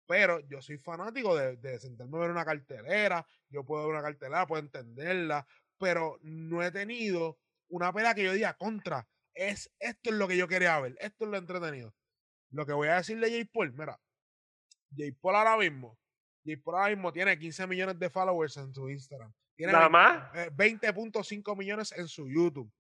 pero 0.07 0.41
yo 0.41 0.61
soy 0.61 0.79
fanático 0.79 1.37
de, 1.37 1.57
de 1.57 1.79
sentarme 1.79 2.17
a 2.19 2.21
ver 2.21 2.31
una 2.31 2.45
cartelera, 2.45 3.27
yo 3.49 3.65
puedo 3.65 3.87
ver 3.87 3.95
una 3.95 4.03
cartelera, 4.03 4.47
puedo 4.47 4.63
entenderla, 4.63 5.47
pero 5.79 6.19
no 6.23 6.63
he 6.63 6.71
tenido 6.71 7.39
una 7.69 7.93
pelea 7.93 8.15
que 8.15 8.25
yo 8.25 8.33
diga 8.33 8.55
contra. 8.55 9.07
Es, 9.35 9.71
esto 9.79 10.11
es 10.11 10.17
lo 10.17 10.29
que 10.29 10.37
yo 10.37 10.47
quería 10.47 10.79
ver, 10.81 10.97
esto 11.01 11.25
es 11.25 11.31
lo 11.31 11.37
entretenido. 11.37 11.95
Lo 12.51 12.65
que 12.67 12.73
voy 12.73 12.89
a 12.89 12.97
decirle 12.97 13.27
a 13.27 13.31
Jay 13.31 13.45
Paul, 13.45 13.73
mira, 13.73 14.01
Jay 14.97 15.13
Paul 15.13 15.37
ahora 15.37 15.57
mismo, 15.57 15.99
Jay 16.45 16.57
Paul 16.57 16.77
ahora 16.77 16.91
mismo 16.91 17.13
tiene 17.13 17.39
15 17.39 17.67
millones 17.67 17.99
de 17.99 18.11
followers 18.11 18.57
en 18.59 18.73
su 18.73 18.89
Instagram. 18.89 19.33
Tiene 19.57 19.73
Nada 19.73 19.89
más. 19.89 20.33
20.5 20.33 21.53
eh, 21.53 21.57
millones 21.57 21.93
en 21.93 22.09
su 22.09 22.29
YouTube. 22.29 22.71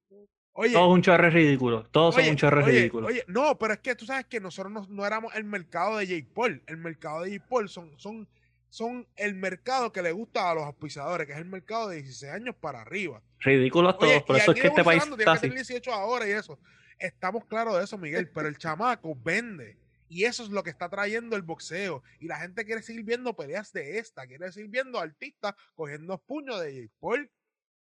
Oye, 0.56 0.72
todo 0.72 0.92
un 0.92 1.02
chorre 1.02 1.30
ridículo. 1.30 1.84
Todos 1.90 2.14
son 2.14 2.28
un 2.28 2.36
chorre 2.36 2.62
ridículo. 2.62 3.08
Oye, 3.08 3.24
no, 3.26 3.58
pero 3.58 3.74
es 3.74 3.80
que 3.80 3.96
tú 3.96 4.06
sabes 4.06 4.26
que 4.26 4.38
nosotros 4.38 4.88
no, 4.88 5.04
éramos 5.04 5.34
el 5.34 5.42
mercado 5.42 5.96
de 5.96 6.06
J. 6.06 6.32
Paul. 6.32 6.62
El 6.66 6.76
mercado 6.76 7.22
de 7.22 7.36
J. 7.36 7.44
Paul 7.48 7.68
son, 7.68 7.90
son, 7.98 8.28
son 8.68 9.04
el 9.16 9.34
mercado 9.34 9.92
que 9.92 10.00
le 10.00 10.12
gusta 10.12 10.48
a 10.48 10.54
los 10.54 10.62
auspiciadores, 10.62 11.26
que 11.26 11.32
es 11.32 11.40
el 11.40 11.46
mercado 11.46 11.88
de 11.88 11.96
16 11.96 12.32
años 12.32 12.54
para 12.54 12.82
arriba. 12.82 13.20
Ridículos 13.40 13.98
todos. 13.98 14.22
Por 14.22 14.36
eso 14.36 14.52
es 14.52 14.60
que 14.60 14.68
este 14.68 14.84
país 14.84 15.02
está 15.18 15.32
así. 15.32 15.48
18 15.48 15.92
ahora 15.92 16.28
y 16.28 16.30
eso. 16.30 16.60
Estamos 17.00 17.44
claros 17.46 17.76
de 17.76 17.82
eso, 17.82 17.98
Miguel. 17.98 18.30
Pero 18.32 18.46
el 18.46 18.56
chamaco 18.56 19.16
vende. 19.24 19.76
Y 20.08 20.22
eso 20.22 20.44
es 20.44 20.50
lo 20.50 20.62
que 20.62 20.70
está 20.70 20.88
trayendo 20.88 21.34
el 21.34 21.42
boxeo. 21.42 22.04
Y 22.20 22.28
la 22.28 22.38
gente 22.38 22.64
quiere 22.64 22.80
seguir 22.80 23.02
viendo 23.02 23.34
peleas 23.34 23.72
de 23.72 23.98
esta. 23.98 24.24
Quiere 24.24 24.52
seguir 24.52 24.70
viendo 24.70 25.00
artistas 25.00 25.54
cogiendo 25.74 26.16
puños 26.18 26.60
de 26.60 26.82
J. 26.82 26.94
Paul. 27.00 27.28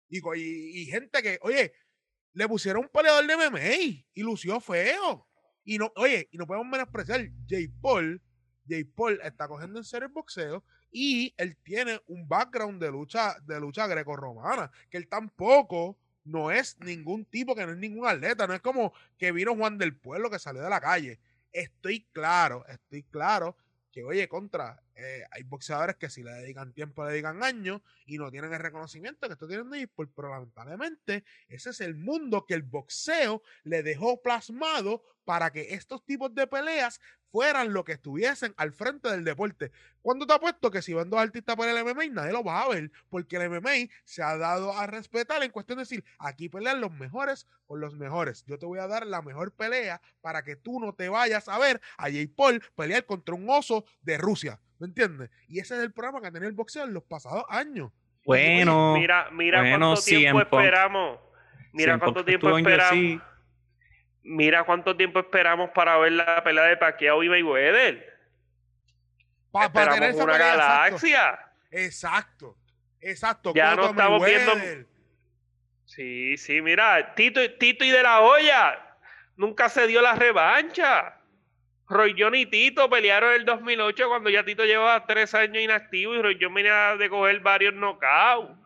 y, 0.09 0.81
y 0.81 0.85
gente 0.87 1.21
que, 1.21 1.39
oye, 1.41 1.71
le 2.33 2.47
pusieron 2.47 2.83
un 2.83 2.89
peleador 2.89 3.25
de 3.25 3.35
MMA 3.35 4.03
y 4.13 4.23
lució 4.23 4.59
feo. 4.59 5.27
Y 5.63 5.77
no, 5.77 5.91
oye, 5.95 6.27
y 6.31 6.37
no 6.37 6.47
podemos 6.47 6.67
menospreciar, 6.67 7.29
Jay 7.47 7.67
Paul, 7.67 8.21
Jay 8.67 8.83
Paul 8.83 9.19
está 9.23 9.47
cogiendo 9.47 9.79
en 9.79 9.85
serio 9.85 10.07
el 10.07 10.13
boxeo 10.13 10.63
y 10.91 11.33
él 11.37 11.57
tiene 11.63 12.01
un 12.07 12.27
background 12.27 12.81
de 12.81 12.91
lucha, 12.91 13.35
de 13.45 13.59
lucha 13.59 13.87
greco-romana, 13.87 14.71
que 14.89 14.97
él 14.97 15.07
tampoco 15.07 15.97
no 16.23 16.51
es 16.51 16.77
ningún 16.79 17.25
tipo, 17.25 17.55
que 17.55 17.65
no 17.65 17.71
es 17.73 17.77
ningún 17.77 18.07
atleta, 18.07 18.47
no 18.47 18.53
es 18.53 18.61
como 18.61 18.93
que 19.17 19.31
vino 19.31 19.55
Juan 19.55 19.77
del 19.77 19.95
Pueblo 19.95 20.29
que 20.29 20.39
salió 20.39 20.61
de 20.61 20.69
la 20.69 20.81
calle. 20.81 21.19
Estoy 21.51 22.07
claro, 22.11 22.65
estoy 22.67 23.03
claro 23.03 23.55
que, 23.91 24.03
oye, 24.03 24.27
contra, 24.27 24.81
eh, 24.95 25.23
hay 25.31 25.43
boxeadores 25.43 25.95
que 25.95 26.09
si 26.09 26.23
le 26.23 26.31
dedican 26.31 26.73
tiempo, 26.73 27.03
le 27.05 27.11
dedican 27.11 27.43
años 27.43 27.81
y 28.05 28.17
no 28.17 28.29
tienen 28.31 28.53
el 28.53 28.59
reconocimiento 28.59 29.27
que 29.27 29.33
esto 29.33 29.47
tienen 29.47 29.69
de 29.69 29.89
pero 30.15 30.29
lamentablemente 30.29 31.23
ese 31.47 31.71
es 31.71 31.81
el 31.81 31.95
mundo 31.95 32.45
que 32.45 32.53
el 32.53 32.63
boxeo 32.63 33.41
le 33.63 33.83
dejó 33.83 34.21
plasmado 34.21 35.03
para 35.29 35.51
que 35.51 35.75
estos 35.75 36.03
tipos 36.03 36.33
de 36.33 36.47
peleas 36.47 36.99
fueran 37.31 37.71
lo 37.71 37.85
que 37.85 37.91
estuviesen 37.91 38.51
al 38.57 38.73
frente 38.73 39.11
del 39.11 39.23
deporte. 39.23 39.71
Cuando 40.01 40.25
te 40.25 40.33
apuesto 40.33 40.71
que 40.71 40.81
si 40.81 40.95
van 40.95 41.11
dos 41.11 41.19
artistas 41.19 41.55
por 41.55 41.67
el 41.67 41.85
MMA, 41.85 42.07
nadie 42.09 42.31
lo 42.31 42.43
va 42.43 42.63
a 42.63 42.69
ver, 42.69 42.89
porque 43.11 43.35
el 43.35 43.47
MMA 43.47 43.93
se 44.05 44.23
ha 44.23 44.35
dado 44.37 44.75
a 44.75 44.87
respetar 44.87 45.43
en 45.43 45.51
cuestión 45.51 45.77
de 45.77 45.83
decir, 45.83 46.03
aquí 46.17 46.49
pelean 46.49 46.81
los 46.81 46.91
mejores 46.93 47.45
con 47.67 47.79
los 47.79 47.93
mejores. 47.93 48.43
Yo 48.47 48.57
te 48.57 48.65
voy 48.65 48.79
a 48.79 48.87
dar 48.87 49.05
la 49.05 49.21
mejor 49.21 49.51
pelea 49.53 50.01
para 50.19 50.41
que 50.41 50.55
tú 50.55 50.79
no 50.79 50.95
te 50.95 51.09
vayas 51.09 51.47
a 51.47 51.59
ver 51.59 51.79
a 51.99 52.05
Jay 52.05 52.25
Paul 52.25 52.63
pelear 52.75 53.05
contra 53.05 53.35
un 53.35 53.47
oso 53.51 53.85
de 54.01 54.17
Rusia. 54.17 54.59
¿Me 54.79 54.87
entiendes? 54.87 55.29
Y 55.47 55.59
ese 55.59 55.75
es 55.75 55.81
el 55.81 55.93
programa 55.93 56.21
que 56.21 56.27
ha 56.29 56.31
tenido 56.31 56.49
el 56.49 56.55
boxeo 56.55 56.85
en 56.85 56.93
los 56.95 57.03
pasados 57.03 57.43
años. 57.49 57.91
Bueno, 58.25 58.95
mira, 58.95 59.29
mira 59.29 59.77
cuánto 59.77 60.01
tiempo 60.01 60.41
esperamos. 60.41 61.19
Mira 61.71 61.99
cuánto 61.99 62.25
tiempo 62.25 62.57
esperamos. 62.57 63.28
Mira 64.23 64.63
cuánto 64.63 64.95
tiempo 64.95 65.19
esperamos 65.19 65.69
para 65.71 65.97
ver 65.97 66.11
la 66.13 66.43
pelea 66.43 66.65
de 66.65 66.77
Pacquiao 66.77 67.23
y 67.23 67.29
Mayweather. 67.29 68.19
para 69.51 69.93
tener 69.93 70.11
esa 70.11 70.23
una 70.23 70.37
galaxia. 70.37 71.39
Exacto. 71.71 72.57
Exacto. 73.01 73.53
Ya 73.55 73.75
no 73.75 73.89
estamos 73.89 74.25
viendo. 74.25 74.53
Sí, 75.85 76.37
sí, 76.37 76.61
mira, 76.61 77.15
Tito, 77.15 77.39
Tito 77.57 77.83
y 77.83 77.89
de 77.89 78.03
la 78.03 78.21
olla. 78.21 78.97
Nunca 79.35 79.69
se 79.69 79.87
dio 79.87 80.01
la 80.01 80.15
revancha. 80.15 81.15
Roy 81.87 82.15
John 82.17 82.35
y 82.35 82.45
Tito 82.45 82.87
pelearon 82.89 83.31
en 83.31 83.37
el 83.37 83.45
2008 83.45 84.07
cuando 84.09 84.29
ya 84.29 84.43
Tito 84.45 84.63
llevaba 84.65 85.07
tres 85.07 85.33
años 85.33 85.63
inactivo 85.63 86.13
y 86.13 86.21
Roy 86.21 86.37
John 86.39 86.53
venía 86.53 86.95
de 86.97 87.09
coger 87.09 87.39
varios 87.39 87.73
knockouts. 87.73 88.58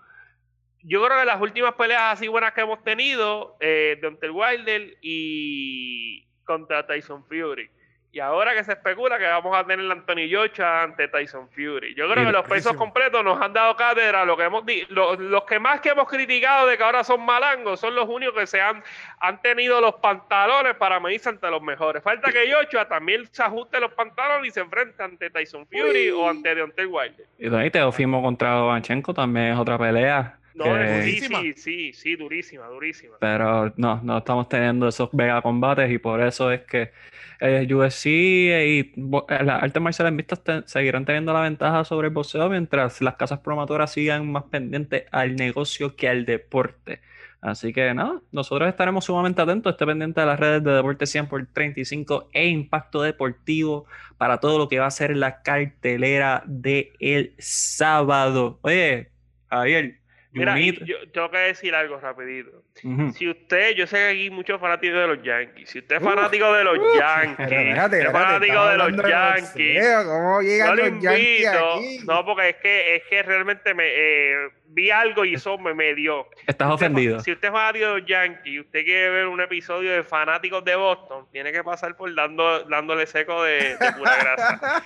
Yo 0.83 1.03
creo 1.05 1.19
que 1.19 1.25
las 1.25 1.41
últimas 1.41 1.73
peleas 1.75 2.13
así 2.13 2.27
buenas 2.27 2.53
que 2.53 2.61
hemos 2.61 2.83
tenido, 2.83 3.55
eh, 3.59 3.99
de 4.01 4.29
Wilder 4.29 4.97
y 5.01 6.25
contra 6.43 6.85
Tyson 6.85 7.23
Fury. 7.25 7.69
Y 8.13 8.19
ahora 8.19 8.53
que 8.53 8.63
se 8.63 8.73
especula 8.73 9.17
que 9.17 9.25
vamos 9.25 9.57
a 9.57 9.65
tener 9.65 9.89
a 9.89 9.93
Anthony 9.93 10.29
Joshua 10.31 10.83
ante 10.83 11.07
Tyson 11.07 11.49
Fury. 11.49 11.95
Yo 11.95 12.07
creo 12.07 12.23
que 12.23 12.31
los 12.31 12.45
pesos 12.47 12.75
completos 12.75 13.23
nos 13.23 13.41
han 13.41 13.53
dado 13.53 13.75
cátedra. 13.75 14.23
Lo 14.23 14.37
que 14.37 14.43
hemos 14.43 14.63
los, 14.89 15.43
que 15.45 15.57
más 15.57 15.81
que 15.81 15.89
hemos 15.89 16.07
criticado 16.07 16.67
de 16.67 16.77
que 16.77 16.83
ahora 16.83 17.03
son 17.03 17.25
malangos 17.25 17.79
son 17.79 17.95
los 17.95 18.07
únicos 18.07 18.35
que 18.35 18.45
se 18.45 18.61
han, 18.61 18.83
han 19.19 19.41
tenido 19.41 19.81
los 19.81 19.95
pantalones 19.95 20.75
para 20.75 20.99
medirse 20.99 21.29
ante 21.29 21.49
los 21.49 21.63
mejores. 21.63 22.03
Falta 22.03 22.31
que 22.31 22.53
Joshua 22.53 22.87
también 22.87 23.27
se 23.31 23.41
ajuste 23.41 23.79
los 23.79 23.91
pantalones 23.93 24.49
y 24.49 24.51
se 24.51 24.59
enfrente 24.59 25.01
ante 25.01 25.31
Tyson 25.31 25.65
Fury 25.65 26.11
o 26.11 26.29
ante 26.29 26.53
Deontay 26.53 26.85
Wilder. 26.85 27.25
Y 27.39 27.55
ahí 27.55 27.71
Teofimo 27.71 28.21
contra 28.21 28.61
Banchenko 28.61 29.15
también 29.15 29.53
es 29.53 29.57
otra 29.57 29.79
pelea. 29.79 30.37
No, 30.55 30.65
sí, 31.03 31.19
sí, 31.19 31.53
sí, 31.55 31.93
sí, 31.93 32.15
durísima, 32.15 32.67
durísima. 32.67 33.15
Pero 33.19 33.73
no, 33.77 33.99
no 34.03 34.19
estamos 34.19 34.47
teniendo 34.49 34.87
esos 34.87 35.09
vega 35.11 35.41
combates 35.41 35.91
y 35.91 35.97
por 35.97 36.21
eso 36.21 36.51
es 36.51 36.61
que 36.61 36.91
el 37.39 37.69
eh, 37.69 37.75
UFC 37.75 38.05
y 38.05 38.93
las 39.27 39.63
artes 39.63 39.81
marciales 39.81 40.13
mixtas 40.13 40.63
seguirán 40.65 41.05
teniendo 41.05 41.33
la 41.33 41.41
ventaja 41.41 41.83
sobre 41.83 42.07
el 42.07 42.13
boxeo 42.13 42.49
mientras 42.49 43.01
las 43.01 43.15
casas 43.15 43.39
promotoras 43.39 43.91
sigan 43.91 44.31
más 44.31 44.43
pendientes 44.43 45.05
al 45.11 45.35
negocio 45.35 45.95
que 45.95 46.07
al 46.07 46.25
deporte. 46.25 47.01
Así 47.41 47.73
que 47.73 47.93
nada, 47.93 48.21
nosotros 48.31 48.69
estaremos 48.69 49.03
sumamente 49.03 49.41
atentos, 49.41 49.73
esté 49.73 49.85
pendiente 49.85 50.21
de 50.21 50.27
las 50.27 50.39
redes 50.39 50.63
de 50.63 50.71
Deporte 50.71 51.05
100 51.05 51.27
por 51.27 51.45
35 51.45 52.29
e 52.31 52.47
Impacto 52.47 53.01
Deportivo 53.01 53.85
para 54.17 54.39
todo 54.39 54.57
lo 54.57 54.69
que 54.69 54.79
va 54.79 54.85
a 54.85 54.91
ser 54.91 55.17
la 55.17 55.41
cartelera 55.41 56.43
de 56.45 56.93
el 57.01 57.33
sábado. 57.39 58.59
Oye, 58.61 59.11
Javier, 59.49 59.99
Mira, 60.33 60.57
yo 60.57 60.95
tengo 61.11 61.29
que 61.29 61.37
decir 61.37 61.75
algo 61.75 61.99
rapidito. 61.99 62.63
Si 62.73 63.29
usted, 63.29 63.75
yo 63.75 63.85
sé 63.85 63.97
que 63.97 64.07
aquí 64.09 64.19
hay 64.23 64.29
muchos 64.31 64.59
fanáticos 64.59 64.97
de 64.99 65.07
los 65.07 65.21
Yankees. 65.23 65.69
Si 65.69 65.77
usted 65.79 65.97
es 65.97 66.03
fanático 66.03 66.51
de 66.53 66.63
los 66.63 66.77
Yankees, 66.97 67.39
espérate, 67.39 68.01
es 68.01 68.11
fanático 68.11 68.65
de 68.67 68.77
los 68.77 68.97
de 68.97 69.09
Yankees, 69.09 69.87
¿Cómo 70.05 70.41
lo 70.41 70.41
Yankees 70.41 71.39
invito. 71.45 71.73
aquí? 71.75 71.99
No, 72.05 72.25
porque 72.25 72.49
es 72.49 72.55
que, 72.57 72.95
es 72.95 73.03
que 73.09 73.21
realmente 73.21 73.73
me 73.75 73.83
eh, 73.87 74.49
vi 74.65 74.89
algo 74.89 75.23
y 75.23 75.35
eso 75.35 75.57
me, 75.59 75.75
me 75.75 75.93
dio. 75.93 76.27
Estás 76.47 76.67
Si 76.67 76.73
usted- 76.73 76.85
ofendido. 76.87 77.19
Si 77.19 77.31
usted 77.31 77.47
es 77.49 77.53
fanático 77.53 77.85
de 77.93 77.99
los 77.99 78.07
Yankees 78.07 78.45
y 78.53 78.59
usted 78.59 78.83
quiere 78.83 79.09
ver 79.11 79.27
un 79.27 79.39
episodio 79.39 79.91
de 79.91 80.03
fanáticos 80.03 80.65
de 80.65 80.75
Boston, 80.75 81.27
tiene 81.31 81.51
que 81.51 81.63
pasar 81.63 81.95
por 81.95 82.13
dando, 82.15 82.63
dándole 82.63 83.05
seco 83.05 83.43
de, 83.43 83.77
de 83.77 83.91
pura 83.97 84.15
grasa. 84.17 84.83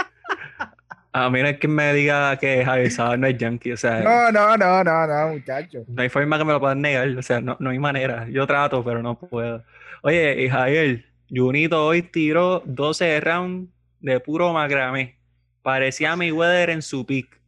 A 1.12 1.28
mí 1.28 1.42
no 1.42 1.48
es 1.48 1.58
que 1.58 1.66
me 1.66 1.92
diga 1.92 2.36
que 2.36 2.64
Javier 2.64 2.90
Sabas 2.90 3.18
no 3.18 3.26
es 3.26 3.36
yankee, 3.36 3.72
o 3.72 3.76
sea, 3.76 4.00
No, 4.00 4.30
no, 4.30 4.56
no, 4.56 4.84
no, 4.84 5.06
no, 5.06 5.28
muchacho. 5.32 5.80
no 5.88 6.02
hay 6.02 6.08
forma 6.08 6.38
que 6.38 6.44
me 6.44 6.52
lo 6.52 6.60
puedan 6.60 6.80
negar, 6.80 7.08
o 7.08 7.22
sea, 7.22 7.40
no, 7.40 7.56
no 7.58 7.70
hay 7.70 7.78
manera. 7.80 8.28
Yo 8.28 8.46
trato, 8.46 8.84
pero 8.84 9.02
no 9.02 9.18
puedo. 9.18 9.64
Oye, 10.02 10.42
y 10.42 10.48
Javier, 10.48 11.04
Junito 11.28 11.84
hoy 11.84 12.02
tiró 12.02 12.62
12 12.64 13.20
rounds 13.20 13.70
de 13.98 14.20
puro 14.20 14.52
macramé. 14.52 15.16
Parecía 15.62 16.14
mi 16.16 16.30
Weather 16.32 16.70
en 16.70 16.82
su 16.82 17.04
pick. 17.04 17.40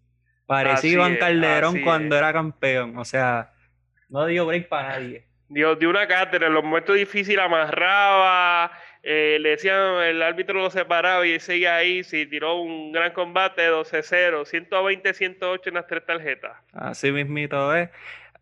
Parecía 0.47 0.75
Así 0.75 0.89
Iván 0.91 1.17
Calderón 1.17 1.81
cuando 1.83 2.17
es. 2.17 2.21
era 2.21 2.33
campeón. 2.33 2.99
O 2.99 3.05
sea, 3.05 3.53
no 4.09 4.27
dio 4.27 4.45
break 4.45 4.69
para 4.69 4.89
nadie. 4.99 5.27
Dio, 5.49 5.77
dio 5.77 5.89
una 5.91 6.07
cátedra, 6.09 6.49
en 6.49 6.55
los 6.55 6.65
momentos 6.65 6.97
difíciles 6.97 7.45
amarraba, 7.45 8.73
eh, 9.03 9.39
le 9.41 9.51
decían, 9.51 10.01
el 10.03 10.23
árbitro 10.23 10.61
lo 10.61 10.71
separaba 10.71 11.27
y 11.27 11.41
seguía 11.41 11.77
ahí, 11.77 12.05
si 12.05 12.27
tiró 12.27 12.61
un 12.61 12.93
gran 12.93 13.13
combate 13.13 13.69
12-0, 13.69 14.45
120-108 14.45 15.61
en 15.67 15.75
las 15.75 15.87
tres 15.87 16.07
tarjetas. 16.07 16.53
Así 16.73 17.11
mismito 17.11 17.75
es. 17.75 17.89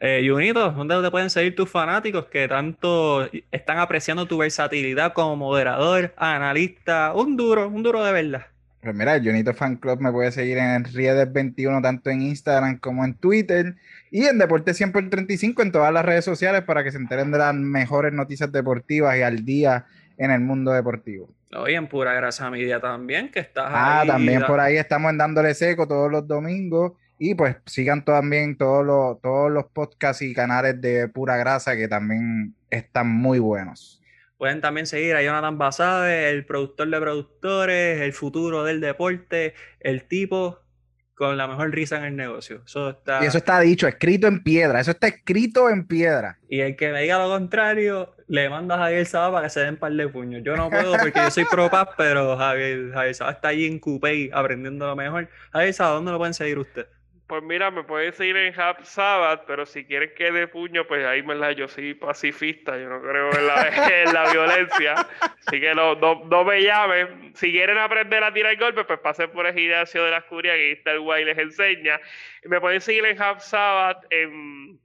Eh, 0.01 0.27
Junito, 0.27 0.71
¿dónde 0.73 1.01
te 1.03 1.11
pueden 1.11 1.29
seguir 1.29 1.55
tus 1.55 1.69
fanáticos 1.69 2.27
que 2.27 2.49
tanto 2.49 3.29
están 3.51 3.79
apreciando 3.79 4.27
tu 4.27 4.39
versatilidad 4.39 5.13
como 5.13 5.37
moderador, 5.37 6.13
analista? 6.17 7.13
Un 7.15 7.37
duro, 7.37 7.69
un 7.69 7.83
duro 7.83 8.03
de 8.05 8.13
verdad. 8.13 8.47
Pues 8.83 8.95
mira, 8.95 9.17
el 9.17 9.25
Junito 9.25 9.53
Fan 9.53 9.77
Club 9.77 10.01
me 10.01 10.11
puede 10.11 10.33
seguir 10.33 10.57
en 10.57 10.85
Riedes21 10.85 11.83
tanto 11.83 12.09
en 12.09 12.23
Instagram 12.23 12.79
como 12.79 13.05
en 13.05 13.13
Twitter 13.13 13.77
y 14.11 14.25
en 14.25 14.39
Deporte 14.39 14.73
100 14.73 14.93
por 14.93 15.11
35 15.11 15.63
en 15.63 15.73
todas 15.73 15.93
las 15.93 16.03
redes 16.03 16.25
sociales 16.25 16.63
para 16.63 16.83
que 16.83 16.91
se 16.91 16.97
enteren 16.97 17.31
de 17.31 17.39
las 17.39 17.55
mejores 17.55 18.15
noticias 18.15 18.51
deportivas 18.51 19.19
y 19.19 19.23
al 19.23 19.45
día 19.45 19.85
en 20.21 20.31
el 20.31 20.41
mundo 20.41 20.71
deportivo. 20.73 21.31
Oye, 21.57 21.75
en 21.75 21.89
Pura 21.89 22.12
Grasa 22.14 22.51
Media 22.51 22.79
también, 22.79 23.31
que 23.31 23.41
estás 23.41 23.66
Ah, 23.68 24.03
ahí. 24.03 24.09
también 24.09 24.41
da- 24.41 24.47
por 24.47 24.61
ahí 24.61 24.77
estamos 24.77 25.11
en 25.11 25.18
Dándole 25.18 25.55
Seco 25.55 25.89
todos 25.89 26.11
los 26.11 26.29
domingos 26.29 26.93
y 27.18 27.35
pues 27.35 27.57
sigan 27.66 28.05
también 28.05 28.57
todos 28.57 28.85
los, 28.85 29.21
todos 29.21 29.51
los 29.51 29.64
podcasts 29.73 30.23
y 30.23 30.33
canales 30.35 30.81
de 30.81 31.09
Pura 31.09 31.37
Grasa 31.39 31.75
que 31.77 31.89
también 31.89 32.55
están 32.71 33.09
muy 33.09 33.39
buenos. 33.39 34.01
Pueden 34.37 34.61
también 34.61 34.87
seguir 34.87 35.16
a 35.16 35.23
Jonathan 35.23 35.59
Basabe, 35.59 36.31
el 36.31 36.45
productor 36.47 36.89
de 36.89 37.01
productores, 37.01 38.01
el 38.01 38.12
futuro 38.12 38.62
del 38.64 38.81
deporte, 38.81 39.55
el 39.81 40.05
tipo 40.05 40.61
con 41.14 41.37
la 41.37 41.47
mejor 41.47 41.71
risa 41.71 41.99
en 41.99 42.05
el 42.05 42.16
negocio. 42.16 42.62
Eso 42.64 42.91
está. 42.91 43.23
Y 43.23 43.27
eso 43.27 43.37
está 43.39 43.61
dicho, 43.61 43.87
escrito 43.87 44.27
en 44.27 44.43
piedra, 44.43 44.81
eso 44.81 44.93
está 44.93 45.09
escrito 45.09 45.68
en 45.68 45.87
piedra. 45.87 46.39
Y 46.49 46.61
el 46.61 46.77
que 46.77 46.91
me 46.93 47.03
diga 47.03 47.18
lo 47.18 47.29
contrario, 47.29 48.14
le 48.31 48.49
manda 48.49 48.76
a 48.76 48.78
Javier 48.78 49.07
Saba 49.07 49.33
para 49.33 49.47
que 49.47 49.51
se 49.51 49.61
den 49.61 49.76
par 49.76 49.91
de 49.91 50.09
puños. 50.09 50.43
Yo 50.45 50.57
no 50.57 50.70
puedo 50.70 50.97
porque 50.97 51.18
yo 51.18 51.31
soy 51.33 51.45
pro 51.47 51.68
paz, 51.68 51.89
pero 51.97 52.37
Javier, 52.37 52.93
Javier 52.93 53.14
Saba 53.16 53.33
está 53.33 53.49
allí 53.49 53.66
en 53.66 53.81
Coupé 53.81 54.31
aprendiendo 54.33 54.87
lo 54.87 54.95
mejor. 54.95 55.28
Javier 55.53 55.74
Saba, 55.74 55.95
¿dónde 55.95 56.12
lo 56.12 56.18
pueden 56.18 56.35
seguir 56.35 56.61
usted? 56.61 56.87
Pues 57.26 57.43
mira, 57.43 57.72
me 57.72 57.83
pueden 57.83 58.12
seguir 58.12 58.37
en 58.37 58.55
Hub 58.55 58.85
Sabbath, 58.85 59.43
pero 59.49 59.66
si 59.66 59.85
quieren 59.85 60.12
que 60.16 60.31
dé 60.31 60.47
puño, 60.47 60.87
pues 60.87 61.05
ahí 61.05 61.24
me 61.24 61.35
la 61.35 61.51
yo 61.53 61.66
soy 61.66 61.95
pacifista, 61.95 62.78
yo 62.78 62.89
no 62.89 63.01
creo 63.01 63.33
en 63.37 63.47
la, 63.49 63.68
en 64.03 64.14
la 64.14 64.33
violencia, 64.33 64.95
así 65.47 65.61
que 65.61 65.74
no, 65.74 65.97
no, 65.97 66.24
no 66.24 66.45
me 66.45 66.62
llamen. 66.62 67.33
Si 67.35 67.51
quieren 67.51 67.78
aprender 67.78 68.22
a 68.22 68.33
tirar 68.33 68.57
golpes, 68.59 68.85
pues 68.87 69.01
pasen 69.01 69.31
por 69.31 69.45
el 69.45 69.55
gimnasio 69.55 70.05
de 70.05 70.11
la 70.12 70.22
Curia, 70.22 70.55
que 70.55 70.66
ahí 70.66 70.72
está 70.72 70.93
el 70.93 71.01
guay 71.01 71.24
les 71.24 71.39
enseña. 71.39 72.01
Me 72.45 72.61
pueden 72.61 72.81
seguir 72.81 73.05
en 73.07 73.20
Hub 73.20 73.41
Sabbath, 73.41 74.05
en 74.11 74.78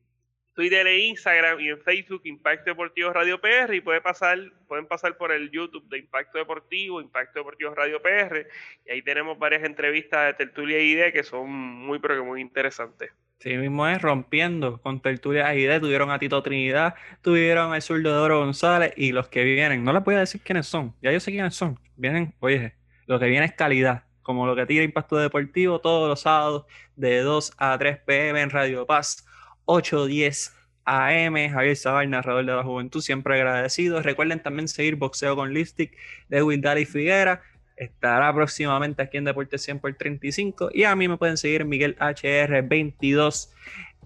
Twitter 0.56 0.88
e 0.88 1.08
Instagram 1.08 1.60
y 1.60 1.68
en 1.68 1.80
Facebook 1.82 2.22
Impacto 2.24 2.72
Deportivo 2.72 3.12
Radio 3.12 3.40
PR 3.42 3.74
y 3.76 3.82
puede 3.82 4.00
pasar, 4.00 4.40
pueden 4.68 4.88
pasar 4.88 5.18
por 5.18 5.34
el 5.34 5.52
YouTube 5.52 5.88
de 5.90 6.00
Impacto 6.00 6.38
Deportivo, 6.38 7.02
Impacto 7.02 7.40
Deportivo 7.40 7.76
Radio 7.76 8.02
PR 8.02 8.48
y 8.86 8.92
ahí 8.92 9.02
tenemos 9.02 9.38
varias 9.38 9.64
entrevistas 9.64 10.28
de 10.28 10.34
Tertulia 10.34 10.82
y 10.82 10.94
ID 10.94 11.12
que 11.12 11.24
son 11.24 11.52
muy 11.52 12.00
pero 12.00 12.16
que 12.16 12.22
muy 12.22 12.40
interesantes. 12.40 13.12
Sí 13.40 13.58
mismo 13.58 13.86
es 13.86 14.02
rompiendo 14.02 14.82
con 14.82 15.02
tertulias 15.02 15.54
ID, 15.54 15.82
tuvieron 15.82 16.10
a 16.10 16.20
Tito 16.20 16.42
Trinidad, 16.42 16.96
tuvieron 17.22 17.74
al 17.74 17.82
zurdo 17.82 18.14
de 18.14 18.18
Oro 18.18 18.40
González 18.40 18.94
y 18.96 19.12
los 19.12 19.28
que 19.28 19.44
vienen, 19.44 19.84
no 19.84 19.92
les 19.92 20.04
voy 20.06 20.16
a 20.16 20.20
decir 20.20 20.40
quiénes 20.42 20.68
son, 20.68 20.96
ya 21.02 21.12
yo 21.12 21.20
sé 21.20 21.32
quiénes 21.32 21.54
son, 21.54 21.78
vienen, 21.98 22.34
oye, 22.40 22.76
lo 23.08 23.20
que 23.20 23.26
viene 23.26 23.46
es 23.46 23.54
calidad, 23.54 24.06
como 24.22 24.48
lo 24.48 24.56
que 24.56 24.66
tira 24.66 24.86
Impacto 24.86 25.18
Deportivo 25.18 25.82
todos 25.82 26.08
los 26.08 26.22
sábados 26.22 26.66
de 26.96 27.20
2 27.20 27.54
a 27.58 27.78
3 27.78 27.98
pm 28.06 28.42
en 28.42 28.50
Radio 28.50 28.86
Paz, 28.86 29.25
8.10 29.66 30.54
AM, 30.86 31.50
Javier 31.50 31.76
Sabal, 31.76 32.10
narrador 32.10 32.46
de 32.46 32.54
la 32.54 32.64
juventud, 32.64 33.02
siempre 33.02 33.36
agradecido. 33.36 34.02
Recuerden 34.02 34.42
también 34.42 34.68
seguir 34.68 34.96
Boxeo 34.96 35.36
con 35.36 35.54
Lipstick 35.54 35.98
de 36.30 36.44
Wildari 36.44 36.86
Figuera. 36.86 37.42
Estará 37.76 38.34
próximamente 38.34 39.02
aquí 39.02 39.18
en 39.18 39.26
Deportes 39.26 39.64
100 39.64 39.80
por 39.80 39.94
35. 39.94 40.70
Y 40.74 40.84
a 40.84 40.96
mí 40.96 41.08
me 41.08 41.18
pueden 41.18 41.38
seguir 41.38 41.66
Miguel 41.66 41.98
HR22 41.98 43.50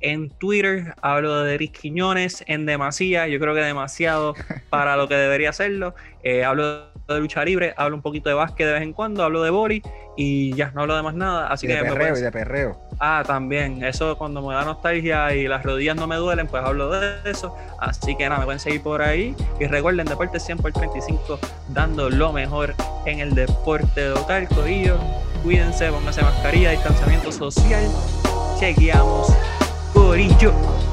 en 0.01 0.29
Twitter. 0.29 0.93
Hablo 1.01 1.43
de 1.43 1.51
Deris 1.51 1.71
Quiñones 1.71 2.43
en 2.47 2.65
demasía. 2.65 3.27
Yo 3.27 3.39
creo 3.39 3.53
que 3.55 3.61
demasiado 3.61 4.35
para 4.69 4.95
lo 4.97 5.07
que 5.07 5.15
debería 5.15 5.49
hacerlo. 5.49 5.95
Eh, 6.23 6.43
hablo 6.45 6.89
de 7.07 7.19
lucha 7.19 7.43
libre, 7.43 7.73
hablo 7.77 7.95
un 7.95 8.01
poquito 8.03 8.29
de 8.29 8.35
básquet 8.35 8.67
de 8.67 8.73
vez 8.73 8.81
en 8.83 8.93
cuando, 8.93 9.23
hablo 9.23 9.41
de 9.41 9.49
boli 9.49 9.81
y 10.15 10.53
ya 10.53 10.69
no 10.75 10.81
hablo 10.81 10.95
de 10.95 11.01
más 11.01 11.15
nada. 11.15 11.47
Así 11.47 11.65
Y 11.65 11.69
de 11.69 11.75
que 11.77 11.81
perreo, 11.81 11.97
pueden- 11.97 12.17
y 12.17 12.21
de 12.21 12.31
perreo. 12.31 12.79
Ah, 12.99 13.23
también. 13.25 13.83
Eso 13.83 14.17
cuando 14.17 14.45
me 14.45 14.53
da 14.53 14.65
nostalgia 14.65 15.33
y 15.33 15.47
las 15.47 15.63
rodillas 15.63 15.95
no 15.95 16.05
me 16.05 16.17
duelen, 16.17 16.47
pues 16.47 16.61
hablo 16.63 16.89
de 16.91 17.15
eso. 17.25 17.55
Así 17.79 18.15
que 18.15 18.25
nada, 18.27 18.39
me 18.39 18.45
pueden 18.45 18.59
seguir 18.59 18.81
por 18.83 19.01
ahí. 19.01 19.33
Y 19.59 19.65
recuerden, 19.67 20.05
Deporte 20.05 20.39
100 20.39 20.57
por 20.57 20.71
35, 20.73 21.39
dando 21.69 22.09
lo 22.09 22.33
mejor 22.33 22.75
en 23.05 23.19
el 23.21 23.33
deporte 23.33 24.09
local, 24.09 24.47
Corillo. 24.49 24.97
Cuídense, 25.43 25.89
pónganse 25.89 26.21
mascarilla, 26.21 26.71
distanciamiento 26.71 27.31
social. 27.31 27.85
Chequeamos, 28.59 29.33
Corillo. 29.93 30.88